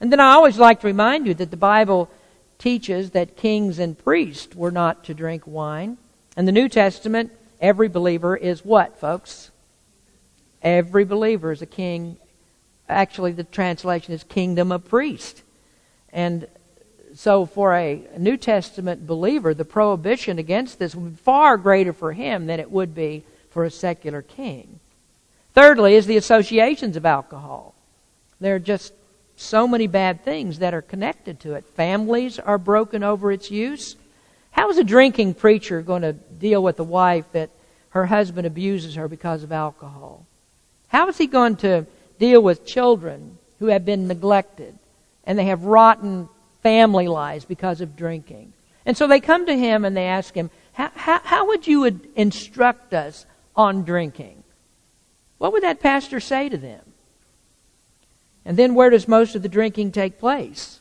And 0.00 0.10
then 0.10 0.20
I 0.20 0.32
always 0.32 0.58
like 0.58 0.80
to 0.80 0.86
remind 0.86 1.26
you 1.26 1.34
that 1.34 1.50
the 1.50 1.56
Bible 1.56 2.10
teaches 2.58 3.10
that 3.10 3.36
kings 3.36 3.78
and 3.78 3.98
priests 3.98 4.56
were 4.56 4.70
not 4.70 5.04
to 5.04 5.14
drink 5.14 5.46
wine. 5.46 5.98
In 6.36 6.44
the 6.44 6.52
New 6.52 6.68
Testament, 6.68 7.32
every 7.60 7.88
believer 7.88 8.36
is 8.36 8.64
what, 8.64 8.98
folks? 8.98 9.50
Every 10.62 11.04
believer 11.04 11.50
is 11.52 11.62
a 11.62 11.66
king. 11.66 12.18
Actually, 12.88 13.32
the 13.32 13.44
translation 13.44 14.14
is 14.14 14.22
kingdom 14.24 14.70
of 14.70 14.86
priest. 14.86 15.42
And 16.12 16.46
so, 17.14 17.46
for 17.46 17.74
a 17.74 18.06
New 18.16 18.36
Testament 18.36 19.06
believer, 19.06 19.54
the 19.54 19.64
prohibition 19.64 20.38
against 20.38 20.78
this 20.78 20.94
would 20.94 21.16
be 21.16 21.22
far 21.22 21.56
greater 21.56 21.92
for 21.92 22.12
him 22.12 22.46
than 22.46 22.60
it 22.60 22.70
would 22.70 22.94
be 22.94 23.24
for 23.50 23.64
a 23.64 23.70
secular 23.70 24.22
king. 24.22 24.78
Thirdly, 25.52 25.94
is 25.94 26.06
the 26.06 26.16
associations 26.16 26.96
of 26.96 27.04
alcohol. 27.04 27.74
There 28.38 28.54
are 28.54 28.60
just 28.60 28.92
so 29.36 29.66
many 29.66 29.88
bad 29.88 30.24
things 30.24 30.60
that 30.60 30.74
are 30.74 30.82
connected 30.82 31.40
to 31.40 31.54
it. 31.54 31.64
Families 31.64 32.38
are 32.38 32.58
broken 32.58 33.02
over 33.02 33.32
its 33.32 33.50
use. 33.50 33.96
How 34.50 34.68
is 34.70 34.78
a 34.78 34.84
drinking 34.84 35.34
preacher 35.34 35.82
going 35.82 36.02
to 36.02 36.12
deal 36.12 36.62
with 36.62 36.78
a 36.80 36.84
wife 36.84 37.24
that 37.32 37.50
her 37.90 38.06
husband 38.06 38.46
abuses 38.46 38.94
her 38.94 39.08
because 39.08 39.42
of 39.42 39.52
alcohol? 39.52 40.26
How 40.88 41.08
is 41.08 41.18
he 41.18 41.26
going 41.26 41.56
to 41.56 41.86
deal 42.18 42.42
with 42.42 42.66
children 42.66 43.38
who 43.58 43.66
have 43.66 43.84
been 43.84 44.08
neglected 44.08 44.78
and 45.24 45.38
they 45.38 45.46
have 45.46 45.64
rotten 45.64 46.28
family 46.62 47.08
lives 47.08 47.44
because 47.44 47.80
of 47.80 47.96
drinking? 47.96 48.52
And 48.84 48.96
so 48.96 49.06
they 49.06 49.20
come 49.20 49.46
to 49.46 49.56
him 49.56 49.84
and 49.84 49.96
they 49.96 50.06
ask 50.06 50.34
him, 50.34 50.50
how, 50.72 50.90
how, 50.94 51.20
how 51.20 51.46
would 51.48 51.66
you 51.66 52.00
instruct 52.16 52.94
us 52.94 53.26
on 53.54 53.84
drinking? 53.84 54.42
What 55.38 55.52
would 55.52 55.62
that 55.62 55.80
pastor 55.80 56.20
say 56.20 56.48
to 56.48 56.56
them? 56.56 56.80
And 58.44 58.56
then 58.56 58.74
where 58.74 58.90
does 58.90 59.06
most 59.06 59.34
of 59.34 59.42
the 59.42 59.48
drinking 59.48 59.92
take 59.92 60.18
place? 60.18 60.80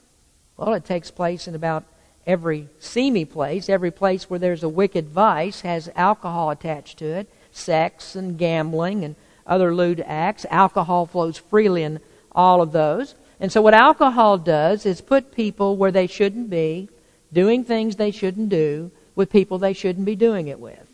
Well, 0.57 0.73
it 0.73 0.85
takes 0.85 1.11
place 1.11 1.47
in 1.47 1.55
about 1.55 1.85
every 2.29 2.69
seamy 2.79 3.25
place, 3.25 3.69
every 3.69 3.89
place 3.89 4.29
where 4.29 4.37
there's 4.37 4.61
a 4.61 4.69
wicked 4.69 5.09
vice 5.09 5.61
has 5.61 5.89
alcohol 5.95 6.51
attached 6.51 6.99
to 6.99 7.05
it, 7.05 7.27
sex 7.51 8.15
and 8.15 8.37
gambling 8.37 9.03
and 9.03 9.15
other 9.47 9.73
lewd 9.73 9.99
acts. 10.05 10.45
Alcohol 10.51 11.07
flows 11.07 11.39
freely 11.39 11.81
in 11.81 11.99
all 12.31 12.61
of 12.61 12.71
those. 12.71 13.15
And 13.39 13.51
so 13.51 13.63
what 13.63 13.73
alcohol 13.73 14.37
does 14.37 14.85
is 14.85 15.01
put 15.01 15.31
people 15.31 15.75
where 15.75 15.91
they 15.91 16.05
shouldn't 16.05 16.51
be, 16.51 16.87
doing 17.33 17.63
things 17.63 17.95
they 17.95 18.11
shouldn't 18.11 18.49
do, 18.49 18.91
with 19.15 19.31
people 19.31 19.57
they 19.57 19.73
shouldn't 19.73 20.05
be 20.05 20.15
doing 20.15 20.47
it 20.47 20.59
with. 20.59 20.87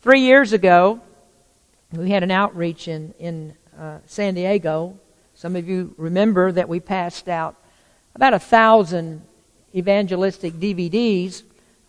Three 0.00 0.20
years 0.20 0.52
ago, 0.52 1.00
we 1.92 2.10
had 2.10 2.22
an 2.22 2.30
outreach 2.30 2.86
in, 2.86 3.14
in 3.18 3.54
uh, 3.76 3.98
San 4.06 4.34
Diego. 4.34 4.96
Some 5.34 5.56
of 5.56 5.68
you 5.68 5.92
remember 5.98 6.52
that 6.52 6.68
we 6.68 6.78
passed 6.78 7.28
out 7.28 7.56
about 8.14 8.32
a 8.32 8.38
thousand 8.38 9.22
evangelistic 9.74 10.54
DVDs 10.54 11.42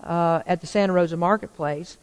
uh, 0.03 0.41
at 0.45 0.61
the 0.61 0.67
Santa 0.67 0.93
Rosa 0.93 1.17
Marketplace. 1.17 1.97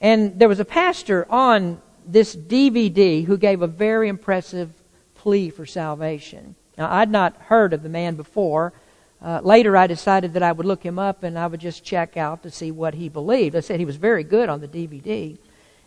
And 0.00 0.38
there 0.38 0.48
was 0.48 0.60
a 0.60 0.64
pastor 0.64 1.26
on 1.30 1.80
this 2.06 2.36
DVD 2.36 3.24
who 3.24 3.36
gave 3.36 3.62
a 3.62 3.66
very 3.66 4.08
impressive 4.08 4.70
plea 5.14 5.50
for 5.50 5.66
salvation. 5.66 6.54
Now, 6.78 6.92
I'd 6.92 7.10
not 7.10 7.36
heard 7.42 7.72
of 7.72 7.82
the 7.82 7.88
man 7.88 8.14
before. 8.16 8.72
Uh, 9.20 9.40
later, 9.42 9.76
I 9.76 9.86
decided 9.86 10.34
that 10.34 10.42
I 10.42 10.52
would 10.52 10.66
look 10.66 10.82
him 10.82 10.98
up 10.98 11.22
and 11.22 11.38
I 11.38 11.46
would 11.46 11.60
just 11.60 11.82
check 11.82 12.16
out 12.16 12.42
to 12.42 12.50
see 12.50 12.70
what 12.70 12.94
he 12.94 13.08
believed. 13.08 13.56
I 13.56 13.60
said 13.60 13.80
he 13.80 13.86
was 13.86 13.96
very 13.96 14.22
good 14.22 14.48
on 14.48 14.60
the 14.60 14.68
DVD. 14.68 15.38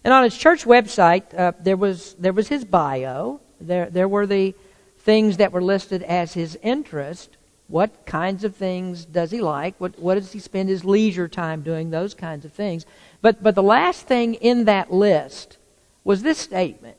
And 0.04 0.14
on 0.14 0.24
his 0.24 0.38
church 0.38 0.66
website, 0.66 1.38
uh, 1.38 1.52
there 1.60 1.78
was 1.78 2.16
there 2.16 2.34
was 2.34 2.48
his 2.48 2.66
bio. 2.66 3.42
There 3.60 3.90
there 3.90 4.08
were 4.08 4.26
the 4.26 4.56
things 5.00 5.38
that 5.38 5.52
were 5.52 5.62
listed 5.62 6.04
as 6.04 6.34
his 6.34 6.58
interest. 6.64 7.38
What 7.70 8.08
kinds 8.08 8.44
of 8.44 8.56
things 8.56 9.06
does 9.06 9.30
he 9.30 9.42
like? 9.42 9.76
What, 9.78 10.00
what 10.00 10.16
does 10.16 10.32
he 10.32 10.40
spend 10.40 10.70
his 10.70 10.84
leisure 10.84 11.28
time 11.28 11.62
doing? 11.62 11.92
Those 11.92 12.16
kinds 12.16 12.44
of 12.44 12.52
things. 12.52 12.84
But, 13.22 13.44
but 13.44 13.54
the 13.54 13.64
last 13.64 14.08
thing 14.08 14.34
in 14.34 14.66
that 14.66 14.92
list 14.92 15.58
was 16.04 16.24
this 16.24 16.40
statement 16.40 16.98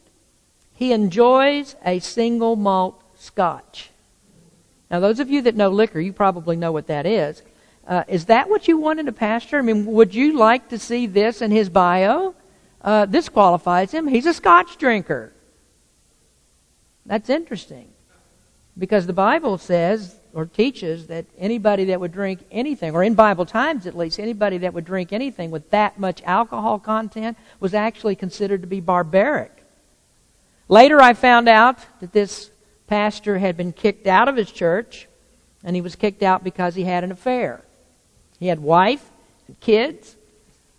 He 0.73 0.93
enjoys 0.93 1.75
a 1.85 1.99
single 1.99 2.55
malt 2.55 3.03
scotch. 3.19 3.91
Now, 4.91 5.01
those 5.01 5.19
of 5.19 5.29
you 5.29 5.43
that 5.43 5.57
know 5.57 5.71
liquor, 5.71 5.99
you 5.99 6.13
probably 6.13 6.57
know 6.57 6.71
what 6.71 6.87
that 6.87 7.05
is. 7.05 7.43
Uh, 7.87 8.05
is 8.07 8.27
that 8.27 8.49
what 8.49 8.69
you 8.69 8.79
want 8.79 9.01
in 9.01 9.09
a 9.09 9.13
pastor? 9.13 9.59
I 9.59 9.63
mean, 9.63 9.87
would 9.87 10.15
you 10.15 10.39
like 10.39 10.69
to 10.69 10.79
see 10.79 11.09
this 11.09 11.43
in 11.43 11.51
his 11.51 11.69
bio? 11.69 12.37
Uh, 12.81 13.07
this 13.07 13.29
qualifies 13.29 13.91
him. 13.91 14.07
He's 14.07 14.27
a 14.27 14.35
scotch 14.35 14.79
drinker. 14.79 15.33
That's 17.07 17.29
interesting. 17.29 17.89
Because 18.79 19.09
the 19.09 19.13
Bible 19.13 19.59
says 19.59 20.20
or 20.33 20.47
teaches 20.47 21.09
that 21.09 21.27
anybody 21.39 21.87
that 21.87 22.01
would 22.01 22.13
drink 22.13 22.41
anything, 22.51 22.95
or 22.95 23.03
in 23.03 23.15
Bible 23.15 23.47
times 23.47 23.87
at 23.87 23.97
least, 23.97 24.21
anybody 24.21 24.59
that 24.59 24.75
would 24.75 24.85
drink 24.85 25.13
anything 25.13 25.51
with 25.51 25.71
that 25.71 25.99
much 25.99 26.23
alcohol 26.25 26.79
content 26.79 27.37
was 27.59 27.75
actually 27.75 28.15
considered 28.15 28.61
to 28.61 28.69
be 28.69 28.81
barbaric. 28.81 29.65
Later, 30.69 31.01
I 31.01 31.15
found 31.15 31.49
out 31.49 31.79
that 32.01 32.13
this 32.13 32.51
pastor 32.87 33.39
had 33.39 33.57
been 33.57 33.73
kicked 33.73 34.07
out 34.07 34.29
of 34.29 34.37
his 34.37 34.51
church, 34.53 35.09
and 35.65 35.75
he 35.75 35.83
was 35.83 35.97
kicked 35.97 36.23
out 36.23 36.45
because 36.45 36.75
he 36.75 36.85
had 36.85 37.05
an 37.05 37.13
affair. 37.13 37.65
He 38.39 38.47
had 38.47 38.61
wife 38.61 39.11
and 39.49 39.59
kids, 39.61 40.17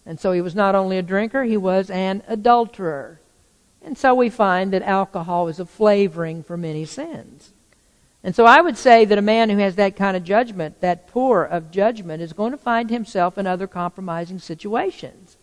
and 0.06 0.20
so 0.20 0.32
he 0.32 0.42
was 0.42 0.56
not 0.56 0.76
only 0.76 0.98
a 0.98 1.04
drinker, 1.04 1.44
he 1.44 1.58
was 1.58 1.90
an 1.90 2.24
adulterer. 2.28 3.20
And 3.84 3.98
so 3.98 4.14
we 4.16 4.30
find 4.30 4.74
that 4.74 4.84
alcohol 4.84 5.48
is 5.48 5.60
a 5.60 5.66
flavoring 5.66 6.44
for 6.44 6.56
many 6.56 6.86
sins. 6.86 7.52
And 8.24 8.36
so 8.36 8.46
I 8.46 8.62
would 8.62 8.78
say 8.78 9.06
that 9.06 9.18
a 9.18 9.22
man 9.22 9.50
who 9.50 9.58
has 9.58 9.76
that 9.76 9.96
kind 9.96 10.16
of 10.16 10.24
judgment, 10.24 10.82
that 10.82 11.08
poor 11.08 11.44
of 11.44 11.72
judgment, 11.72 12.22
is 12.22 12.34
going 12.34 12.52
to 12.52 12.58
find 12.58 12.90
himself 12.90 13.38
in 13.38 13.48
other 13.48 13.68
compromising 13.68 14.40
situations. 14.40 15.38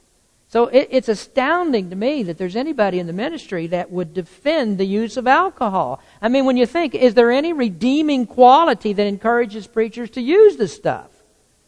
So 0.50 0.68
it, 0.68 0.88
it's 0.90 1.08
astounding 1.08 1.90
to 1.90 1.96
me 1.96 2.22
that 2.22 2.38
there's 2.38 2.56
anybody 2.56 3.00
in 3.00 3.06
the 3.06 3.12
ministry 3.12 3.66
that 3.66 3.90
would 3.90 4.14
defend 4.14 4.78
the 4.78 4.86
use 4.86 5.16
of 5.16 5.26
alcohol. 5.26 6.00
I 6.22 6.28
mean, 6.28 6.46
when 6.46 6.56
you 6.56 6.66
think, 6.66 6.94
is 6.94 7.14
there 7.14 7.30
any 7.30 7.52
redeeming 7.52 8.26
quality 8.26 8.92
that 8.94 9.06
encourages 9.06 9.66
preachers 9.66 10.10
to 10.10 10.22
use 10.22 10.56
this 10.56 10.74
stuff? 10.74 11.10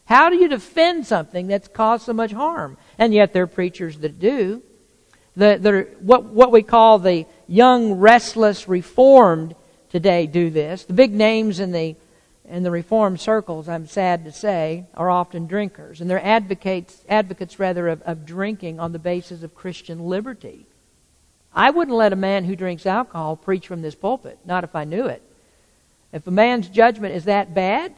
How 0.05 0.29
do 0.29 0.35
you 0.35 0.47
defend 0.47 1.05
something 1.05 1.47
that's 1.47 1.67
caused 1.67 2.05
so 2.05 2.13
much 2.13 2.31
harm? 2.31 2.77
And 2.97 3.13
yet 3.13 3.33
there 3.33 3.43
are 3.43 3.47
preachers 3.47 3.99
that 3.99 4.19
do. 4.19 4.63
The, 5.35 5.57
the, 5.61 5.87
what, 5.99 6.25
what 6.25 6.51
we 6.51 6.63
call 6.63 6.99
the 6.99 7.25
young, 7.47 7.93
restless, 7.93 8.67
reformed 8.67 9.55
today 9.91 10.25
do 10.25 10.49
this. 10.49 10.85
The 10.85 10.93
big 10.93 11.13
names 11.13 11.59
in 11.59 11.71
the 11.71 11.95
in 12.43 12.63
the 12.63 12.71
reform 12.71 13.17
circles, 13.17 13.69
I'm 13.69 13.87
sad 13.87 14.25
to 14.25 14.31
say, 14.31 14.85
are 14.95 15.09
often 15.09 15.45
drinkers, 15.45 16.01
and 16.01 16.09
they're 16.09 16.25
advocates 16.25 17.05
advocates 17.07 17.59
rather 17.59 17.87
of, 17.87 18.01
of 18.01 18.25
drinking 18.25 18.79
on 18.79 18.91
the 18.91 18.99
basis 18.99 19.43
of 19.43 19.53
Christian 19.53 19.99
liberty. 19.99 20.65
I 21.53 21.69
wouldn't 21.69 21.95
let 21.95 22.13
a 22.13 22.17
man 22.17 22.45
who 22.45 22.55
drinks 22.55 22.85
alcohol 22.85 23.35
preach 23.35 23.67
from 23.67 23.81
this 23.81 23.95
pulpit, 23.95 24.39
not 24.45 24.63
if 24.63 24.75
I 24.75 24.85
knew 24.85 25.05
it. 25.05 25.21
If 26.11 26.25
a 26.25 26.31
man's 26.31 26.67
judgment 26.67 27.13
is 27.13 27.25
that 27.25 27.53
bad, 27.53 27.93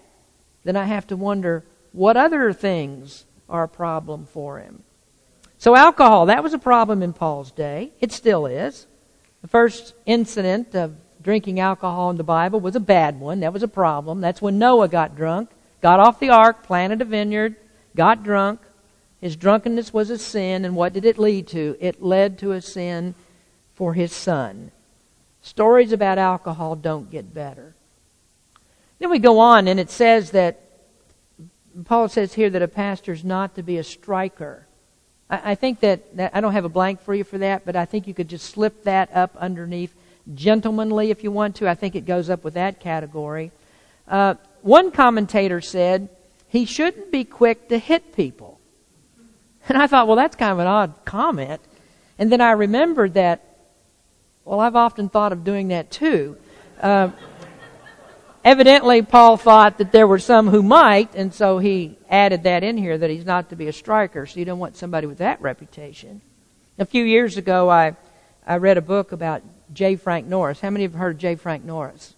then 0.64 0.76
I 0.76 0.86
have 0.86 1.08
to 1.08 1.18
wonder 1.18 1.64
what 1.92 2.18
other 2.18 2.52
things 2.54 3.26
are 3.48 3.64
a 3.64 3.68
problem 3.68 4.26
for 4.26 4.60
him. 4.60 4.84
So 5.58 5.76
alcohol, 5.76 6.26
that 6.26 6.44
was 6.44 6.54
a 6.54 6.60
problem 6.60 7.02
in 7.02 7.14
Paul's 7.14 7.52
day. 7.52 7.92
It 8.02 8.12
still 8.12 8.46
is. 8.46 8.88
The 9.42 9.48
first 9.48 9.94
incident 10.06 10.76
of 10.76 10.96
drinking 11.24 11.60
alcohol 11.60 12.10
in 12.10 12.18
the 12.18 12.24
Bible 12.24 12.60
was 12.60 12.76
a 12.76 12.82
bad 12.82 13.20
one. 13.20 13.40
That 13.40 13.54
was 13.54 13.64
a 13.64 13.68
problem. 13.68 14.22
That's 14.22 14.42
when 14.42 14.60
Noah 14.60 14.88
got 14.88 15.16
drunk, 15.16 15.50
got 15.82 16.00
off 16.00 16.20
the 16.20 16.30
ark, 16.30 16.64
planted 16.64 17.02
a 17.02 17.06
vineyard, 17.06 17.56
got 17.96 18.24
drunk. 18.24 18.60
His 19.22 19.36
drunkenness 19.36 19.94
was 19.94 20.10
a 20.10 20.18
sin, 20.18 20.66
and 20.66 20.76
what 20.76 20.94
did 20.94 21.06
it 21.06 21.18
lead 21.18 21.48
to? 21.48 21.78
It 21.80 22.04
led 22.04 22.38
to 22.40 22.52
a 22.52 22.62
sin 22.62 23.16
for 23.74 23.94
his 23.94 24.12
son. 24.12 24.72
Stories 25.42 25.92
about 25.92 26.18
alcohol 26.18 26.76
don't 26.76 27.10
get 27.10 27.34
better. 27.34 27.74
Then 29.00 29.10
we 29.10 29.20
go 29.20 29.40
on, 29.40 29.68
and 29.68 29.80
it 29.80 29.90
says 29.90 30.32
that 30.32 30.60
Paul 31.86 32.08
says 32.08 32.34
here 32.34 32.50
that 32.50 32.62
a 32.62 32.68
pastor 32.68 33.14
is 33.14 33.24
not 33.24 33.56
to 33.56 33.64
be 33.64 33.78
a 33.78 33.84
striker. 33.84 34.68
I, 35.30 35.52
I 35.52 35.56
think 35.56 35.80
that, 35.80 36.16
that 36.18 36.36
I 36.36 36.42
don't 36.42 36.54
have 36.54 36.66
a 36.66 36.70
blank 36.70 37.02
for 37.02 37.16
you 37.16 37.24
for 37.24 37.38
that, 37.40 37.66
but 37.66 37.76
I 37.76 37.86
think 37.86 38.08
you 38.08 38.14
could 38.14 38.28
just 38.28 38.50
slip 38.50 38.84
that 38.84 39.10
up 39.14 39.36
underneath 39.38 39.94
gentlemanly 40.34 41.12
if 41.12 41.24
you 41.24 41.32
want 41.32 41.58
to. 41.58 41.70
I 41.70 41.76
think 41.76 41.96
it 41.96 42.06
goes 42.06 42.30
up 42.30 42.44
with 42.44 42.54
that 42.54 42.80
category. 42.80 43.52
Uh, 44.08 44.36
one 44.62 44.92
commentator 44.92 45.62
said 45.62 46.10
he 46.48 46.66
shouldn't 46.66 47.12
be 47.12 47.24
quick 47.24 47.70
to 47.70 47.78
hit 47.78 48.16
people. 48.16 48.60
And 49.68 49.78
I 49.78 49.88
thought, 49.88 50.08
well, 50.08 50.18
that's 50.18 50.36
kind 50.36 50.52
of 50.52 50.60
an 50.60 50.68
odd 50.68 50.94
comment. 51.06 51.62
And 52.20 52.32
then 52.32 52.42
I 52.42 52.52
remembered 52.52 53.16
that, 53.16 53.42
well, 54.46 54.60
I've 54.60 54.76
often 54.76 55.10
thought 55.10 55.32
of 55.32 55.44
doing 55.44 55.70
that 55.70 55.90
too. 55.90 56.38
Uh, 56.82 57.10
evidently, 58.44 59.02
Paul 59.02 59.38
thought 59.38 59.78
that 59.78 59.92
there 59.92 60.06
were 60.06 60.20
some 60.20 60.50
who 60.50 60.62
might, 60.62 61.16
and 61.16 61.34
so 61.34 61.60
he 61.60 61.98
added 62.10 62.44
that 62.44 62.64
in 62.64 62.78
here 62.78 62.98
that 62.98 63.10
he's 63.10 63.26
not 63.26 63.50
to 63.50 63.56
be 63.56 63.68
a 63.68 63.74
striker, 63.74 64.26
so 64.26 64.40
you 64.40 64.46
don't 64.46 64.60
want 64.60 64.76
somebody 64.76 65.08
with 65.08 65.20
that 65.20 65.42
reputation. 65.42 66.22
A 66.78 66.86
few 66.86 67.04
years 67.04 67.38
ago, 67.38 67.70
I, 67.70 67.96
I 68.46 68.58
read 68.58 68.78
a 68.78 68.82
book 68.82 69.12
about 69.12 69.44
J. 69.74 69.96
Frank 69.96 70.28
Norris. 70.28 70.60
How 70.60 70.70
many 70.70 70.84
have 70.84 70.94
heard 70.94 71.16
of 71.16 71.22
J. 71.22 71.36
Frank 71.36 71.64
Norris? 71.64 72.16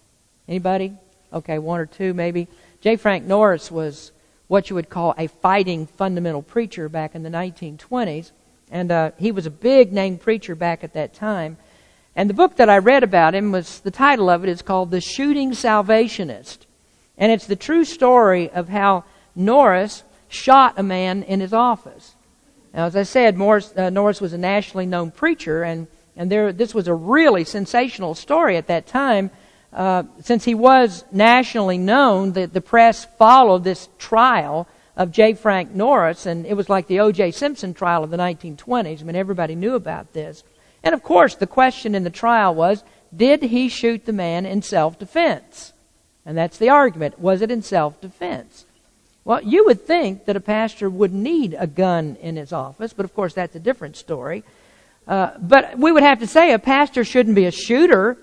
Anybody? 0.48 0.94
Okay, 1.34 1.60
one 1.60 1.80
or 1.80 1.86
two 1.86 2.14
maybe. 2.14 2.48
J. 2.82 2.96
Frank 2.96 3.26
Norris 3.26 3.72
was 3.72 4.12
what 4.48 4.70
you 4.70 4.76
would 4.76 4.90
call 4.90 5.16
a 5.18 5.28
fighting 5.28 5.88
fundamental 5.88 6.42
preacher 6.42 6.88
back 6.88 7.16
in 7.16 7.24
the 7.24 7.30
1920s, 7.30 8.32
and 8.70 8.92
uh, 8.92 9.12
he 9.18 9.32
was 9.32 9.46
a 9.46 9.52
big 9.52 9.92
name 9.92 10.18
preacher 10.18 10.56
back 10.56 10.84
at 10.84 10.94
that 10.94 11.14
time. 11.14 11.58
And 12.16 12.30
the 12.30 12.34
book 12.34 12.56
that 12.58 12.70
I 12.70 12.78
read 12.78 13.04
about 13.04 13.36
him 13.36 13.52
was 13.52 13.80
the 13.80 13.92
title 13.92 14.30
of 14.30 14.44
it 14.44 14.50
is 14.50 14.62
called 14.62 14.92
The 14.92 15.02
Shooting 15.02 15.54
Salvationist. 15.54 16.66
And 17.18 17.32
it's 17.32 17.48
the 17.48 17.56
true 17.56 17.84
story 17.86 18.50
of 18.50 18.70
how 18.70 19.04
Norris 19.36 20.04
shot 20.28 20.76
a 20.78 20.84
man 20.84 21.24
in 21.24 21.40
his 21.40 21.54
office. 21.54 22.16
Now, 22.74 22.86
as 22.86 22.96
I 22.96 23.04
said, 23.04 23.38
Morris, 23.38 23.74
uh, 23.76 23.90
Norris 23.90 24.22
was 24.22 24.34
a 24.34 24.38
nationally 24.38 24.86
known 24.86 25.12
preacher, 25.12 25.64
and 25.64 25.88
and 26.18 26.32
there, 26.32 26.54
this 26.54 26.74
was 26.74 26.88
a 26.88 26.94
really 26.94 27.44
sensational 27.44 28.16
story 28.16 28.58
at 28.58 28.68
that 28.68 28.88
time. 28.88 29.32
Uh, 29.74 30.04
since 30.22 30.46
he 30.46 30.56
was 30.56 31.04
nationally 31.12 31.78
known, 31.78 32.32
the, 32.32 32.46
the 32.46 32.62
press 32.62 33.06
followed 33.18 33.64
this 33.64 33.90
trial 33.98 34.68
of 34.96 35.12
J. 35.12 35.34
Frank 35.34 35.72
Norris, 35.72 36.26
and 36.26 36.46
it 36.46 36.54
was 36.54 36.70
like 36.70 36.88
the 36.88 37.02
O.J. 37.02 37.32
Simpson 37.32 37.74
trial 37.74 38.04
of 38.04 38.12
the 38.12 38.18
1920s. 38.18 39.02
I 39.02 39.04
mean, 39.04 39.16
everybody 39.16 39.56
knew 39.56 39.76
about 39.76 40.14
this. 40.14 40.44
And 40.84 40.94
of 40.94 41.04
course, 41.04 41.36
the 41.36 41.48
question 41.48 41.96
in 41.96 42.04
the 42.06 42.10
trial 42.10 42.56
was 42.56 42.84
did 43.16 43.44
he 43.44 43.68
shoot 43.68 44.06
the 44.06 44.14
man 44.14 44.46
in 44.46 44.62
self 44.62 44.98
defense? 44.98 45.74
And 46.26 46.38
that's 46.38 46.58
the 46.58 46.70
argument. 46.70 47.20
Was 47.20 47.42
it 47.42 47.52
in 47.52 47.62
self 47.62 48.00
defense? 48.00 48.66
Well, 49.26 49.42
you 49.44 49.66
would 49.66 49.86
think 49.86 50.26
that 50.26 50.36
a 50.36 50.42
pastor 50.42 50.90
would 50.90 51.14
need 51.14 51.56
a 51.58 51.68
gun 51.68 52.16
in 52.22 52.36
his 52.36 52.54
office, 52.54 52.94
but 52.94 53.06
of 53.06 53.16
course, 53.16 53.34
that's 53.34 53.56
a 53.56 53.60
different 53.60 53.98
story. 53.98 54.44
Uh, 55.08 55.32
but 55.40 55.78
we 55.78 55.92
would 55.92 56.04
have 56.04 56.20
to 56.20 56.28
say 56.28 56.54
a 56.54 56.60
pastor 56.60 57.04
shouldn't 57.04 57.36
be 57.36 57.46
a 57.46 57.52
shooter. 57.52 58.18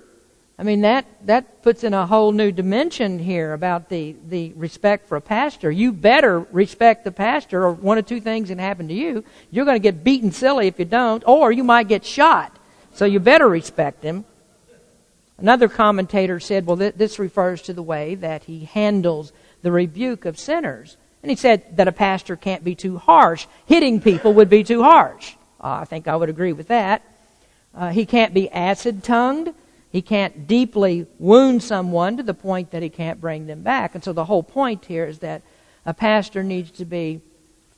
I 0.58 0.64
mean, 0.64 0.82
that, 0.82 1.06
that 1.26 1.62
puts 1.62 1.84
in 1.84 1.94
a 1.94 2.06
whole 2.06 2.32
new 2.32 2.52
dimension 2.52 3.18
here 3.18 3.52
about 3.52 3.88
the, 3.88 4.16
the 4.28 4.52
respect 4.54 5.08
for 5.08 5.16
a 5.16 5.20
pastor. 5.20 5.70
You 5.70 5.92
better 5.92 6.40
respect 6.40 7.04
the 7.04 7.12
pastor, 7.12 7.64
or 7.64 7.72
one 7.72 7.98
of 7.98 8.06
two 8.06 8.20
things 8.20 8.48
can 8.48 8.58
happen 8.58 8.88
to 8.88 8.94
you. 8.94 9.24
You're 9.50 9.64
going 9.64 9.76
to 9.76 9.80
get 9.82 10.04
beaten 10.04 10.32
silly 10.32 10.66
if 10.66 10.78
you 10.78 10.84
don't, 10.84 11.22
or 11.26 11.52
you 11.52 11.64
might 11.64 11.88
get 11.88 12.04
shot. 12.04 12.56
So 12.94 13.04
you 13.04 13.20
better 13.20 13.48
respect 13.48 14.02
him. 14.02 14.24
Another 15.38 15.68
commentator 15.68 16.38
said, 16.38 16.66
well, 16.66 16.76
th- 16.76 16.94
this 16.94 17.18
refers 17.18 17.62
to 17.62 17.72
the 17.72 17.82
way 17.82 18.14
that 18.16 18.44
he 18.44 18.64
handles 18.66 19.32
the 19.62 19.72
rebuke 19.72 20.24
of 20.24 20.38
sinners. 20.38 20.96
And 21.22 21.30
he 21.30 21.36
said 21.36 21.76
that 21.76 21.88
a 21.88 21.92
pastor 21.92 22.36
can't 22.36 22.62
be 22.62 22.74
too 22.74 22.98
harsh. 22.98 23.46
Hitting 23.66 24.00
people 24.00 24.34
would 24.34 24.50
be 24.50 24.62
too 24.62 24.82
harsh. 24.82 25.34
Uh, 25.62 25.80
I 25.82 25.84
think 25.84 26.08
I 26.08 26.16
would 26.16 26.28
agree 26.28 26.52
with 26.52 26.68
that. 26.68 27.02
Uh, 27.74 27.90
he 27.90 28.04
can't 28.04 28.34
be 28.34 28.50
acid 28.50 29.02
tongued. 29.04 29.54
He 29.90 30.02
can't 30.02 30.46
deeply 30.46 31.06
wound 31.18 31.62
someone 31.62 32.16
to 32.16 32.22
the 32.22 32.34
point 32.34 32.70
that 32.70 32.82
he 32.82 32.88
can't 32.88 33.20
bring 33.20 33.46
them 33.46 33.62
back. 33.62 33.94
And 33.94 34.02
so 34.02 34.12
the 34.12 34.24
whole 34.24 34.42
point 34.42 34.86
here 34.86 35.04
is 35.04 35.18
that 35.18 35.42
a 35.84 35.92
pastor 35.92 36.42
needs 36.42 36.70
to 36.72 36.84
be 36.84 37.20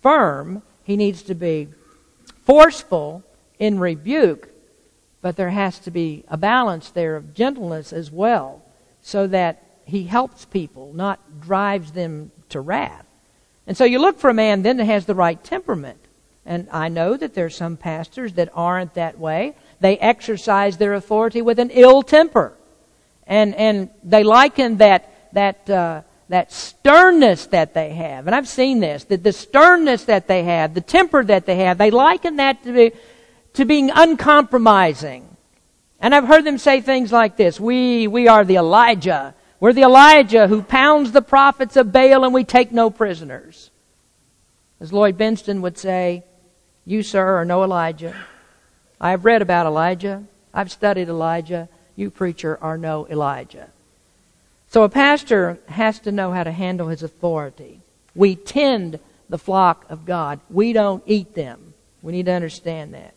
firm, 0.03 0.63
he 0.85 0.97
needs 0.97 1.23
to 1.23 1.35
be 1.35 1.69
forceful 2.45 3.23
in 3.59 3.79
rebuke, 3.79 4.49
but 5.23 5.37
there 5.37 5.51
has 5.51 5.79
to 5.81 5.91
be 5.91 6.25
a 6.29 6.37
balance 6.37 6.91
there 6.91 7.17
of 7.17 7.35
gentleness 7.35 7.93
as 7.93 8.11
well, 8.11 8.63
so 9.03 9.27
that 9.27 9.63
he 9.87 10.05
helps 10.05 10.45
people, 10.45 10.93
not 10.93 11.41
drives 11.41 11.93
them 11.93 12.31
to 12.51 12.61
wrath. 12.61 13.07
And 13.67 13.77
so 13.77 13.85
you 13.85 13.99
look 13.99 14.19
for 14.19 14.31
a 14.31 14.35
man 14.35 14.63
then 14.63 14.77
that 14.77 14.85
has 14.85 15.07
the 15.07 15.15
right 15.15 15.43
temperament. 15.43 15.99
And 16.47 16.69
I 16.71 16.89
know 16.89 17.17
that 17.17 17.35
there 17.35 17.47
are 17.47 17.51
some 17.51 17.77
pastors 17.77 18.35
that 18.35 18.51
aren't 18.55 18.95
that 18.95 19.19
way. 19.19 19.55
They 19.81 19.97
exercise 19.99 20.77
their 20.77 20.95
authority 20.95 21.41
with 21.41 21.59
an 21.59 21.71
ill 21.71 22.03
temper. 22.03 22.53
And, 23.27 23.55
and 23.55 23.91
they 24.03 24.25
liken 24.25 24.77
that, 24.79 25.31
that, 25.33 25.69
uh, 25.71 26.03
that 26.29 26.53
sternness 26.53 27.47
that 27.47 27.73
they 27.73 27.95
have. 27.95 28.27
And 28.27 28.37
I've 28.37 28.49
seen 28.49 28.81
this, 28.81 29.05
that 29.05 29.23
the 29.23 29.33
sternness 29.33 30.05
that 30.05 30.27
they 30.27 30.43
have, 30.45 30.75
the 30.75 30.83
temper 30.83 31.25
that 31.25 31.47
they 31.47 31.57
have, 31.57 31.79
they 31.79 31.91
liken 31.91 32.37
that 32.37 32.63
to, 32.65 32.73
be, 32.73 32.93
to 33.55 33.65
being 33.65 33.91
uncompromising. 33.91 35.35
And 36.01 36.15
I've 36.15 36.27
heard 36.27 36.45
them 36.45 36.59
say 36.59 36.83
things 36.83 37.11
like 37.11 37.39
this 37.39 37.59
We, 37.59 38.07
we 38.07 38.29
are 38.29 38.45
the 38.45 38.57
Elijah. 38.57 39.35
We're 39.61 39.73
the 39.73 39.83
Elijah 39.83 40.47
who 40.47 40.61
pounds 40.61 41.13
the 41.13 41.23
prophets 41.23 41.77
of 41.77 41.91
Baal 41.91 42.25
and 42.25 42.35
we 42.35 42.45
take 42.45 42.71
no 42.71 42.91
prisoners. 42.91 43.71
As 44.79 44.93
Lloyd 44.93 45.17
Bentsen 45.17 45.63
would 45.63 45.79
say, 45.79 46.25
you, 46.85 47.03
sir, 47.03 47.37
are 47.37 47.45
no 47.45 47.63
Elijah. 47.63 48.15
I 49.01 49.11
have 49.11 49.25
read 49.25 49.43
about 49.43 49.67
Elijah. 49.67 50.25
I've 50.53 50.71
studied 50.71 51.09
Elijah. 51.09 51.69
You, 51.97 52.11
preacher, 52.11 52.59
are 52.61 52.77
no 52.77 53.07
Elijah. 53.09 53.71
So 54.69 54.83
a 54.83 54.89
pastor 54.89 55.59
has 55.67 56.01
to 56.01 56.13
know 56.13 56.33
how 56.33 56.45
to 56.45 56.53
handle 56.53 56.89
his 56.89 57.03
authority. 57.03 57.81
We 58.15 58.35
tend 58.35 58.99
the 59.29 59.39
flock 59.39 59.87
of 59.89 60.05
God. 60.05 60.41
We 60.51 60.73
don't 60.73 61.03
eat 61.07 61.35
them. 61.35 61.75
We 62.03 62.13
need 62.13 62.27
to 62.27 62.33
understand 62.33 62.95
that. 62.95 63.15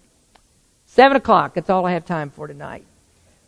Seven 0.85 1.17
o'clock. 1.17 1.53
That's 1.53 1.69
all 1.69 1.85
I 1.85 1.93
have 1.93 2.05
time 2.05 2.29
for 2.29 2.47
tonight. 2.47 2.85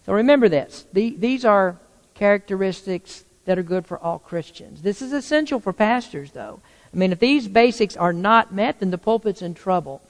So 0.05 0.13
remember 0.13 0.49
this. 0.49 0.86
The, 0.91 1.15
these 1.17 1.45
are 1.45 1.78
characteristics 2.15 3.24
that 3.45 3.57
are 3.57 3.63
good 3.63 3.88
for 3.88 3.97
all 3.97 4.20
Christians. 4.20 4.82
This 4.82 5.01
is 5.01 5.13
essential 5.13 5.59
for 5.59 5.72
pastors, 5.72 6.32
though. 6.32 6.59
I 6.93 6.97
mean, 6.97 7.11
if 7.11 7.20
these 7.20 7.47
basics 7.47 7.95
are 7.95 8.13
not 8.13 8.53
met, 8.53 8.80
then 8.80 8.91
the 8.91 8.97
pulpit's 8.97 9.41
in 9.41 9.53
trouble. 9.53 10.01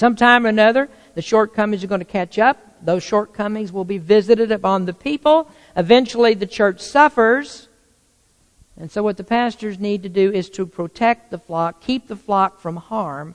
Sometime 0.00 0.46
or 0.46 0.48
another, 0.48 0.88
the 1.14 1.20
shortcomings 1.20 1.84
are 1.84 1.86
going 1.86 2.00
to 2.00 2.06
catch 2.06 2.38
up. 2.38 2.56
Those 2.82 3.02
shortcomings 3.02 3.70
will 3.70 3.84
be 3.84 3.98
visited 3.98 4.50
upon 4.50 4.86
the 4.86 4.94
people. 4.94 5.50
Eventually, 5.76 6.32
the 6.32 6.46
church 6.46 6.80
suffers. 6.80 7.68
And 8.78 8.90
so, 8.90 9.02
what 9.02 9.18
the 9.18 9.24
pastors 9.24 9.78
need 9.78 10.02
to 10.04 10.08
do 10.08 10.32
is 10.32 10.48
to 10.52 10.64
protect 10.64 11.30
the 11.30 11.36
flock, 11.36 11.82
keep 11.82 12.08
the 12.08 12.16
flock 12.16 12.60
from 12.60 12.76
harm, 12.76 13.34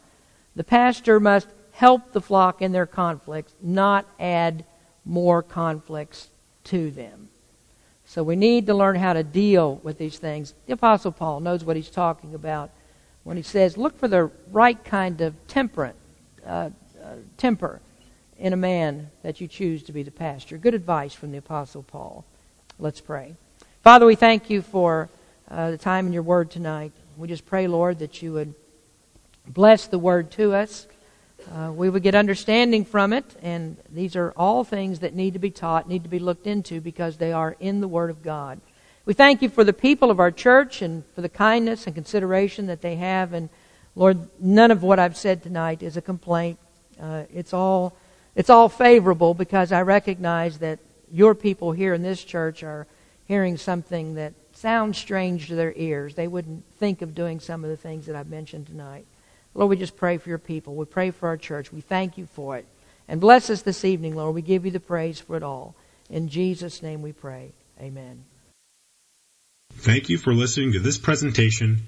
The 0.55 0.63
pastor 0.63 1.19
must 1.19 1.47
help 1.73 2.13
the 2.13 2.21
flock 2.21 2.63
in 2.63 2.71
their 2.71 2.87
conflicts, 2.87 3.53
not 3.61 4.07
add 4.19 4.65
more 5.05 5.43
conflicts 5.43 6.29
to 6.63 6.89
them. 6.89 7.29
So 8.05 8.23
we 8.23 8.35
need 8.35 8.65
to 8.65 8.73
learn 8.73 8.95
how 8.95 9.13
to 9.13 9.21
deal 9.21 9.75
with 9.83 9.99
these 9.99 10.17
things. 10.17 10.55
The 10.65 10.73
Apostle 10.73 11.11
Paul 11.11 11.41
knows 11.41 11.63
what 11.63 11.75
he's 11.75 11.91
talking 11.91 12.33
about 12.33 12.71
when 13.23 13.37
he 13.37 13.43
says, 13.43 13.77
look 13.77 13.99
for 13.99 14.07
the 14.07 14.31
right 14.51 14.83
kind 14.83 15.21
of 15.21 15.35
temperate, 15.45 15.95
uh, 16.45 16.69
uh, 17.03 17.15
temper 17.37 17.81
in 18.37 18.53
a 18.53 18.57
man 18.57 19.09
that 19.23 19.39
you 19.39 19.47
choose 19.47 19.83
to 19.83 19.91
be 19.91 20.03
the 20.03 20.11
pastor. 20.11 20.57
Good 20.57 20.73
advice 20.73 21.13
from 21.13 21.31
the 21.31 21.37
Apostle 21.37 21.83
Paul. 21.83 22.25
Let's 22.79 23.01
pray. 23.01 23.35
Father, 23.81 24.05
we 24.05 24.15
thank 24.15 24.49
you 24.49 24.61
for 24.61 25.09
uh, 25.49 25.71
the 25.71 25.77
time 25.77 26.07
in 26.07 26.13
your 26.13 26.23
word 26.23 26.51
tonight. 26.51 26.91
We 27.17 27.27
just 27.27 27.45
pray, 27.45 27.67
Lord, 27.67 27.99
that 27.99 28.21
you 28.21 28.33
would 28.33 28.53
bless 29.47 29.87
the 29.87 29.99
word 29.99 30.31
to 30.31 30.53
us. 30.53 30.87
Uh, 31.53 31.71
we 31.71 31.89
would 31.89 32.01
get 32.01 32.15
understanding 32.15 32.83
from 32.83 33.13
it, 33.13 33.35
and 33.41 33.77
these 33.91 34.15
are 34.15 34.33
all 34.35 34.63
things 34.63 34.99
that 34.99 35.13
need 35.13 35.33
to 35.33 35.39
be 35.39 35.51
taught, 35.51 35.87
need 35.87 36.03
to 36.03 36.09
be 36.09 36.19
looked 36.19 36.47
into 36.47 36.81
because 36.81 37.17
they 37.17 37.31
are 37.31 37.55
in 37.59 37.81
the 37.81 37.87
Word 37.87 38.09
of 38.09 38.23
God. 38.23 38.59
We 39.05 39.13
thank 39.13 39.43
you 39.43 39.49
for 39.49 39.63
the 39.63 39.73
people 39.73 40.09
of 40.09 40.19
our 40.19 40.31
church 40.31 40.81
and 40.81 41.03
for 41.13 41.21
the 41.21 41.29
kindness 41.29 41.85
and 41.85 41.93
consideration 41.93 42.65
that 42.65 42.81
they 42.81 42.95
have. 42.95 43.33
And 43.33 43.49
Lord, 43.95 44.27
none 44.39 44.71
of 44.71 44.83
what 44.83 44.99
I've 44.99 45.17
said 45.17 45.41
tonight 45.41 45.81
is 45.81 45.97
a 45.97 46.01
complaint. 46.01 46.59
Uh, 47.01 47.23
it's 47.33 47.53
all 47.53 47.97
it's 48.35 48.49
all 48.49 48.67
favorable 48.67 49.33
because 49.33 49.71
I 49.71 49.81
recognize 49.83 50.59
that 50.59 50.79
your 51.11 51.33
people 51.33 51.71
here 51.71 51.93
in 51.93 52.01
this 52.01 52.21
church 52.21 52.63
are 52.63 52.85
hearing 53.25 53.57
something 53.57 54.15
that 54.15 54.33
sounds 54.53 54.97
strange 54.97 55.47
to 55.47 55.55
their 55.55 55.73
ears. 55.75 56.15
They 56.15 56.27
wouldn't 56.27 56.63
think 56.77 57.01
of 57.01 57.15
doing 57.15 57.39
some 57.39 57.63
of 57.63 57.69
the 57.69 57.77
things 57.77 58.05
that 58.07 58.15
I've 58.15 58.29
mentioned 58.29 58.67
tonight. 58.67 59.05
Lord, 59.53 59.69
we 59.69 59.77
just 59.77 59.95
pray 59.95 60.17
for 60.17 60.27
your 60.27 60.37
people. 60.37 60.75
We 60.75 60.85
pray 60.85 61.11
for 61.11 61.29
our 61.29 61.37
church. 61.37 61.71
We 61.71 61.79
thank 61.79 62.17
you 62.17 62.25
for 62.25 62.57
it. 62.57 62.65
And 63.07 63.21
bless 63.21 63.49
us 63.49 63.61
this 63.61 63.85
evening, 63.85 64.15
Lord. 64.15 64.35
We 64.35 64.41
give 64.41 64.65
you 64.65 64.71
the 64.71 64.79
praise 64.81 65.19
for 65.19 65.37
it 65.37 65.43
all. 65.43 65.75
In 66.09 66.27
Jesus' 66.27 66.81
name 66.83 67.01
we 67.01 67.13
pray. 67.13 67.53
Amen. 67.79 68.25
Thank 69.73 70.09
you 70.09 70.17
for 70.17 70.33
listening 70.33 70.73
to 70.73 70.79
this 70.79 70.97
presentation 70.97 71.87